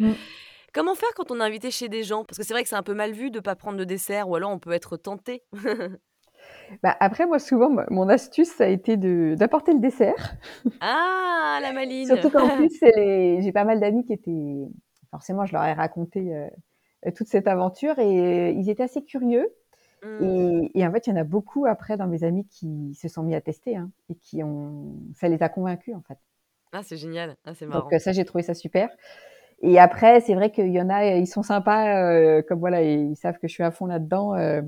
Comment 0.74 0.96
faire 0.96 1.10
quand 1.14 1.30
on 1.30 1.38
est 1.40 1.44
invité 1.44 1.70
chez 1.70 1.88
des 1.88 2.02
gens? 2.02 2.24
Parce 2.24 2.36
que 2.36 2.42
c'est 2.44 2.52
vrai 2.52 2.64
que 2.64 2.68
c'est 2.68 2.74
un 2.74 2.82
peu 2.82 2.94
mal 2.94 3.12
vu 3.12 3.30
de 3.30 3.38
pas 3.38 3.54
prendre 3.54 3.78
de 3.78 3.84
dessert 3.84 4.28
ou 4.28 4.34
alors 4.34 4.50
on 4.50 4.58
peut 4.58 4.72
être 4.72 4.96
tenté. 4.96 5.44
Bah, 6.82 6.96
après 7.00 7.26
moi 7.26 7.38
souvent 7.38 7.70
mo 7.70 7.82
mon 7.90 8.08
astuce 8.08 8.48
ça 8.50 8.64
a 8.64 8.68
été 8.68 8.96
d'apporter 9.36 9.72
le 9.72 9.80
dessert. 9.80 10.34
Ah! 10.80 11.58
La 11.62 11.72
maline! 11.72 12.14
Surtout 12.14 12.30
qu'en 12.30 12.48
plus 12.50 12.78
j'ai 12.82 13.52
pas 13.52 13.64
mal 13.64 13.80
d'amis 13.80 14.04
qui 14.04 14.12
étaient 14.12 14.66
forcément 15.10 15.46
je 15.46 15.52
leur 15.52 15.64
ai 15.64 15.72
raconté, 15.72 16.34
heu, 16.34 16.50
toute 17.16 17.28
cette 17.28 17.46
aventure 17.48 17.98
et 17.98 18.50
ils 18.52 18.68
étaient 18.70 18.82
assez 18.84 19.04
curieux 19.04 19.48
Mmh. 20.02 20.44
et 20.44 20.70
et 20.74 20.86
en 20.86 20.92
fait, 20.92 21.06
il 21.06 21.10
y 21.10 21.14
en 21.14 21.16
a 21.20 21.24
beaucoup 21.24 21.66
après 21.66 21.96
dans 21.98 22.08
mes 22.08 22.24
amis 22.24 22.46
qui 22.48 22.94
se 22.96 23.08
sont 23.08 23.22
mis 23.24 23.34
à 23.36 23.40
tester, 23.42 23.76
hein 23.76 23.90
et 24.10 24.16
qui 24.16 24.42
ont 24.44 24.96
ça 25.14 25.28
les 25.28 25.42
a 25.42 25.48
convaincus, 25.50 25.94
en 25.96 26.02
fait. 26.02 26.18
Ah, 26.72 26.82
c'est 26.82 26.96
génial. 26.98 27.36
Ah, 27.44 27.54
c'est 27.54 27.66
Donc 27.68 27.86
marrant. 27.86 27.94
heu, 27.94 27.98
ça, 27.98 28.12
j'ai 28.12 28.24
trouvé 28.24 28.42
ça 28.42 28.54
super 28.54 28.90
et 29.72 29.78
après 29.78 30.20
c'est 30.20 30.34
vrai 30.34 30.50
qu'il 30.52 30.68
y 30.70 30.80
en 30.80 30.90
a, 30.90 31.06
ils 31.16 31.26
sont 31.26 31.42
sympas, 31.42 32.12
heu, 32.12 32.42
comme 32.48 32.60
voilà, 32.60 32.82
ils 32.82 33.16
savent 33.16 33.38
que 33.38 33.48
je 33.48 33.52
suis 33.54 33.62
à 33.64 33.70
fond 33.70 33.86
là-dedans, 33.86 34.36
heu 34.36 34.62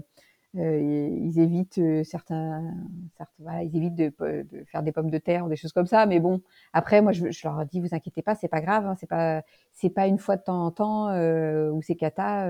heu, 0.57 0.81
ils 0.83 1.39
évitent, 1.41 1.81
certains 2.05 2.63
certes 3.19 3.31
voilà, 3.41 3.63
ils 3.65 3.77
évitent 3.77 3.95
de 3.97 4.13
faire 4.67 4.83
des 4.83 4.93
pommes 4.93 5.11
de 5.11 5.19
terre 5.19 5.47
ou 5.47 5.49
des 5.51 5.57
choses 5.57 5.73
comme 5.73 5.87
ça, 5.87 6.07
mais 6.07 6.21
bon, 6.21 6.43
après 6.73 7.03
moi 7.03 7.13
je 7.13 7.31
je 7.31 7.49
leur 7.49 7.65
dis: 7.67 7.81
«Vous 7.81 7.95
inquiétez 7.95 8.23
pas, 8.23 8.35
c'est 8.35 8.49
pas 8.49 8.61
grave, 8.63 8.87
hein, 8.87 8.97
c'est 9.01 9.09
pas 9.09 9.43
c'est 9.73 9.91
pas 9.91 10.07
une 10.09 10.19
fois 10.19 10.37
de 10.37 10.43
temps 10.43 10.65
en 10.67 10.71
temps, 10.73 11.11
heu, 11.15 11.71
où 11.73 11.83
c'est 11.83 11.97
cata», 11.97 12.49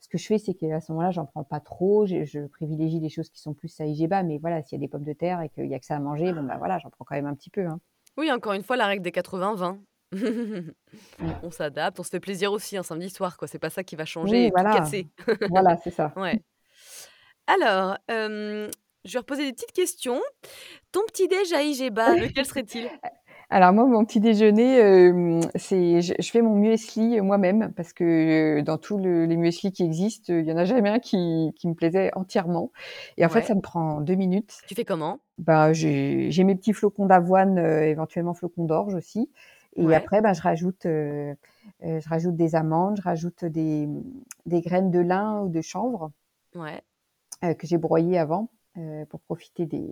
ce 0.00 0.08
que 0.08 0.18
je 0.18 0.26
fais, 0.26 0.38
c'est 0.38 0.54
qu'à 0.54 0.80
ce 0.80 0.92
moment-là, 0.92 1.10
j'en 1.10 1.26
prends 1.26 1.44
pas 1.44 1.60
trop, 1.60 2.06
je 2.06 2.46
privilégie 2.46 3.00
les 3.00 3.08
choses 3.08 3.30
qui 3.30 3.40
sont 3.40 3.54
plus 3.54 3.80
à 3.80 3.84
mais 4.22 4.38
voilà, 4.38 4.62
s'il 4.62 4.78
y 4.78 4.80
a 4.80 4.84
des 4.84 4.88
pommes 4.88 5.04
de 5.04 5.12
terre 5.12 5.40
et 5.42 5.48
qu'il 5.48 5.66
y 5.66 5.74
a 5.74 5.78
que 5.78 5.86
ça 5.86 5.96
à 5.96 6.00
manger, 6.00 6.32
bon, 6.32 6.42
bah, 6.44 6.56
voilà, 6.58 6.78
j'en 6.78 6.90
prends 6.90 7.04
quand 7.04 7.16
même 7.16 7.26
un 7.26 7.34
petit 7.34 7.50
peu, 7.50 7.66
hein. 7.66 7.80
Oui, 8.16 8.30
encore 8.32 8.52
une 8.52 8.62
fois, 8.62 8.76
la 8.76 8.86
règle 8.86 9.02
des 9.02 9.12
80-20. 9.12 9.78
On 11.42 11.50
s'adapte, 11.50 12.00
on 12.00 12.02
se 12.02 12.10
fait 12.10 12.20
plaisir 12.20 12.52
aussi 12.52 12.76
un 12.76 12.82
samedi 12.82 13.10
soir, 13.10 13.36
quoi. 13.36 13.46
C'est 13.46 13.58
pas 13.58 13.70
ça 13.70 13.84
qui 13.84 13.96
va 13.96 14.04
changer 14.04 14.32
Oui, 14.32 14.44
et 14.44 14.48
tout 14.48 14.54
voilà. 14.54 14.78
casser. 14.78 15.06
Voilà, 15.50 15.76
c'est 15.76 15.90
ça. 15.90 16.12
Ouais. 16.16 16.40
Alors, 17.46 17.96
hem, 18.08 18.68
je 19.04 19.12
vais 19.12 19.18
reposer 19.18 19.44
des 19.44 19.52
petites 19.52 19.72
questions. 19.72 20.20
Ton 20.92 21.00
petit 21.06 21.28
déj 21.28 21.52
à 21.52 21.62
IGBA, 21.62 22.16
lequel 22.16 22.46
serait-il? 22.46 22.88
Alors 23.50 23.72
moi, 23.72 23.86
mon 23.86 24.04
petit 24.04 24.20
déjeuner, 24.20 25.40
c'est 25.54 26.02
je 26.02 26.12
je 26.18 26.30
fais 26.30 26.42
mon 26.42 26.54
muesli 26.54 27.18
moi-même 27.22 27.72
parce 27.74 27.94
que 27.94 28.60
dans 28.60 28.76
tous 28.76 28.98
le 28.98 29.24
les 29.24 29.38
mueslis 29.38 29.72
qui 29.72 29.84
existent, 29.84 30.34
il 30.34 30.44
y 30.44 30.52
en 30.52 30.58
a 30.58 30.66
jamais 30.66 30.90
un 30.90 30.98
qui 30.98 31.52
qui 31.56 31.66
me 31.66 31.72
plaisait 31.72 32.10
entièrement 32.14 32.72
et 33.16 33.24
en 33.24 33.30
fait, 33.30 33.42
ça 33.42 33.54
me 33.54 33.62
prend 33.62 34.02
2 34.02 34.16
minutes. 34.16 34.58
Tu 34.66 34.74
fais 34.74 34.84
comment? 34.84 35.20
Bah, 35.38 35.72
j'ai 35.72 36.44
mes 36.44 36.56
petits 36.56 36.74
flocons 36.74 37.06
d'avoine, 37.06 37.56
éventuellement 37.56 38.34
flocons 38.34 38.64
d'orge 38.64 38.94
aussi 38.94 39.30
et 39.76 39.94
Ouais. 39.94 39.94
après, 39.94 40.20
bah, 40.22 40.32
je 40.34 40.42
rajoute, 40.42 40.86
heu 40.86 41.34
heu, 41.84 42.00
je 42.00 42.08
rajoute 42.08 42.36
des 42.36 42.54
amandes, 42.56 42.96
je 42.98 43.02
rajoute 43.02 43.44
des, 43.44 43.88
des 44.46 44.60
graines 44.62 44.90
de 44.90 45.00
lin 45.00 45.40
ou 45.42 45.48
de 45.48 45.60
chanvre, 45.60 46.10
Ouais. 46.54 46.84
heu, 47.44 47.54
que 47.54 47.66
j'ai 47.66 47.78
broyées 47.78 48.18
avant, 48.18 48.50
heu, 48.76 49.04
pour 49.08 49.20
profiter 49.20 49.66
des, 49.66 49.86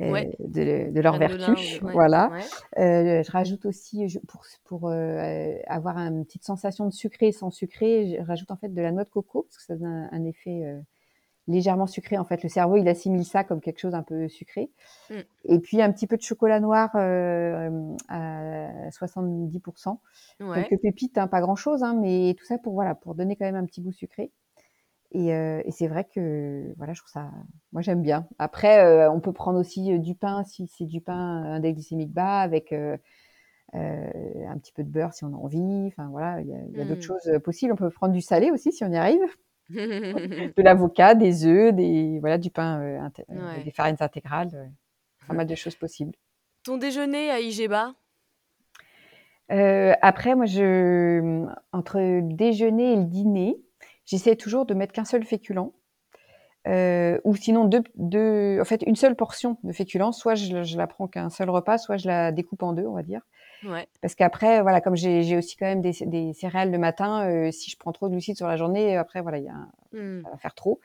heu, 0.00 0.04
Ouais. 0.04 0.28
de 0.40 0.90
de 0.92 1.00
leurs 1.00 1.18
Graines 1.18 1.28
de 1.28 1.34
voilà. 1.92 2.32
je 3.24 3.30
rajoute 3.32 3.66
aussi, 3.66 4.08
je 4.08 4.18
pour 4.20 4.44
pour, 4.64 4.90
avoir 5.68 5.98
un 5.98 6.12
une 6.14 6.24
petite 6.26 6.44
sensation 6.44 6.86
de 6.86 6.92
sucré 6.92 7.32
sans 7.32 7.50
sucré, 7.50 8.16
je 8.18 8.22
rajoute 8.24 8.50
en 8.50 8.56
fait 8.56 8.68
de 8.70 8.82
la 8.82 8.92
noix 8.92 9.04
de 9.04 9.10
coco 9.10 9.44
parce 9.44 9.58
que 9.58 9.64
ça 9.64 9.76
donne 9.76 9.86
un 9.88 10.08
un 10.12 10.24
effet, 10.24 10.64
légèrement 11.48 11.86
sucré 11.86 12.18
en 12.18 12.24
fait. 12.24 12.42
Le 12.42 12.48
cerveau, 12.48 12.76
il 12.76 12.88
assimile 12.88 13.24
ça 13.24 13.44
comme 13.44 13.60
quelque 13.60 13.80
chose 13.80 13.94
un 13.94 14.02
peu 14.02 14.28
sucré 14.28 14.70
Mmh. 15.10 15.24
et 15.44 15.60
puis 15.60 15.82
un 15.82 15.92
petit 15.92 16.06
peu 16.08 16.16
de 16.16 16.22
chocolat 16.22 16.60
noir, 16.60 16.94
hem, 16.96 17.96
à 18.08 18.90
70 18.92 19.60
Ouais. 20.40 20.68
quelques 20.68 20.80
pépites, 20.82 21.18
hein, 21.18 21.28
pas 21.28 21.40
grand 21.42 21.56
chose, 21.56 21.82
hein, 21.84 21.94
mais 22.00 22.34
tout 22.38 22.44
ça 22.46 22.58
pour 22.58 22.74
voilà, 22.74 22.94
pour 22.94 23.14
donner 23.16 23.36
quand 23.36 23.44
même 23.46 23.56
un 23.56 23.66
petit 23.66 23.82
goût 23.82 23.92
sucré 23.92 24.32
et 25.12 25.32
heu 25.34 25.62
et 25.66 25.70
c'est 25.72 25.88
vrai 25.88 26.04
que 26.04 26.74
voilà, 26.78 26.92
je 26.94 27.00
trouve 27.02 27.12
ça 27.12 27.30
moi 27.72 27.82
j'aime 27.82 28.02
bien. 28.02 28.28
Après, 28.38 28.84
heu, 28.86 29.10
on 29.10 29.20
peut 29.20 29.32
prendre 29.32 29.58
aussi, 29.60 29.92
heu, 29.92 29.98
du 30.00 30.14
pain 30.16 30.44
si 30.44 30.66
c'est 30.68 30.86
du 30.86 31.00
pain 31.02 31.16
index 31.54 31.76
glycémique 31.76 32.12
bas 32.12 32.40
avec, 32.42 32.72
heu 32.72 32.98
heu, 33.74 33.78
un 34.48 34.58
petit 34.58 34.72
peu 34.74 34.84
de 34.84 34.90
beurre 34.90 35.14
si 35.14 35.24
on 35.24 35.34
a 35.34 35.36
envie, 35.38 35.86
enfin 35.88 36.08
voilà, 36.10 36.40
il 36.42 36.48
y 36.76 36.82
a 36.82 36.84
d'autres 36.86 37.02
Mmh. 37.02 37.06
choses, 37.06 37.30
possibles. 37.44 37.72
On 37.74 37.76
peut 37.76 37.90
prendre 37.90 38.14
du 38.14 38.22
salé 38.22 38.50
aussi 38.52 38.72
si 38.72 38.84
on 38.84 38.92
y 38.92 38.96
arrive. 38.96 39.20
De 40.56 40.62
l'avocat, 40.62 41.14
des 41.14 41.46
œufs, 41.46 41.74
des 41.74 42.18
voilà, 42.20 42.38
du 42.38 42.50
pain, 42.50 42.80
avec 43.02 43.26
Ouais. 43.28 43.64
des 43.64 43.70
farines 43.72 43.96
intégrales, 44.00 44.50
heu, 44.54 44.68
pas 45.26 45.34
mal 45.34 45.46
de 45.46 45.54
choses 45.56 45.76
possibles. 45.76 46.14
Ton 46.64 46.78
déjeuner 46.78 47.30
à 47.30 47.40
IGBA? 47.40 47.94
Heu, 49.50 49.92
après 50.00 50.34
moi 50.34 50.46
je, 50.46 51.46
entre 51.72 51.98
le 52.00 52.22
déjeuner 52.22 52.94
et 52.94 52.96
le 52.96 53.04
dîner, 53.04 53.56
j'essaie 54.06 54.36
toujours 54.36 54.64
de 54.64 54.72
mettre 54.74 54.92
qu'un 54.92 55.04
seul 55.04 55.24
féculent, 55.24 55.72
ou 57.24 57.36
sinon 57.36 57.66
2 57.66 57.82
p 57.82 57.90
2 57.96 58.58
en 58.60 58.64
fait, 58.64 58.82
une 58.86 58.96
seule 58.96 59.16
portion 59.16 59.58
de 59.64 59.72
féculents, 59.72 60.12
soit 60.12 60.34
je 60.36 60.64
je 60.64 60.78
la 60.78 60.86
prends 60.88 61.08
qu'un 61.08 61.30
seul 61.30 61.50
repas, 61.50 61.78
soit 61.78 61.98
je 61.98 62.08
la 62.08 62.32
découpe 62.32 62.62
en 62.64 62.72
2, 62.74 62.86
on 62.86 62.94
va 62.94 63.02
dire. 63.04 63.22
Ouais. 63.64 63.88
Parce 64.02 64.14
qu'après, 64.14 64.62
voilà, 64.62 64.80
comme 64.80 64.96
j'ai 64.96 65.22
j'ai 65.22 65.36
aussi 65.38 65.56
quand 65.56 65.66
même 65.66 65.80
des 65.82 65.92
des 66.06 66.32
céréales 66.34 66.70
le 66.70 66.78
matin, 66.78 67.28
heu, 67.30 67.52
si 67.52 67.70
je 67.70 67.76
prends 67.78 67.92
trop 67.92 68.08
de 68.08 68.12
glucides 68.12 68.36
sur 68.36 68.46
la 68.48 68.56
journée, 68.56 68.96
après 68.96 69.22
voilà, 69.22 69.38
il 69.38 69.44
y 69.44 69.48
a 69.48 69.54
un 69.54 69.70
ça 70.24 70.30
va 70.30 70.38
faire 70.38 70.54
trop. 70.54 70.80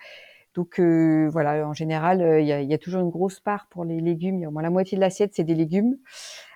Donc 0.56 0.80
heu, 0.80 1.30
voilà, 1.32 1.68
en 1.68 1.74
général, 1.74 2.22
heu, 2.24 2.42
il 2.42 2.48
y 2.48 2.54
a 2.54 2.62
il 2.62 2.70
y 2.70 2.74
a 2.76 2.80
toujours 2.80 3.02
une 3.02 3.10
grosse 3.12 3.40
part 3.42 3.68
pour 3.70 3.86
les 3.86 4.02
légumes. 4.02 4.38
Il 4.40 4.42
y 4.44 4.46
a 4.46 4.50
au 4.50 4.52
moins 4.52 4.64
la 4.64 4.70
moitié 4.72 4.98
de 4.98 5.02
l'assiette, 5.02 5.34
c'est 5.36 5.44
des 5.46 5.56
légumes. 5.56 5.98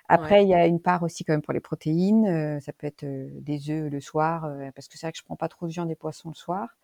Après, 0.08 0.44
il 0.44 0.48
y 0.50 0.54
a 0.54 0.66
une 0.68 0.80
part 0.80 1.02
aussi 1.04 1.24
quand 1.24 1.32
même 1.34 1.42
pour 1.42 1.54
les 1.54 1.60
protéines, 1.60 2.26
heu, 2.28 2.60
ça 2.60 2.72
peut 2.74 2.86
être, 2.88 3.04
des 3.06 3.70
œufs 3.70 3.90
le 3.92 4.00
soir, 4.00 4.48
parce 4.76 4.88
que 4.88 4.98
c'est 4.98 5.06
vrai 5.06 5.12
que 5.12 5.18
je 5.18 5.24
prends 5.24 5.36
pas 5.36 5.48
trop 5.48 5.66
de 5.68 5.72
viande 5.72 5.90
et 5.92 5.96
poissons 5.96 6.30
le 6.30 6.34
soir 6.36 6.76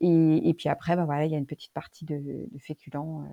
et 0.00 0.48
et 0.50 0.54
puis 0.54 0.68
après, 0.70 0.96
bah, 0.96 1.04
voilà, 1.06 1.26
il 1.26 1.32
y 1.32 1.36
a 1.36 1.38
une 1.38 1.46
petite 1.46 1.72
partie 1.74 2.04
de 2.06 2.18
de 2.20 2.58
féculents, 2.60 3.24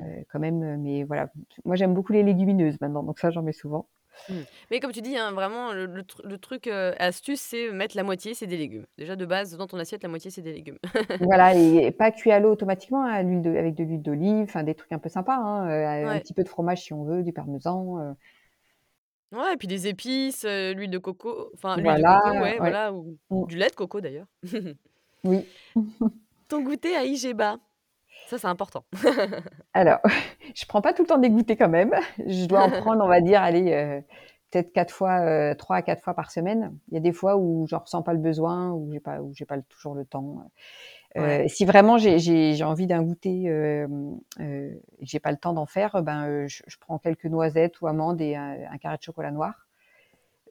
heu, 0.00 0.24
quand 0.28 0.38
même, 0.40 0.80
mais 0.82 1.04
voilà. 1.04 1.30
Moi, 1.64 1.76
j'aime 1.76 1.94
beaucoup 1.94 2.12
les 2.12 2.22
légumineuses 2.22 2.80
maintenant, 2.80 3.02
donc 3.02 3.18
ça, 3.18 3.30
j'en 3.30 3.42
mets 3.42 3.52
souvent. 3.52 3.88
Mmh. 4.28 4.42
Mais 4.70 4.80
comme 4.80 4.92
tu 4.92 5.02
dis, 5.02 5.16
hein, 5.16 5.32
vraiment 5.32 5.72
le 5.72 5.86
le 5.86 6.04
tru 6.04 6.22
le 6.24 6.38
truc, 6.38 6.66
heu, 6.68 6.94
astuce, 6.98 7.40
c'est 7.40 7.70
mettre 7.72 7.96
la 7.96 8.02
moitié, 8.04 8.34
c'est 8.34 8.46
des 8.46 8.56
légumes. 8.56 8.86
Déjà 8.98 9.16
de 9.16 9.26
base, 9.26 9.56
dans 9.56 9.66
ton 9.66 9.78
assiette, 9.78 10.02
la 10.02 10.08
moitié, 10.08 10.30
c'est 10.30 10.42
des 10.42 10.52
légumes. 10.52 10.78
Voilà 11.18 11.54
et 11.54 11.90
pas 11.92 12.10
cuit 12.12 12.30
à 12.32 12.40
l'eau 12.40 12.52
automatiquement, 12.52 13.04
hein, 13.04 13.10
à 13.10 13.22
l'huile 13.22 13.42
de 13.42 13.50
avec 13.54 13.74
de 13.74 13.84
l'huile 13.84 14.00
d'olive, 14.00 14.44
enfin 14.44 14.62
des 14.62 14.74
trucs 14.74 14.90
un 14.92 14.98
peu 14.98 15.10
sympas, 15.10 15.36
hein, 15.36 15.68
heu, 15.68 16.06
un 16.14 16.18
Ouais. 16.18 16.20
petit 16.20 16.32
peu 16.32 16.42
de 16.44 16.48
fromage 16.48 16.82
si 16.82 16.94
on 16.94 17.04
veut, 17.04 17.22
du 17.22 17.32
parmesan, 17.34 17.98
heu, 18.00 18.14
Ouais 19.32 19.54
et 19.54 19.56
puis 19.56 19.68
des 19.68 19.86
épices, 19.86 20.44
l'huile 20.44 20.90
de 20.90 20.98
coco, 20.98 21.50
enfin 21.54 21.76
l'huile 21.76 21.94
de 21.94 22.02
coco, 22.02 22.34
voilà, 22.34 22.40
ouais, 22.40 22.58
ouais. 22.58 22.74
voilà 22.74 22.92
ou 22.92 23.16
Mmh, 23.30 23.44
du 23.46 23.56
lait 23.56 23.68
de 23.70 23.76
coco 23.76 24.00
d'ailleurs. 24.00 24.26
oui. 25.24 25.46
Ton 26.48 26.62
goûter 26.62 26.96
à 26.96 27.04
IGBA, 27.04 27.58
ça 28.30 28.38
c'est 28.38 28.46
important. 28.46 28.84
Alors, 29.74 30.00
je 30.54 30.64
prends 30.66 30.80
pas 30.82 30.92
tout 30.92 31.02
le 31.02 31.08
temps 31.08 31.18
des 31.18 31.30
goûters 31.30 31.56
quand 31.56 31.68
même. 31.68 31.94
Je 32.26 32.46
dois 32.46 32.62
en 32.62 32.70
prendre, 32.70 33.02
on 33.04 33.08
va 33.08 33.20
dire, 33.20 33.40
allez, 33.42 33.72
heu, 33.72 34.02
peut-être 34.50 34.72
4 34.72 34.92
fois, 34.92 35.20
heu, 35.52 35.54
3 35.56 35.76
à 35.76 35.82
4 35.82 36.02
fois 36.02 36.14
par 36.14 36.30
semaine. 36.32 36.76
Il 36.88 36.94
y 36.94 36.96
a 36.96 37.00
des 37.00 37.12
fois 37.12 37.36
où 37.36 37.66
j'en 37.68 37.78
ressens 37.78 38.02
pas 38.02 38.12
le 38.12 38.18
besoin, 38.18 38.70
où 38.72 38.90
j'ai 38.92 39.00
pas 39.00 39.20
où 39.22 39.32
j'ai 39.34 39.44
pas 39.46 39.60
toujours 39.62 39.94
le 39.94 40.04
temps, 40.04 40.38
Ouais. 41.18 41.40
heu. 41.44 41.48
si 41.48 41.64
vraiment 41.66 41.98
j'ai 41.98 42.62
envie 42.64 42.86
d'un 42.86 43.02
goûter, 43.02 43.44
et 43.44 43.86
que 44.38 44.80
j'ai 45.02 45.20
pas 45.20 45.30
le 45.32 45.38
temps 45.38 45.52
d'en 45.54 45.66
faire, 45.66 46.02
ben, 46.02 46.46
je 46.48 46.62
je 46.66 46.76
prends 46.80 46.98
quelques 46.98 47.26
noisettes 47.26 47.80
ou 47.80 47.86
amandes 47.88 48.20
et 48.20 48.36
un 48.36 48.56
un 48.72 48.78
carré 48.78 48.96
de 48.98 49.02
chocolat 49.02 49.30
noir, 49.32 49.68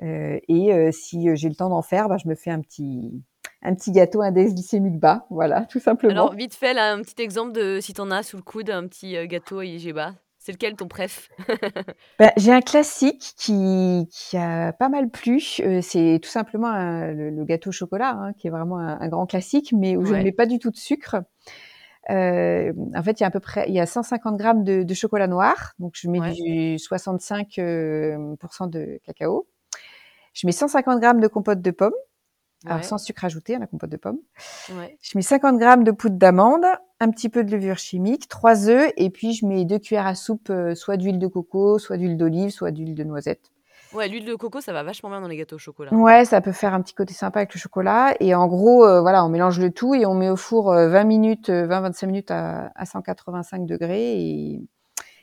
et 0.02 0.92
si, 0.94 1.36
j'ai 1.36 1.50
le 1.50 1.56
temps 1.56 1.70
d'en 1.70 1.82
faire, 1.84 2.10
bah, 2.10 2.18
je 2.18 2.28
me 2.30 2.36
fais 2.36 2.52
un 2.52 2.62
petit 2.62 3.24
un 3.62 3.76
petit 3.76 3.92
gâteau 3.92 4.22
index 4.22 4.54
glycémique 4.54 5.00
bas, 5.00 5.26
voilà, 5.30 5.66
tout 5.66 5.80
Alors 6.08 6.34
simplement. 6.34 6.34
vite 6.34 6.56
fait 6.56 6.74
là, 6.74 6.92
un 6.94 7.02
petit 7.02 7.22
exemple 7.22 7.52
de 7.54 7.80
si 7.82 7.94
tu 7.94 8.02
en 8.02 8.12
as 8.12 8.24
sous 8.24 8.38
le 8.38 8.44
coude, 8.44 8.70
un 8.70 8.88
petit, 8.88 9.16
heu, 9.16 9.26
gâteau 9.26 9.60
à 9.60 9.66
IGBA. 9.66 10.16
C'est 10.40 10.52
lequel 10.54 10.76
ton 10.76 10.88
préf? 10.88 11.30
Bah, 12.20 12.34
j'ai 12.36 12.52
un 12.52 12.60
classique 12.60 13.34
qui 13.38 14.06
qui 14.12 14.36
a 14.36 14.74
pas 14.74 14.90
mal 14.90 15.10
plu, 15.10 15.42
heu, 15.62 15.80
c'est 15.82 16.20
tout 16.22 16.30
simplement 16.30 16.68
un 16.68 17.14
le 17.14 17.30
le 17.30 17.46
gâteau 17.46 17.70
au 17.70 17.72
chocolat, 17.72 18.10
hein, 18.12 18.34
qui 18.34 18.48
est 18.48 18.50
vraiment 18.50 18.78
un 18.78 19.00
un 19.00 19.08
grand 19.08 19.26
classique, 19.26 19.72
mais 19.72 19.96
où 19.96 20.04
je 20.04 20.16
ne 20.16 20.22
mets 20.22 20.34
pas 20.34 20.46
du 20.46 20.60
tout 20.60 20.70
de 20.70 20.76
sucre. 20.76 21.16
Hem, 22.10 22.76
en 22.96 23.04
fait, 23.04 23.20
il 23.20 23.24
y 23.24 23.26
a 23.26 23.28
à 23.28 23.32
peu 23.32 23.40
près 23.42 23.66
il 23.70 23.76
y 23.76 23.80
a 23.82 23.88
150 23.88 24.38
grammes 24.38 24.64
de 24.66 24.84
de 24.84 24.94
chocolat 24.96 25.28
noir, 25.28 25.74
donc 25.80 25.94
je 25.96 26.10
mets 26.10 26.20
ouais, 26.20 26.36
du 26.46 26.80
65, 26.80 27.58
hem, 27.60 28.38
pour 28.38 28.54
cent 28.54 28.68
de 28.68 29.00
cacao. 29.06 29.48
Je 30.34 30.48
mets 30.48 30.54
150 30.54 31.02
grammes 31.02 31.22
de 31.22 31.28
compote 31.28 31.62
de 31.62 31.72
pommes, 31.72 31.94
alors 32.66 32.80
Ouais. 32.80 32.84
sans 32.84 32.98
sucre 32.98 33.26
ajouté, 33.26 33.56
hein, 33.56 33.60
la 33.60 33.68
compote 33.68 33.90
de 33.90 33.98
pommes. 33.98 34.20
Ouais. 34.70 34.98
Je 35.02 35.18
mets 35.18 35.22
50 35.22 35.58
grammes 35.60 35.84
de 35.84 35.92
poudre 35.92 36.18
d'amande, 36.18 36.66
un 37.00 37.10
petit 37.12 37.30
peu 37.30 37.44
de 37.44 37.52
levure 37.52 37.78
chimique, 37.78 38.28
3 38.28 38.70
œufs 38.70 38.92
et 38.98 39.10
puis 39.10 39.34
je 39.34 39.46
mets 39.46 39.66
2 39.66 39.80
cuillères 39.80 40.08
à 40.08 40.16
soupe, 40.16 40.50
heu, 40.50 40.76
soit 40.76 40.98
d'huile 40.98 41.20
de 41.20 41.28
coco, 41.28 41.80
soit 41.80 41.98
d'huile 41.98 42.18
d'olive, 42.18 42.52
soit 42.52 42.72
d'huile 42.72 42.96
de 42.96 43.04
noisette. 43.04 43.52
Ouais, 43.92 44.08
l'huile 44.08 44.26
de 44.26 44.36
coco, 44.36 44.62
ça 44.62 44.72
va 44.74 44.84
vachement 44.84 45.10
bien 45.10 45.22
dans 45.22 45.28
les 45.28 45.38
gâteaux 45.38 45.56
au 45.56 45.60
chocolat. 45.60 45.92
Ouais, 45.92 46.24
ça 46.26 46.40
peut 46.42 46.52
faire 46.52 46.76
un 46.76 46.82
petit 46.84 46.94
côté 46.94 47.14
sympa 47.16 47.40
avec 47.40 47.54
le 47.56 47.60
chocolat 47.60 48.14
et 48.20 48.36
en 48.36 48.48
gros, 48.48 48.86
heu, 48.86 49.00
voilà, 49.00 49.26
on 49.26 49.30
mélange 49.30 49.60
le 49.60 49.72
tout 49.72 49.96
et 49.96 50.06
on 50.06 50.14
met 50.14 50.30
au 50.30 50.36
four, 50.36 50.72
heu, 50.72 50.88
20 50.88 51.04
minutes, 51.04 51.50
heu, 51.50 51.66
20-25 51.66 52.06
minutes 52.08 52.30
à 52.32 52.72
à 52.76 52.86
185 52.86 53.66
degrés 53.66 54.22
et 54.22 54.62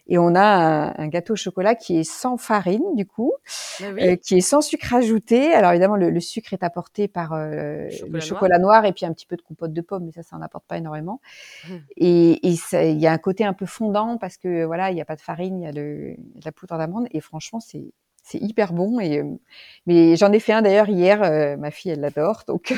et 0.09 0.19
on 0.19 0.35
a 0.35 0.43
un 0.43 0.95
un 0.99 1.09
gâteau 1.09 1.35
au 1.35 1.37
chocolat 1.37 1.75
qui 1.75 1.99
est 1.99 2.05
sans 2.05 2.37
farine 2.37 2.95
du 2.95 3.07
coup, 3.07 3.33
oui. 3.81 4.19
qui 4.23 4.37
est 4.37 4.41
sans 4.41 4.61
sucre 4.61 4.95
ajouté. 4.95 5.53
Alors 5.53 5.73
évidemment 5.73 5.97
le 5.97 6.11
le 6.11 6.21
sucre 6.21 6.53
est 6.53 6.63
apporté 6.63 7.09
par, 7.09 7.35
heu, 7.35 7.89
le 8.11 8.21
Chocolat 8.21 8.59
noir. 8.59 8.85
et 8.85 8.93
puis 8.93 9.07
un 9.07 9.13
petit 9.13 9.27
peu 9.27 9.37
de 9.37 9.43
compote 9.43 9.73
de 9.73 9.81
pommes, 9.81 10.05
mais 10.07 10.13
ça, 10.13 10.23
ça 10.23 10.37
en 10.37 10.43
apporte 10.43 10.65
pas 10.67 10.79
énormément 10.79 11.21
Mmh. 11.65 11.77
et 11.97 12.41
il 12.47 12.99
y 13.01 13.07
a 13.07 13.13
un 13.13 13.19
côté 13.19 13.45
un 13.45 13.53
peu 13.53 13.67
fondant 13.67 14.19
parce 14.19 14.37
que 14.37 14.65
voilà, 14.65 14.91
il 14.91 14.97
y 14.97 15.01
a 15.01 15.05
pas 15.05 15.17
de 15.17 15.21
farine, 15.21 15.61
il 15.61 15.65
y 15.65 15.69
a 15.69 15.73
le 15.73 16.15
de 16.19 16.45
la 16.45 16.53
poudre 16.53 16.77
d'amande 16.79 17.07
et 17.13 17.21
franchement 17.21 17.61
c'est 17.61 17.93
c'est 18.23 18.39
hyper 18.39 18.73
bon 18.73 19.01
et 19.01 19.15
hem, 19.15 19.39
mais 19.87 20.17
j'en 20.17 20.33
ai 20.33 20.41
fait 20.41 20.53
un 20.53 20.63
d'ailleurs 20.63 20.89
hier, 20.89 21.23
heu, 21.23 21.57
ma 21.57 21.71
fille 21.71 21.93
elle 21.93 22.01
l'adore 22.01 22.45
donc 22.47 22.75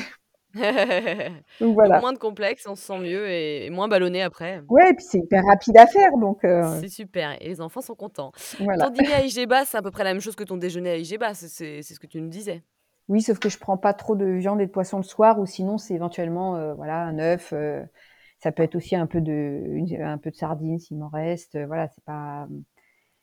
donc 1.60 1.74
Donc 1.74 1.74
voilà. 1.74 2.00
moins 2.00 2.12
de 2.12 2.18
complexe, 2.18 2.66
on 2.66 2.74
se 2.76 2.82
sent 2.84 2.98
mieux 2.98 3.28
et 3.30 3.70
moins 3.70 3.88
ballonné 3.88 4.22
après. 4.22 4.62
Ouais 4.68 4.90
et 4.90 4.94
puis 4.94 5.04
c'est 5.08 5.18
hyper 5.18 5.44
rapide 5.46 5.76
à 5.78 5.86
faire 5.86 6.16
donc 6.18 6.44
heu, 6.44 6.82
C'est 6.82 6.88
super 6.88 7.40
et 7.40 7.48
les 7.48 7.60
enfants 7.60 7.80
sont 7.80 7.94
contents. 7.94 8.32
Ton 8.78 8.90
dîner 8.90 9.14
à 9.14 9.22
IGBA, 9.22 9.64
c'est 9.64 9.76
à 9.78 9.82
peu 9.82 9.90
près 9.90 10.04
la 10.04 10.12
même 10.12 10.20
chose 10.20 10.36
que 10.36 10.44
ton 10.44 10.56
déjeuner 10.56 10.90
à 10.90 10.96
IGBA, 10.96 11.34
c'est 11.34 11.82
ce 11.82 11.98
que 12.00 12.06
tu 12.06 12.20
nous 12.20 12.28
disais? 12.28 12.62
Oui, 13.08 13.22
sauf 13.22 13.38
que 13.38 13.48
je 13.48 13.58
prends 13.58 13.78
pas 13.78 13.94
trop 13.94 14.16
de 14.16 14.26
viande 14.26 14.60
et 14.60 14.66
de 14.66 14.70
poisson 14.70 14.98
le 14.98 15.02
soir 15.02 15.38
ou 15.40 15.46
sinon 15.46 15.78
c'est 15.78 15.94
éventuellement, 15.94 16.56
heu, 16.56 16.74
voilà 16.74 17.02
un 17.04 17.18
œuf, 17.18 17.52
heu, 17.54 17.82
ça 18.38 18.52
peut 18.52 18.62
être 18.62 18.74
aussi 18.76 18.96
un 18.96 19.06
peu 19.06 19.20
de 19.22 19.62
une 19.66 20.02
un 20.02 20.18
peu 20.18 20.30
de 20.30 20.36
sardines 20.36 20.78
s'il 20.78 20.98
m'en 20.98 21.08
reste, 21.08 21.56
voilà, 21.66 21.88
c'est 21.88 22.04
pas, 22.04 22.46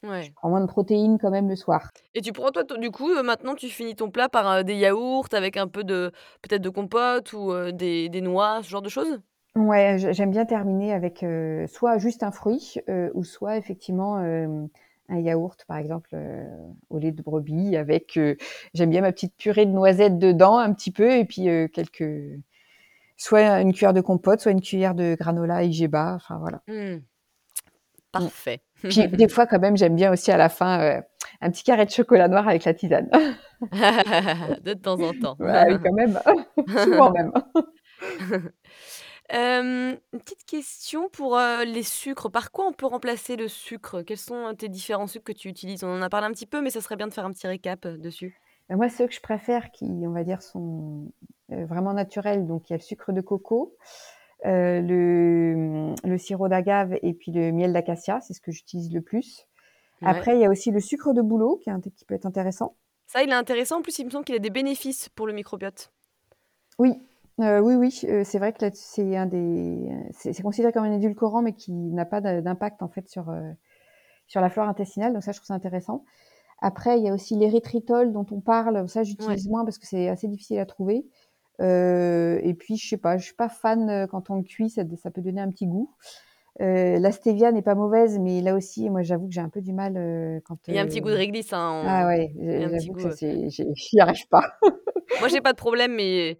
mmh, 0.06 0.22
je 0.22 0.30
Ouais 0.30 0.36
prends 0.36 0.49
moins 0.49 0.62
de 0.62 0.68
protéines 0.68 1.18
quand 1.20 1.32
même 1.32 1.49
le 1.49 1.56
soir. 1.56 1.91
et 2.14 2.22
tu 2.22 2.32
prends 2.32 2.51
toi 2.51 2.64
du 2.64 2.91
coup, 2.91 3.10
heu, 3.12 3.24
maintenant 3.24 3.56
tu 3.56 3.70
finis 3.70 3.95
ton 3.95 4.10
plat 4.10 4.30
par, 4.30 4.47
heu, 4.60 4.64
des 4.64 4.76
yaourts 4.76 5.28
avec 5.34 5.58
un 5.58 5.68
peu 5.68 5.84
de 5.84 6.12
peut-être 6.41 6.62
de 6.62 6.70
compote 6.70 7.34
ou, 7.34 7.51
heu, 7.51 7.72
des 7.74 8.10
des 8.10 8.22
noix, 8.22 8.62
ce 8.64 8.70
genre 8.70 8.82
de 8.82 8.89
choses? 8.89 9.20
Ouais, 9.56 9.97
j'aime 10.12 10.32
bien 10.32 10.45
terminer 10.45 10.91
avec, 10.91 11.26
soit 11.70 11.97
juste 11.97 12.24
un 12.24 12.32
fruit, 12.32 12.76
ou 13.14 13.24
soit 13.24 13.56
effectivement, 13.58 14.18
un 14.18 14.70
yaourt 15.20 15.64
par 15.66 15.78
exemple, 15.78 16.10
au 16.89 16.97
lait 16.99 17.14
de 17.14 17.22
brebis 17.22 17.78
avec, 17.78 18.20
j'aime 18.74 18.89
bien 18.89 18.99
ma 19.01 19.14
petite 19.14 19.38
purée 19.38 19.66
de 19.66 19.72
noisettes 19.72 20.20
dedans 20.20 20.58
un 20.58 20.74
petit 20.74 20.91
peu 20.91 21.10
et 21.14 21.24
puis, 21.24 21.43
quelques 21.72 22.03
soit 23.18 23.62
une 23.62 23.74
cuillère 23.74 23.93
de 23.93 24.01
compote, 24.01 24.41
soit 24.41 24.51
une 24.53 24.62
cuillère 24.62 24.95
de 24.95 25.16
granola 25.20 25.64
IGBA, 25.64 26.16
enfin 26.16 26.38
voilà. 26.39 26.62
Mmh. 26.68 27.06
Mmh. 28.16 28.24
Parfait. 28.24 28.61
Puis 28.82 29.07
des 29.07 29.28
fois 29.28 29.45
quand 29.47 29.59
même 29.59 29.78
j'aime 29.78 29.95
bien 29.95 30.11
aussi 30.11 30.32
à 30.32 30.38
la 30.38 30.49
fin, 30.49 30.97
heu, 30.99 31.01
un 31.41 31.51
petit 31.51 31.63
carré 31.63 31.86
de 31.86 31.91
chocolat 31.91 32.28
noir 32.28 32.47
avec 32.47 32.63
la 32.66 32.74
tisane. 32.74 33.09
De 34.63 34.74
temps 34.74 35.01
en 35.01 35.13
temps. 35.13 35.38
Oui 35.39 35.78
quand 35.84 35.93
même, 35.93 36.20
souvent 36.84 37.11
même. 37.11 37.32
Une 39.32 39.97
petite 40.20 40.45
question 40.45 41.09
pour, 41.09 41.38
heu, 41.38 41.66
les 41.66 41.82
sucres. 41.84 42.30
Par 42.30 42.51
quoi 42.51 42.68
on 42.68 42.74
peut 42.74 42.86
remplacer 42.86 43.36
le 43.36 43.47
sucre? 43.47 44.03
Quels 44.03 44.18
sont, 44.18 44.49
heu, 44.49 44.55
tes 44.55 44.70
différents 44.70 45.07
sucres 45.07 45.26
que 45.26 45.32
tu 45.34 45.49
utilises? 45.49 45.84
On 45.84 45.97
en 45.97 46.01
a 46.01 46.09
parlé 46.09 46.28
un 46.28 46.32
petit 46.32 46.45
peu, 46.45 46.61
mais 46.61 46.70
ça 46.70 46.80
serait 46.80 46.95
bien 46.95 47.07
de 47.07 47.13
faire 47.13 47.26
un 47.26 47.32
petit 47.32 47.47
récap, 47.47 47.88
dessus. 47.88 48.39
Bah, 48.70 48.76
moi 48.76 48.89
ceux 48.89 49.07
que 49.07 49.13
je 49.13 49.22
préfère 49.22 49.72
qui, 49.72 49.86
on 49.86 50.11
va 50.11 50.24
dire 50.24 50.41
sont, 50.43 51.11
vraiment 51.49 51.93
naturels, 51.93 52.45
donc 52.45 52.70
il 52.70 52.74
y 52.74 52.76
a 52.76 52.78
le 52.78 52.84
sucre 52.84 53.11
de 53.13 53.22
coco, 53.22 53.76
le, 54.43 55.55
mmh, 55.55 55.95
le 56.03 56.17
sirop 56.17 56.47
d'agave 56.49 56.97
et 57.01 57.13
puis 57.13 57.31
le 57.31 57.51
miel 57.51 57.73
d'acacia, 57.73 58.21
c'est 58.21 58.33
ce 58.33 58.41
que 58.41 58.51
j'utilise 58.51 58.93
le 58.93 59.01
plus. 59.01 59.47
Ouais. 60.01 60.25
Après 60.25 60.36
il 60.36 60.41
y 60.41 60.45
a 60.45 60.49
aussi 60.51 60.71
le 60.71 60.79
sucre 60.81 61.13
de 61.13 61.21
bouleau 61.21 61.57
qui 61.57 61.69
est 61.69 61.73
int 61.73 61.81
qui 61.81 62.05
peut 62.05 62.15
être 62.15 62.25
intéressant. 62.27 62.75
Ça, 63.07 63.23
il 63.23 63.29
est 63.31 63.33
intéressant. 63.33 63.79
En 63.79 63.81
plus, 63.81 63.97
il 63.97 64.05
me 64.05 64.11
semble 64.11 64.25
qu'il 64.25 64.36
a 64.36 64.39
des 64.39 64.51
bénéfices 64.51 65.09
pour 65.09 65.25
le 65.25 65.33
microbiote. 65.33 65.91
Oui, 66.79 66.93
heu, 67.39 67.59
oui, 67.61 67.75
oui, 67.75 68.01
heu, 68.05 68.23
c'est 68.23 68.38
vrai 68.39 68.51
que 68.53 68.65
c'est 68.73 69.15
un 69.15 69.25
des 69.25 69.89
c'est 70.11 70.41
considéré 70.41 70.73
comme 70.73 70.83
un 70.83 70.91
édulcorant, 70.91 71.41
mais 71.41 71.53
qui 71.53 71.71
n'a 71.73 72.05
pas 72.05 72.21
d'impact 72.21 72.81
en 72.83 72.89
fait 72.89 73.07
sur, 73.07 73.33
sur 74.27 74.41
la 74.41 74.49
flore 74.49 74.67
intestinale, 74.69 75.13
donc 75.13 75.23
ça 75.23 75.31
je 75.33 75.39
trouve 75.39 75.47
ça 75.47 75.53
intéressant. 75.55 76.05
Après 76.61 76.99
il 76.99 77.05
y 77.05 77.09
a 77.09 77.13
aussi 77.13 77.36
l'érythritol 77.38 78.13
dont 78.13 78.25
on 78.31 78.41
parle, 78.41 78.89
ça 78.89 79.03
Ouais. 79.19 79.38
j'utilise 79.38 79.49
moins 79.49 79.65
parce 79.65 79.79
que 79.79 79.88
c'est 79.88 80.09
assez 80.09 80.27
difficile 80.29 80.59
à 80.59 80.65
trouver, 80.67 81.07
heu 81.62 82.39
et 82.43 82.53
puis 82.53 82.78
je 82.78 82.88
sais 82.89 82.97
pas, 82.97 83.18
je 83.18 83.26
suis 83.26 83.36
pas 83.36 83.49
fan, 83.49 83.89
heu, 83.89 84.08
quand 84.08 84.30
on 84.30 84.36
le 84.38 84.43
cuit, 84.43 84.70
ça 84.70 84.84
ça 85.01 85.12
peut 85.12 85.22
donner 85.22 85.41
un 85.41 85.49
petit 85.51 85.68
goût. 85.68 85.91
Heu, 86.62 86.99
la 86.99 87.12
stevia 87.12 87.51
n'est 87.51 87.62
pas 87.64 87.76
mauvaise, 87.76 88.20
mais 88.20 88.41
là 88.41 88.56
aussi 88.56 88.89
moi 88.89 89.01
j'avoue 89.03 89.28
que 89.28 89.34
j'ai 89.34 89.41
un 89.41 89.49
peu 89.49 89.62
du 89.62 89.74
mal, 89.74 89.97
heu, 89.97 90.41
quand, 90.45 90.60
Il 90.70 90.76
y 90.76 90.78
a 90.78 90.82
un 90.82 90.86
petit 90.86 91.01
goût 91.01 91.10
de 91.10 91.16
réglisse, 91.16 91.53
hein, 91.53 91.84
ah 91.88 92.08
ouais, 92.08 92.32
j'avoue 92.72 92.93
que 92.93 93.10
j'ai 93.49 93.49
j'y 93.76 93.99
arrive 93.99 94.28
pas. 94.30 94.43
moi, 95.20 95.28
j'ai 95.30 95.41
pas 95.41 95.53
de 95.53 95.58
problème, 95.58 95.93
mais 95.95 96.38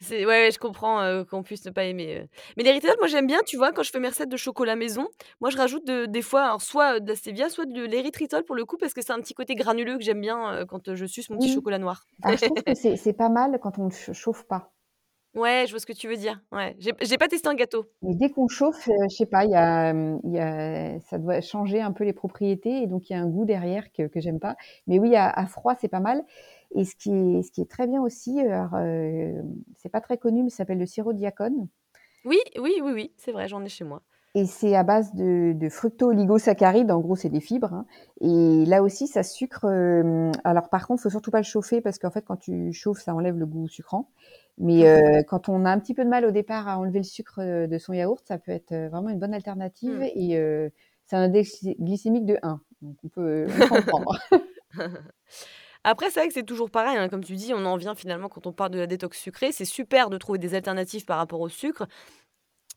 c'est 0.00 0.26
ouais, 0.26 0.44
ouais, 0.44 0.50
je 0.50 0.58
comprends, 0.58 1.24
qu'on 1.24 1.42
puisse 1.42 1.64
ne 1.64 1.70
pas 1.70 1.84
aimer, 1.84 2.28
mais 2.56 2.62
l'érythritol, 2.62 2.96
moi, 2.98 3.08
j'aime 3.08 3.26
bien, 3.26 3.40
tu 3.46 3.56
vois? 3.56 3.72
Quand 3.72 3.82
je 3.82 3.90
fais 3.90 4.00
mes 4.00 4.08
recettes 4.08 4.28
de 4.28 4.36
chocolat 4.36 4.76
maison, 4.76 5.08
moi, 5.40 5.50
je 5.50 5.56
rajoute 5.56 5.86
de 5.86 6.06
des 6.06 6.22
fois, 6.22 6.42
alors 6.42 6.62
soit, 6.62 7.00
de 7.00 7.08
la 7.08 7.16
stevia, 7.16 7.48
soit 7.48 7.66
de 7.66 7.84
l'érythritol 7.84 8.44
pour 8.44 8.56
le 8.56 8.64
coup, 8.64 8.76
parce 8.78 8.94
que 8.94 9.02
c'est 9.02 9.12
un 9.12 9.20
petit 9.20 9.34
côté 9.34 9.54
granuleux 9.54 9.96
que 9.98 10.04
j'aime 10.04 10.20
bien, 10.20 10.64
quand, 10.68 10.94
je 10.94 11.06
suce 11.06 11.30
mon 11.30 11.38
petit 11.38 11.52
chocolat 11.52 11.78
noir. 11.78 12.02
Alors 12.22 12.38
je 12.38 12.44
trouve 12.44 12.62
que 12.62 12.74
c'est 12.74 12.96
c'est 12.96 13.12
pas 13.12 13.28
mal 13.28 13.58
quand 13.60 13.78
on 13.78 13.86
ne 13.86 13.90
ch 13.90 14.12
chauffe 14.16 14.44
pas. 14.44 14.72
Ouais, 15.34 15.64
je 15.66 15.72
vois 15.72 15.78
ce 15.78 15.86
que 15.86 15.92
tu 15.92 16.08
veux 16.08 16.16
dire. 16.16 16.40
Ouais, 16.52 16.74
j'ai 16.78 17.18
pas 17.18 17.28
testé 17.28 17.48
en 17.48 17.54
gâteau. 17.54 17.86
Mais 18.02 18.14
dès 18.14 18.30
qu'on 18.30 18.48
chauffe, 18.48 18.88
heu, 18.88 18.92
je 19.10 19.14
sais 19.14 19.26
pas, 19.26 19.44
il 19.44 19.50
y 19.50 19.54
a, 19.54 19.92
mmh, 19.92 20.20
il 20.24 20.32
y 20.32 20.38
a 20.38 21.00
ça 21.00 21.18
doit 21.18 21.40
changer 21.40 21.80
un 21.80 21.92
peu 21.92 22.04
les 22.04 22.14
propriétés 22.14 22.82
et 22.82 22.86
donc 22.86 23.08
il 23.08 23.12
y 23.12 23.16
a 23.16 23.20
un 23.20 23.26
goût 23.26 23.44
derrière 23.44 23.92
que 23.92 24.06
que 24.08 24.20
j'aime 24.20 24.40
pas. 24.40 24.56
Mais 24.86 24.98
oui, 24.98 25.14
à 25.16 25.28
à 25.28 25.46
froid, 25.46 25.74
c'est 25.80 25.88
pas 25.88 26.00
mal 26.00 26.24
et 26.74 26.84
ce 26.84 26.94
qui 26.96 27.10
est 27.10 27.42
ce 27.42 27.50
qui 27.52 27.60
est 27.62 27.70
très 27.70 27.86
bien 27.86 28.02
aussi, 28.02 28.38
hem, 28.38 29.54
c'est 29.76 29.88
pas 29.90 30.00
très 30.00 30.18
connu, 30.18 30.42
mais 30.42 30.50
ça 30.50 30.58
s'appelle 30.58 30.78
le 30.78 30.86
sirop 30.86 31.12
Diacone 31.12 31.68
Oui, 32.24 32.38
oui, 32.58 32.78
oui, 32.82 32.92
oui, 32.92 33.12
c'est 33.16 33.32
vrai, 33.32 33.48
j'en 33.48 33.64
ai 33.64 33.68
chez 33.68 33.84
moi. 33.84 34.02
et 34.34 34.44
c'est 34.46 34.76
à 34.76 34.82
base 34.84 35.14
de 35.14 35.52
de 35.54 35.68
fructo-oligosaccharides, 35.70 36.90
en 36.92 37.00
gros, 37.00 37.16
c'est 37.16 37.30
des 37.30 37.40
fibres, 37.40 37.72
hein 37.72 37.86
et 38.20 38.64
là 38.66 38.82
aussi, 38.82 39.06
ça 39.08 39.22
sucre, 39.22 39.64
hem, 39.64 40.32
alors 40.44 40.68
par 40.68 40.86
contre, 40.86 41.02
faut 41.02 41.10
surtout 41.10 41.30
pas 41.30 41.38
le 41.38 41.44
chauffer 41.44 41.80
parce 41.80 41.98
qu'en 41.98 42.10
fait, 42.10 42.22
quand 42.22 42.36
tu 42.36 42.72
chauffes, 42.72 43.00
ça 43.00 43.14
enlève 43.14 43.36
le 43.38 43.46
goût 43.46 43.68
sucrant. 43.68 44.10
Mais 44.58 44.86
heu, 44.88 45.22
quand 45.26 45.48
on 45.48 45.64
a 45.64 45.70
un 45.70 45.78
petit 45.80 45.94
peu 45.94 46.04
de 46.04 46.10
mal 46.10 46.24
au 46.26 46.30
départ 46.30 46.68
à 46.68 46.78
enlever 46.78 46.98
le 46.98 47.04
sucre, 47.04 47.40
heu, 47.42 47.66
de 47.68 47.78
son 47.78 47.92
yaourt, 47.94 48.22
ça 48.26 48.38
peut 48.38 48.52
être, 48.52 48.72
heu, 48.72 48.88
vraiment 48.88 49.08
une 49.10 49.18
bonne 49.18 49.34
alternative 49.34 50.00
Mmh. 50.00 50.08
et 50.14 50.36
heu, 50.38 50.70
c'est 51.06 51.16
un 51.16 51.22
index 51.22 51.64
glycémique 51.80 52.26
de 52.26 52.38
1, 52.42 52.60
donc 52.82 52.96
on 53.04 53.08
peut 53.08 53.48
on 53.54 53.62
peut 53.62 53.74
en 53.74 53.80
prendre. 53.82 54.18
Après, 55.84 56.10
c'est 56.10 56.20
vrai 56.20 56.28
que 56.28 56.34
c'est 56.34 56.44
toujours 56.44 56.70
pareil, 56.70 56.96
hein, 56.96 57.08
comme 57.08 57.24
tu 57.24 57.34
dis, 57.36 57.52
on 57.54 57.64
en 57.64 57.76
vient 57.76 57.94
finalement 57.94 58.28
quand 58.28 58.46
on 58.46 58.52
parle 58.52 58.70
de 58.72 58.78
la 58.78 58.86
détox 58.86 59.18
sucrée. 59.18 59.52
C'est 59.52 59.64
super 59.64 60.10
de 60.10 60.18
trouver 60.18 60.38
des 60.38 60.54
alternatives 60.54 61.04
par 61.04 61.18
rapport 61.18 61.40
au 61.40 61.48
sucre, 61.48 61.86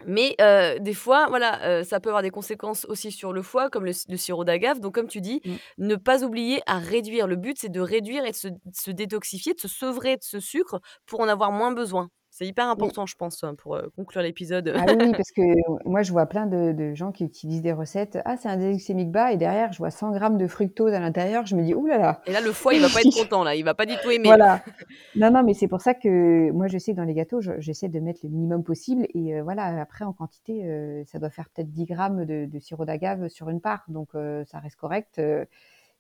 mais 0.06 0.36
des 0.82 0.94
fois, 0.96 1.28
voilà, 1.30 1.84
ça 1.84 2.00
peut 2.00 2.10
avoir 2.10 2.24
des 2.24 2.32
conséquences 2.32 2.86
aussi 2.86 3.12
sur 3.12 3.34
le 3.34 3.42
foie, 3.44 3.70
comme 3.70 3.86
le 3.86 3.94
sirop 4.18 4.44
d'agave. 4.44 4.80
Donc 4.80 4.96
comme 4.96 5.08
tu 5.08 5.22
dis, 5.22 5.42
Mmh. 5.44 5.58
ne 5.78 5.96
pas 5.96 6.24
oublier 6.24 6.62
à 6.66 6.80
réduire. 6.80 7.28
Le 7.28 7.36
but, 7.36 7.58
c'est 7.60 7.70
de 7.70 7.82
réduire 7.82 8.26
et 8.26 8.32
de 8.32 8.36
se 8.36 8.48
de 8.48 8.60
se 8.74 8.92
détoxifier, 8.92 9.54
de 9.54 9.60
se 9.60 9.68
sevrer 9.68 10.18
de 10.18 10.24
ce 10.24 10.40
sucre 10.40 10.80
pour 11.06 11.20
en 11.22 11.28
avoir 11.28 11.52
moins 11.52 11.72
besoin. 11.72 12.10
C'est 12.42 12.48
hyper 12.48 12.66
Oui. 12.66 12.72
important, 12.72 13.06
je 13.06 13.16
pense, 13.16 13.44
hein, 13.44 13.54
pour, 13.54 13.80
conclure 13.96 14.24
l'épisode. 14.24 14.74
Ah 14.76 14.86
oui, 14.88 15.12
parce 15.12 15.30
que 15.32 15.42
moi, 15.88 16.02
je 16.02 16.12
vois 16.12 16.26
plein 16.26 16.48
de 16.48 16.72
de 16.72 16.96
gens 16.96 17.12
qui 17.12 17.24
utilisent 17.24 17.62
des 17.62 17.72
recettes. 17.72 18.18
«Ah, 18.26 18.36
c'est 18.36 18.50
un 18.50 18.58
glycémique 18.58 19.12
bas» 19.12 19.32
et 19.32 19.38
derrière, 19.38 19.72
je 19.74 19.78
vois 19.78 19.92
100 19.92 20.12
grammes 20.12 20.40
de 20.40 20.48
fructose 20.48 20.92
à 20.94 21.00
l'intérieur. 21.00 21.46
Je 21.46 21.56
me 21.56 21.64
dis: 21.64 21.76
«Ouh 21.76 21.86
là 21.86 22.00
là!» 22.00 22.22
Et 22.26 22.32
là, 22.32 22.42
le 22.42 22.52
foie, 22.52 22.74
il 22.74 22.82
va 22.82 22.90
pas 22.90 23.02
être 23.02 23.14
content, 23.14 23.44
là, 23.44 23.54
il 23.54 23.64
va 23.64 23.76
pas 23.76 23.86
du 23.86 23.96
tout 23.98 24.10
aimer. 24.10 24.30
Voilà. 24.30 24.64
Non, 25.16 25.30
non, 25.30 25.44
mais 25.44 25.54
c'est 25.54 25.68
pour 25.68 25.82
ça 25.82 25.94
que 25.94 26.50
moi, 26.52 26.68
je 26.68 26.78
sais 26.78 26.94
que 26.94 26.98
dans 26.98 27.04
les 27.04 27.14
gâteaux, 27.14 27.42
je 27.42 27.52
j'essaie 27.60 27.90
de 27.90 28.00
mettre 28.00 28.22
le 28.24 28.30
minimum 28.30 28.64
possible 28.64 29.06
et 29.14 29.40
voilà, 29.42 29.82
après 29.82 30.06
en 30.06 30.14
quantité, 30.14 31.04
ça 31.06 31.20
doit 31.20 31.30
faire 31.30 31.50
peut-être 31.50 31.70
10 31.70 31.86
grammes 31.86 32.26
de 32.26 32.46
de 32.46 32.60
sirop 32.60 32.86
d'agave 32.86 33.28
sur 33.28 33.50
une 33.50 33.62
part, 33.62 33.84
donc 33.88 34.10
ça 34.46 34.60
reste 34.60 34.78
correct, 34.78 35.20
et 35.20 35.46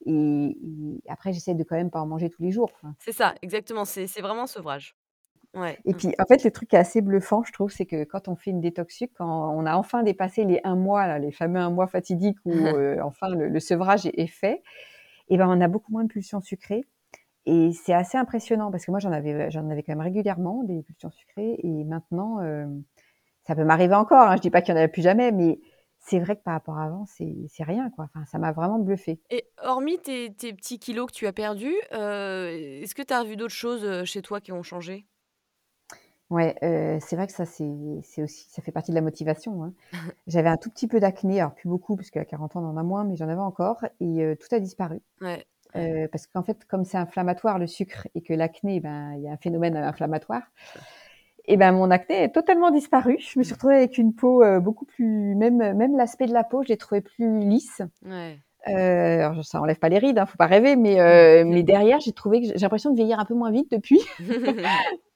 et 0.06 1.02
après 1.08 1.34
j'essaie 1.34 1.54
de 1.54 1.64
quand 1.64 1.76
même 1.76 1.92
pas 1.92 2.02
en 2.02 2.08
manger 2.08 2.30
tous 2.30 2.42
les 2.42 2.52
jours, 2.52 2.72
enfin 2.74 2.96
C'est 3.00 3.12
ça, 3.12 3.36
exactement, 3.42 3.86
c'est 3.86 4.08
c'est 4.08 4.22
vraiment 4.22 4.44
un 4.44 4.48
sevrage. 4.48 4.96
Ouais, 5.54 5.84
et 5.86 5.94
mmh. 5.94 5.96
puis, 5.96 6.14
en 6.20 6.26
fait, 6.28 6.44
le 6.44 6.52
truc 6.52 6.70
qui 6.70 6.76
est 6.76 6.80
assez 6.80 7.02
bluffant, 7.02 7.44
je 7.44 7.52
trouve, 7.54 7.72
c'est 7.72 7.86
que 7.88 8.04
quand 8.04 8.28
on 8.28 8.36
fait 8.36 8.52
une 8.52 8.62
détox 8.62 8.96
sucre, 8.96 9.14
quand 9.18 9.52
on 9.56 9.66
a 9.66 9.76
enfin 9.76 10.04
dépassé 10.04 10.44
les 10.46 10.60
1 10.64 10.76
mois 10.76 11.08
là, 11.08 11.18
les 11.20 11.32
fameux 11.32 11.60
1 11.60 11.72
mois 11.72 11.88
fatidiques 11.88 12.38
où, 12.46 12.76
heu, 12.76 13.00
enfin 13.04 13.30
le 13.30 13.48
le 13.50 13.60
sevrage 13.60 14.06
est 14.06 14.14
est 14.20 14.28
fait 14.28 14.62
et 15.30 15.38
ben, 15.38 15.48
on 15.50 15.62
a 15.62 15.68
beaucoup 15.70 15.92
moins 15.94 16.04
de 16.04 16.10
pulsions 16.10 16.42
sucrées 16.42 16.86
et 17.48 17.72
c'est 17.74 17.94
assez 17.94 18.18
impressionnant 18.18 18.72
parce 18.72 18.86
que 18.86 18.92
moi 18.92 19.00
j'en 19.02 19.12
avais 19.14 19.52
j'en 19.52 19.70
avais 19.72 19.84
quand 19.84 19.94
même 19.94 20.02
régulièrement 20.02 20.64
des 20.66 20.84
pulsions 20.84 21.12
sucrées 21.12 21.58
et 21.64 21.84
maintenant, 21.86 22.42
hem, 22.42 22.84
ça 23.44 23.56
peut 23.56 23.66
m'arriver 23.66 23.96
encore, 23.96 24.30
hein, 24.30 24.38
je 24.38 24.42
dis 24.42 24.52
pas 24.52 24.62
qu'il 24.64 24.76
y 24.76 24.80
en 24.80 24.82
a 24.82 24.88
plus 24.90 25.04
jamais, 25.04 25.32
mais 25.34 25.60
c'est 26.00 26.20
vrai 26.20 26.36
que 26.38 26.44
par 26.44 26.54
rapport 26.56 26.78
à 26.80 26.86
avant, 26.86 27.06
c'est 27.08 27.36
c'est 27.50 27.64
rien, 27.66 27.90
quoi. 27.92 28.06
Enfin, 28.14 28.26
ça 28.28 28.40
m'a 28.40 28.52
vraiment 28.54 28.80
bluffée. 28.80 29.22
Et 29.30 29.50
hormis 29.64 30.00
tes 30.02 30.34
tes 30.34 30.54
petits 30.54 30.78
kilos 30.80 31.08
que 31.08 31.14
tu 31.16 31.26
as 31.28 31.34
perdus, 31.34 31.76
heu, 31.94 32.48
est-ce 32.84 32.94
que 32.96 33.02
tu 33.02 33.14
as 33.14 33.24
vu 33.24 33.36
d'autres 33.38 33.54
choses, 33.54 34.04
chez 34.06 34.22
toi 34.22 34.42
qui 34.42 34.52
ont 34.52 34.64
changé? 34.64 35.06
Ouais, 36.32 36.56
heu, 36.64 36.98
c'est 37.02 37.16
vrai 37.18 37.28
que 37.28 37.34
ça, 37.34 37.46
c'est 37.46 37.70
c'est 38.04 38.24
aussi 38.24 38.48
ça 38.50 38.62
fait 38.64 38.72
partie 38.72 38.92
de 38.92 38.96
la 38.96 39.02
motivation, 39.02 39.64
hein. 39.64 39.74
J'avais 40.28 40.50
un 40.50 40.58
tout 40.58 40.70
petit 40.70 40.88
peu 40.88 41.00
d'acné, 41.02 41.42
alors 41.42 41.54
plus 41.56 41.70
beaucoup 41.70 41.96
parce 41.98 42.12
qu'à 42.12 42.26
40 42.26 42.56
ans, 42.56 42.62
on 42.64 42.70
en 42.70 42.78
a 42.78 42.84
moins, 42.84 43.04
mais 43.06 43.18
j'en 43.18 43.30
avais 43.30 43.42
encore 43.42 43.84
et 44.02 44.24
heu, 44.24 44.38
tout 44.38 44.54
a 44.56 44.60
disparu. 44.60 45.02
Ouais, 45.22 45.46
ouais. 45.76 46.06
Heu, 46.06 46.08
parce 46.12 46.28
qu'en 46.28 46.44
fait, 46.44 46.66
comme 46.66 46.86
c'est 46.86 46.98
inflammatoire 46.98 47.60
le 47.60 47.68
sucre 47.68 48.08
et 48.16 48.22
que 48.22 48.34
l'acné, 48.34 48.80
ben, 48.82 49.14
il 49.18 49.24
y 49.24 49.30
a 49.30 49.34
un 49.34 49.38
phénomène 49.38 49.78
inflammatoire 49.78 50.44
et 51.46 51.58
ben, 51.58 51.72
mon 51.72 51.90
acné 51.92 52.24
est 52.24 52.30
totalement 52.30 52.72
disparu. 52.72 53.18
Je 53.20 53.40
me 53.40 53.44
suis 53.44 53.54
retrouvée 53.54 53.76
avec 53.76 53.98
une 53.98 54.14
peau, 54.14 54.44
heu, 54.44 54.60
beaucoup 54.60 54.86
plus 54.86 55.36
même 55.36 55.58
même 55.76 55.98
l'aspect 55.98 56.28
de 56.28 56.34
la 56.34 56.44
peau, 56.44 56.64
je 56.64 56.70
l'ai 56.70 56.78
trouvé 56.78 57.02
plus 57.02 57.40
lisse. 57.40 57.82
Ouais. 58.04 58.42
Heu, 58.68 58.74
alors 58.74 59.46
ça 59.46 59.62
enlève 59.62 59.80
pas 59.80 59.90
les 59.90 60.00
rides, 60.00 60.20
hein, 60.20 60.26
faut 60.28 60.38
pas 60.38 60.48
rêver, 60.48 60.76
mais 60.78 61.00
heu, 61.02 61.46
mais 61.46 61.64
derrière, 61.64 62.00
j'ai 62.02 62.14
trouvé 62.14 62.42
que 62.42 62.48
j'ai 62.48 62.54
l'impression 62.60 62.92
de 62.92 62.96
vieillir 62.98 63.20
un 63.20 63.26
peu 63.26 63.36
moins 63.36 63.52
vite 63.52 63.72
depuis. 63.72 64.02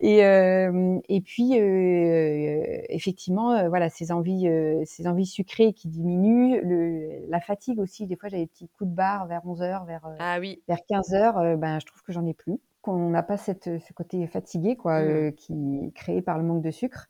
Et 0.00 0.18
hem 0.18 1.00
et 1.08 1.20
puis, 1.22 1.58
heu, 1.60 2.82
effectivement, 2.90 3.54
heu, 3.58 3.68
voilà, 3.68 3.88
ces 3.90 4.12
envies, 4.12 4.48
heu, 4.48 4.82
ces 4.84 5.06
envies 5.08 5.26
sucrées 5.26 5.72
qui 5.72 5.88
diminuent, 5.88 6.60
le 6.62 7.26
la 7.28 7.40
fatigue 7.40 7.78
aussi, 7.80 8.06
des 8.06 8.16
fois, 8.16 8.28
j'avais 8.28 8.42
des 8.44 8.48
petits 8.48 8.68
coups 8.68 8.90
de 8.90 8.94
barre 8.94 9.26
vers 9.26 9.46
11:00, 9.46 9.84
vers, 9.86 10.08
Ah 10.18 10.38
oui. 10.40 10.62
vers 10.68 10.78
15:00, 10.86 11.38
heu, 11.38 11.56
ben, 11.56 11.80
je 11.80 11.86
trouve 11.86 12.02
que 12.02 12.12
j'en 12.12 12.26
ai 12.26 12.34
plus. 12.34 12.60
Qu'on 12.82 13.10
n'a 13.10 13.22
pas 13.24 13.36
cette, 13.36 13.64
ce 13.80 13.92
côté 13.94 14.26
fatigué 14.28 14.76
quoi, 14.76 15.02
Mmh. 15.02 15.26
qui 15.32 15.54
est 15.86 15.92
créé 15.92 16.22
par 16.22 16.38
le 16.38 16.44
manque 16.44 16.62
de 16.62 16.70
sucre. 16.70 17.08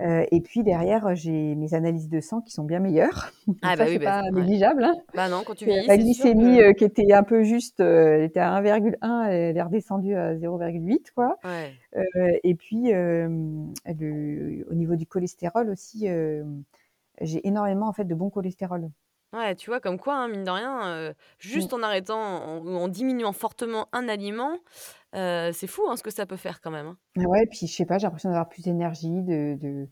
Heu 0.00 0.26
et 0.30 0.40
puis 0.40 0.62
derrière, 0.62 1.14
j'ai 1.16 1.54
mes 1.54 1.74
analyses 1.74 2.08
de 2.08 2.20
sang 2.20 2.40
qui 2.40 2.52
sont 2.52 2.64
bien 2.64 2.78
meilleures. 2.78 3.30
Ah 3.62 3.70
ça, 3.70 3.76
bah 3.76 3.84
oui, 3.86 3.92
c'est 3.94 3.98
bah, 3.98 4.22
pas 4.22 4.30
ouais. 4.30 4.42
négligeable, 4.42 4.84
hein. 4.84 4.94
Bah 5.14 5.28
non, 5.28 5.42
quand 5.42 5.54
tu 5.54 5.64
vieillis, 5.64 5.86
sûr 5.88 5.96
glycémie, 6.04 6.58
que 6.58 6.68
heu, 6.70 6.72
qui 6.72 6.84
était 6.84 7.12
un 7.12 7.22
peu 7.24 7.42
juste, 7.42 7.80
elle 7.80 8.22
était 8.22 8.40
à 8.40 8.52
1,1, 8.52 9.24
elle 9.24 9.56
est 9.56 9.62
redescendue 9.62 10.14
à 10.14 10.34
0,8 10.36 11.10
quoi. 11.14 11.38
Ouais. 11.44 11.72
Et 12.44 12.54
puis, 12.54 12.92
le 12.92 14.64
au 14.70 14.74
niveau 14.74 14.96
du 14.96 15.06
cholestérol 15.06 15.70
aussi, 15.70 16.08
j'ai 17.20 17.46
énormément 17.46 17.88
en 17.88 17.92
fait 17.92 18.04
de 18.04 18.14
bon 18.14 18.30
cholestérol. 18.30 18.90
Ouais, 19.34 19.54
tu 19.56 19.68
vois 19.68 19.80
comme 19.80 19.98
quoi, 19.98 20.14
hein, 20.14 20.28
mine 20.28 20.44
de 20.44 20.50
rien, 20.50 21.12
juste 21.38 21.74
en 21.74 21.82
arrêtant 21.82 22.18
en 22.18 22.58
ou 22.64 22.76
en 22.76 22.88
diminuant 22.88 23.32
fortement 23.32 23.88
un 23.92 24.08
aliment, 24.08 24.56
heu, 25.14 25.52
c'est 25.52 25.66
fou, 25.66 25.82
hein, 25.88 25.96
ce 25.96 26.02
que 26.02 26.10
ça 26.10 26.26
peut 26.26 26.36
faire 26.36 26.60
quand 26.60 26.70
même, 26.70 26.86
hein. 26.86 26.98
Ouais, 27.16 27.46
puis 27.46 27.66
je 27.66 27.72
sais 27.74 27.84
pas, 27.86 27.98
j'ai 27.98 28.06
l'impression 28.06 28.28
d'avoir 28.30 28.48
plus 28.48 28.62
d'énergie, 28.62 29.22
de 29.22 29.56
de 29.60 29.88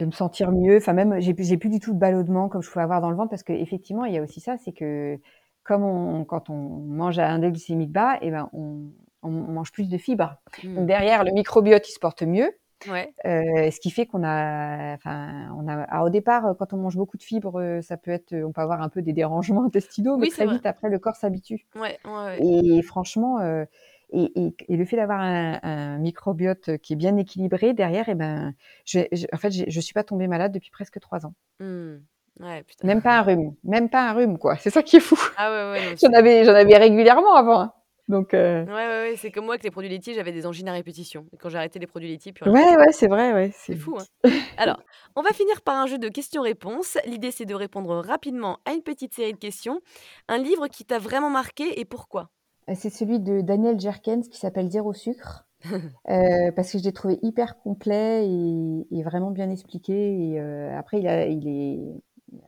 de 0.00 0.04
Ouais. 0.04 0.06
me 0.06 0.10
sentir 0.12 0.52
mieux. 0.52 0.76
Enfin 0.78 0.92
même, 0.92 1.20
j'ai 1.20 1.34
plus 1.34 1.44
j'ai 1.48 1.56
plus 1.58 1.70
du 1.70 1.80
tout 1.80 1.92
de 1.94 1.98
ballonnement 1.98 2.48
comme 2.48 2.62
je 2.62 2.70
pouvais 2.70 2.82
avoir 2.84 3.00
dans 3.00 3.10
le 3.10 3.16
ventre 3.16 3.30
parce 3.30 3.42
qu'effectivement, 3.42 4.04
il 4.04 4.14
y 4.14 4.18
a 4.18 4.22
aussi 4.22 4.40
ça, 4.40 4.56
c'est 4.58 4.72
que 4.72 5.18
comme 5.64 5.82
on 5.84 6.24
quand 6.24 6.50
on 6.50 6.54
mange 6.54 7.18
à 7.18 7.28
index 7.30 7.52
glycémique 7.54 7.92
bas 7.92 8.18
et 8.22 8.30
ben, 8.30 8.48
on 8.52 8.92
on 9.22 9.30
mange 9.30 9.72
plus 9.72 9.88
de 9.88 9.98
fibres. 9.98 10.36
Donc 10.76 10.86
Mmh. 10.86 10.86
derrière, 10.86 11.24
le 11.24 11.32
microbiote, 11.32 11.88
il 11.88 11.92
se 11.92 11.98
porte 11.98 12.22
mieux. 12.22 12.52
Ouais. 12.86 13.14
Heu, 13.26 13.70
ce 13.72 13.80
qui 13.80 13.90
fait 13.90 14.06
qu'on 14.06 14.24
a 14.24 14.94
enfin, 14.94 15.50
on 15.58 15.68
a 15.68 15.74
alors 15.84 16.06
au 16.06 16.10
départ, 16.10 16.56
quand 16.58 16.72
on 16.74 16.78
mange 16.78 16.96
beaucoup 16.96 17.16
de 17.18 17.22
fibres, 17.24 17.60
heu, 17.60 17.82
ça 17.82 17.96
peut 17.98 18.12
être, 18.12 18.34
on 18.34 18.52
peut 18.52 18.62
avoir 18.62 18.82
un 18.82 18.88
peu 18.90 19.02
des 19.02 19.12
dérangements 19.14 19.64
intestinaux, 19.66 20.18
mais 20.18 20.26
Oui, 20.26 20.30
c'est 20.30 20.44
très 20.44 20.46
vrai. 20.46 20.58
vite 20.58 20.66
après, 20.66 20.88
le 20.90 20.98
corps 21.00 21.16
s'habitue. 21.16 21.66
Ouais, 21.74 21.98
ouais, 22.04 22.10
ouais. 22.12 22.44
Et 22.44 22.82
franchement, 22.82 23.40
heu 23.42 23.66
et 24.10 24.32
et 24.40 24.54
et 24.68 24.76
le 24.76 24.84
fait 24.84 24.96
d'avoir 24.96 25.20
un 25.20 25.58
un 25.62 25.98
microbiote 25.98 26.78
qui 26.78 26.92
est 26.94 26.96
bien 26.96 27.16
équilibré 27.16 27.74
derrière 27.74 28.08
et 28.08 28.14
ben, 28.14 28.54
je 28.84 29.00
je 29.12 29.26
en 29.32 29.36
fait, 29.38 29.50
je 29.50 29.64
je 29.68 29.80
suis 29.80 29.94
pas 29.94 30.04
tombée 30.04 30.28
malade 30.28 30.52
depuis 30.52 30.70
presque 30.70 30.98
3 31.00 31.26
ans. 31.26 31.34
Mmh. 31.60 31.96
Ouais. 32.40 32.64
Même 32.84 33.02
pas 33.02 33.18
un 33.18 33.22
rhume, 33.22 33.54
même 33.64 33.88
pas 33.90 34.08
un 34.10 34.12
rhume 34.12 34.38
quoi, 34.38 34.56
c'est 34.56 34.70
ça 34.70 34.82
qui 34.82 34.96
est 34.96 35.00
fou. 35.00 35.18
Ah 35.36 35.50
ouais, 35.50 35.80
ouais, 35.80 35.96
J'en 36.02 36.12
avais 36.12 36.44
j'en 36.44 36.54
avais 36.54 36.76
régulièrement 36.76 37.34
avant, 37.34 37.60
hein, 37.60 37.72
donc 38.08 38.32
heu 38.34 38.64
Ouais, 38.66 38.72
ouais, 38.72 39.10
ouais, 39.10 39.16
c'est 39.16 39.30
comme 39.30 39.46
moi 39.46 39.54
avec 39.54 39.64
les 39.64 39.70
produits 39.70 39.90
laitiers, 39.90 40.14
j'avais 40.14 40.30
des 40.32 40.46
angines 40.46 40.68
à 40.68 40.72
répétition 40.72 41.26
et 41.32 41.36
quand 41.36 41.48
j'ai 41.48 41.58
arrêté 41.58 41.78
les 41.78 41.86
produits 41.86 42.08
laitiers, 42.08 42.32
rien. 42.40 42.52
Ouais, 42.52 42.76
ouais, 42.76 42.92
c'est 42.92 43.08
vrai, 43.08 43.32
ouais, 43.32 43.50
C'est 43.54 43.72
c'est 43.72 43.78
fou, 43.78 43.96
hein. 43.98 44.04
Alors, 44.56 44.80
on 45.16 45.22
va 45.22 45.30
finir 45.32 45.62
par 45.62 45.76
un 45.76 45.86
jeu 45.86 45.98
de 45.98 46.08
questions-réponses. 46.08 46.98
L'idée, 47.06 47.30
c'est 47.30 47.44
de 47.46 47.54
répondre 47.54 47.96
rapidement 48.04 48.60
à 48.66 48.72
une 48.74 48.82
petite 48.82 49.14
série 49.14 49.32
de 49.32 49.38
questions. 49.38 49.80
Un 50.28 50.38
livre 50.38 50.68
qui 50.68 50.84
t'a 50.84 50.98
vraiment 50.98 51.30
marqué 51.30 51.80
et 51.80 51.84
pourquoi? 51.84 52.30
Heu, 52.68 52.74
c'est 52.74 52.90
celui 52.90 53.20
de 53.20 53.40
Daniel 53.40 53.78
Jerkens 53.80 54.28
qui 54.28 54.38
s'appelle 54.38 54.70
«Zéro 54.70 54.92
sucre», 54.92 55.46
heu, 55.64 55.72
parce 56.56 56.72
que 56.72 56.78
je 56.78 56.84
l'ai 56.84 56.92
trouvé 56.92 57.18
hyper 57.22 57.58
complet 57.60 58.26
et 58.28 58.86
et 58.90 59.02
vraiment 59.02 59.30
bien 59.30 59.50
expliqué 59.50 59.94
et 60.32 60.40
heu, 60.40 60.70
après 60.76 61.00
il 61.00 61.08
a 61.08 61.26
il 61.26 61.48
est 61.48 62.02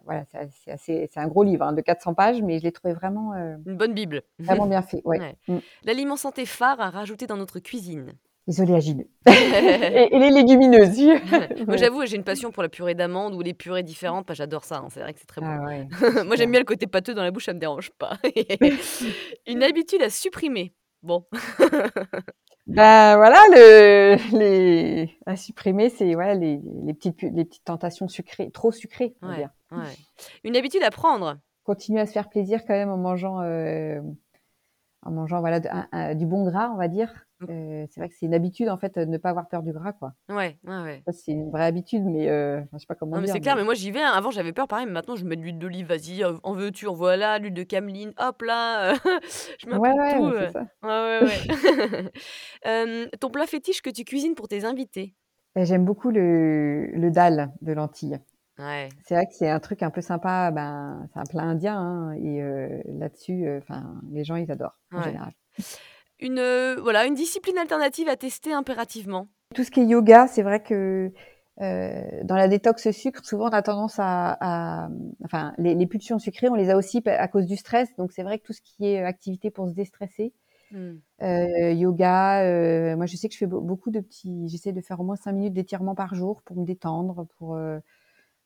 voilà, 0.05 0.25
c'est 0.77 1.17
un 1.17 1.27
gros 1.27 1.43
livre, 1.43 1.65
hein, 1.65 1.73
de 1.73 1.81
400 1.81 2.13
pages, 2.15 2.43
mais 2.43 2.59
je 2.59 2.65
l'ai 2.65 2.73
trouvé 2.73 2.93
vraiment, 2.93 3.33
Une 3.67 3.77
bonne 3.79 3.95
bible. 3.95 4.23
vraiment 4.39 4.67
bien 4.67 4.83
fait, 4.83 5.01
ouais. 5.07 5.19
Ouais. 5.21 5.37
Mmh. 5.49 5.59
L'aliment 5.85 6.17
santé 6.17 6.45
phare 6.45 6.81
à 6.81 6.91
rajouter 6.91 7.27
dans 7.27 7.39
notre 7.39 7.61
cuisine? 7.61 8.13
Les 8.47 8.61
oléagineux 8.61 9.07
et 9.27 10.09
et 10.15 10.19
les 10.19 10.31
légumineuses. 10.31 10.99
Moi, 11.67 11.77
j'avoue, 11.77 12.05
j'ai 12.07 12.17
une 12.17 12.25
passion 12.25 12.51
pour 12.51 12.63
la 12.63 12.69
purée 12.69 12.95
d'amandes 12.95 13.35
ou 13.35 13.43
les 13.43 13.55
purées 13.55 13.83
différentes, 13.83 14.33
j'adore 14.33 14.65
ça, 14.65 14.79
hein, 14.79 14.89
c'est 14.91 15.01
vrai 15.01 15.13
que 15.13 15.21
c'est 15.21 15.27
très 15.27 15.41
bon. 15.41 15.47
Ah 15.49 15.65
ouais, 15.65 15.87
Moi, 16.25 16.37
j'aime 16.37 16.51
bien 16.51 16.61
le 16.61 16.67
côté 16.67 16.87
pâteux 16.87 17.15
dans 17.15 17.23
la 17.23 17.31
bouche, 17.31 17.45
ça 17.47 17.53
me 17.53 17.59
dérange 17.59 17.91
pas. 17.91 18.19
Une 19.47 19.63
habitude 19.63 20.03
à 20.03 20.11
supprimer? 20.11 20.73
Bon. 21.03 21.25
Bah, 22.67 23.17
voilà, 23.17 23.41
le 23.51 24.37
les 24.39 25.11
à 25.27 25.37
supprimer, 25.37 25.89
c'est 25.91 26.15
ouais, 26.15 26.35
les 26.37 26.61
les 26.85 26.95
petites 26.95 27.17
pu 27.17 27.31
les 27.31 27.45
petites 27.45 27.65
tentations 27.65 28.07
sucrées, 28.09 28.51
trop 28.51 28.71
sucrées, 28.71 29.15
on 29.23 29.27
va 29.29 29.33
Ouais, 29.33 29.39
dire. 29.39 29.51
ouais. 29.73 29.97
Une 30.45 30.57
habitude 30.57 30.83
à 30.83 30.91
prendre? 30.91 31.39
Continuer 31.65 32.01
à 32.01 32.07
se 32.07 32.13
faire 32.13 32.29
plaisir 32.29 32.61
quand 32.67 32.75
même 32.75 32.91
en 32.91 32.97
mangeant, 32.97 33.43
hem, 33.43 34.15
en 35.03 35.11
mangeant 35.11 35.41
voilà, 35.41 35.61
de 35.61 35.69
un 35.69 35.89
un 35.93 36.15
du 36.15 36.27
bon 36.27 36.45
gras, 36.45 36.71
on 36.73 36.77
va 36.77 36.89
dire. 36.89 37.27
Mmh. 37.41 37.51
Heu, 37.51 37.87
c'est 37.91 38.01
vrai 38.01 38.09
que 38.09 38.15
c'est 38.17 38.27
une 38.27 38.35
habitude 38.35 38.69
en 38.69 38.79
fait, 38.79 38.99
de 38.99 39.05
ne 39.07 39.19
pas 39.19 39.31
avoir 39.31 39.49
peur 39.49 39.63
du 39.63 39.73
gras, 39.73 39.93
quoi. 39.93 40.15
Ouais, 40.29 40.59
ouais, 40.65 40.83
ouais. 40.83 41.07
Ça, 41.07 41.13
c'est 41.13 41.33
une 41.33 41.51
vraie 41.51 41.67
habitude, 41.67 42.05
mais 42.05 42.29
heu, 42.31 42.59
enfin, 42.65 42.69
je 42.75 42.81
sais 42.81 42.87
pas 42.87 42.95
comment 42.97 43.17
Non, 43.17 43.21
mais 43.21 43.27
dire, 43.27 43.39
c'est 43.39 43.41
clair, 43.41 43.57
mais 43.57 43.65
mais 43.65 43.65
moi, 43.65 43.75
j'y 43.75 43.91
vais, 43.91 44.01
hein. 44.03 44.13
Avant, 44.13 44.31
j'avais 44.31 44.53
peur, 44.53 44.69
pareil, 44.69 44.87
mais 44.87 44.93
maintenant, 44.93 45.17
je 45.17 45.25
mets 45.25 45.35
de 45.37 45.43
l'huile 45.43 45.59
d'olive, 45.59 45.87
vas-y, 45.89 46.23
heu, 46.23 46.39
en 46.45 46.55
veux-tu, 46.55 46.87
en 46.87 46.95
voilà, 46.95 47.39
l'huile 47.41 47.55
de 47.55 47.65
cameline, 47.65 48.13
hop 48.19 48.43
là, 48.43 48.93
heu, 48.95 48.99
je 49.59 49.67
un 49.75 49.81
Ouais, 49.81 49.93
ouais, 49.93 50.21
tout, 50.21 50.23
mais 50.23 50.33
c'est 50.33 50.47
heu, 50.47 50.51
ça. 50.51 50.65
ouais, 50.83 50.89
ouais, 50.89 51.45
ouais. 51.49 52.11
Hem, 52.63 53.09
ton 53.21 53.31
plat 53.31 53.47
fétiche 53.49 53.83
que 53.83 53.91
tu 53.91 54.05
cuisines 54.05 54.37
pour 54.37 54.47
tes 54.47 54.65
invités? 54.65 55.15
Et 55.57 55.65
j'aime 55.67 55.85
beaucoup 55.85 56.11
le 56.11 56.87
le 56.93 57.11
dal 57.11 57.53
de 57.61 57.73
lentilles. 57.73 58.21
Ouais. 58.59 59.01
C'est 59.05 59.15
vrai 59.17 59.27
que 59.27 59.35
c'est 59.35 59.49
un 59.51 59.61
truc 59.61 59.83
un 59.83 59.91
peu 59.91 60.03
sympa, 60.03 60.51
ben, 60.53 61.09
c'est 61.13 61.21
un 61.21 61.27
plat 61.27 61.45
indien, 61.45 61.79
hein 61.79 62.13
et 62.15 62.43
heu, 62.43 62.83
là-dessus, 62.87 63.47
heu, 63.47 63.59
enfin, 63.59 64.01
les 64.13 64.25
gens, 64.25 64.37
ils 64.37 64.51
adorent, 64.53 64.79
en 64.95 65.01
Ouais. 65.01 65.03
général. 65.03 65.33
Une, 66.23 66.39
heu, 66.39 66.79
voilà, 66.81 67.07
une 67.07 67.15
discipline 67.15 67.57
alternative 67.59 68.09
à 68.09 68.17
tester 68.17 68.53
impérativement? 68.53 69.29
Tout 69.55 69.65
ce 69.65 69.71
qui 69.73 69.81
est 69.81 69.85
yoga, 69.87 70.29
c'est 70.29 70.43
vrai 70.43 70.63
que, 70.63 71.13
heu, 71.61 72.25
dans 72.25 72.37
la 72.37 72.47
détox 72.47 72.91
sucre, 72.93 73.25
souvent, 73.25 73.47
on 73.47 73.53
a 73.53 73.63
tendance 73.63 73.97
à 73.99 74.37
à 74.41 74.89
enfin, 75.25 75.55
les 75.59 75.75
les 75.75 75.87
pulsions 75.87 76.19
sucrées, 76.21 76.49
on 76.49 76.55
les 76.55 76.71
a 76.71 76.77
aussi 76.77 77.03
à 77.07 77.27
cause 77.27 77.47
du 77.47 77.57
stress, 77.57 77.89
donc 77.97 78.13
c'est 78.13 78.23
vrai 78.23 78.39
que 78.39 78.45
tout 78.45 78.53
ce 78.53 78.61
qui 78.63 78.87
est 78.87 79.03
activité 79.03 79.51
pour 79.51 79.69
se 79.69 79.75
déstresser, 79.75 80.33
heu, 81.23 81.73
yoga, 81.75 82.97
moi, 82.97 83.07
je 83.07 83.17
sais 83.17 83.29
que 83.29 83.35
je 83.35 83.39
fais 83.39 83.47
beau 83.47 83.61
beaucoup 83.63 83.91
de 83.91 84.01
petits 84.01 84.49
j'essaie 84.49 84.73
de 84.73 84.81
faire 84.83 85.01
au 85.01 85.05
moins 85.05 85.17
5 85.17 85.33
minutes 85.33 85.55
d'étirements 85.55 85.95
par 85.97 86.15
jour 86.15 86.43
pour 86.43 86.57
me 86.59 86.65
détendre, 86.67 87.27
pour, 87.39 87.59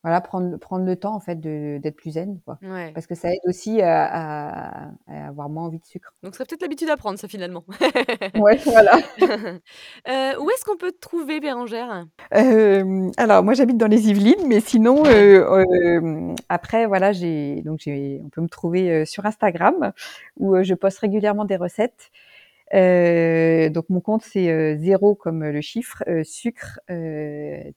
voilà, 0.04 0.20
prendre 0.20 0.58
prendre 0.58 0.84
le 0.84 0.96
temps, 0.96 1.14
en 1.14 1.20
fait, 1.20 1.40
de 1.40 1.78
d'être 1.82 1.96
plus 1.96 2.10
zen, 2.12 2.38
quoi. 2.44 2.58
Ouais. 2.62 2.92
Parce 2.92 3.06
que 3.06 3.14
ça 3.14 3.30
aide 3.32 3.40
aussi 3.46 3.80
à 3.80 4.04
à 4.04 4.90
à 5.08 5.28
avoir 5.28 5.48
moins 5.48 5.64
envie 5.64 5.78
de 5.78 5.84
sucre. 5.86 6.12
Donc 6.22 6.34
ce 6.34 6.38
serait 6.38 6.46
peut-être 6.46 6.60
l'habitude 6.60 6.90
à 6.90 6.98
prendre 6.98 7.18
ça, 7.18 7.26
finalement. 7.26 7.64
Ouais, 8.36 8.56
voilà. 8.66 8.98
Heu, 9.18 9.60
où 10.40 10.50
est-ce 10.50 10.64
qu'on 10.66 10.76
peut 10.76 10.92
te 10.92 10.98
trouver, 10.98 11.40
Bérangère? 11.40 12.06
Hem, 12.32 13.12
alors 13.16 13.42
moi, 13.42 13.54
j'habite 13.54 13.78
dans 13.78 13.86
les 13.86 14.10
Yvelines, 14.10 14.46
mais 14.46 14.60
sinon, 14.60 15.04
hem, 15.06 16.34
après, 16.50 16.84
voilà, 16.86 17.12
j'ai 17.12 17.62
donc 17.62 17.80
j'ai 17.80 18.20
on 18.24 18.28
peut 18.28 18.42
me 18.42 18.48
trouver, 18.48 18.90
heu, 18.90 19.04
sur 19.06 19.24
Instagram 19.24 19.92
où, 20.36 20.54
heu, 20.54 20.62
je 20.64 20.74
poste 20.74 20.98
régulièrement 20.98 21.46
des 21.46 21.56
recettes. 21.56 22.10
Heu, 22.74 23.70
donc 23.70 23.88
mon 23.90 24.00
compte, 24.00 24.22
c'est, 24.22 24.48
heu, 24.50 24.76
0 24.78 25.14
comme 25.14 25.44
le 25.44 25.60
chiffre, 25.62 26.02
heu, 26.08 26.24
sucre, 26.24 26.80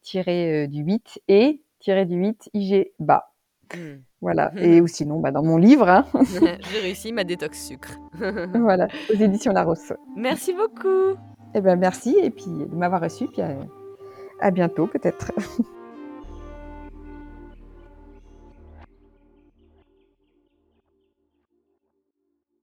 tiré, 0.01 0.67
du 0.67 0.83
8 0.83 1.19
et 1.29 1.61
du 1.85 2.15
8 2.15 2.49
IG 2.53 2.91
bas. 2.99 3.31
Mmh. 3.75 3.79
Voilà 4.21 4.51
et 4.57 4.81
ou 4.81 4.87
sinon, 4.87 5.19
bah, 5.19 5.31
dans 5.31 5.43
mon 5.43 5.57
livre, 5.57 5.87
hein. 5.89 6.05
J'ai 6.71 6.79
réussi 6.79 7.13
ma 7.13 7.23
détox 7.23 7.59
sucre. 7.59 7.97
Voilà, 8.53 8.87
aux 9.09 9.15
éditions 9.15 9.53
Larousse. 9.53 9.93
Merci 10.15 10.53
beaucoup. 10.53 11.19
Et 11.53 11.61
bah, 11.61 11.75
merci 11.75 12.15
et 12.21 12.29
puis 12.29 12.45
de 12.47 12.75
m'avoir 12.75 13.01
reçue, 13.01 13.27
puis 13.27 13.41
à 13.41 13.55
à 14.39 14.51
bientôt 14.51 14.87
peut-être. 14.87 15.31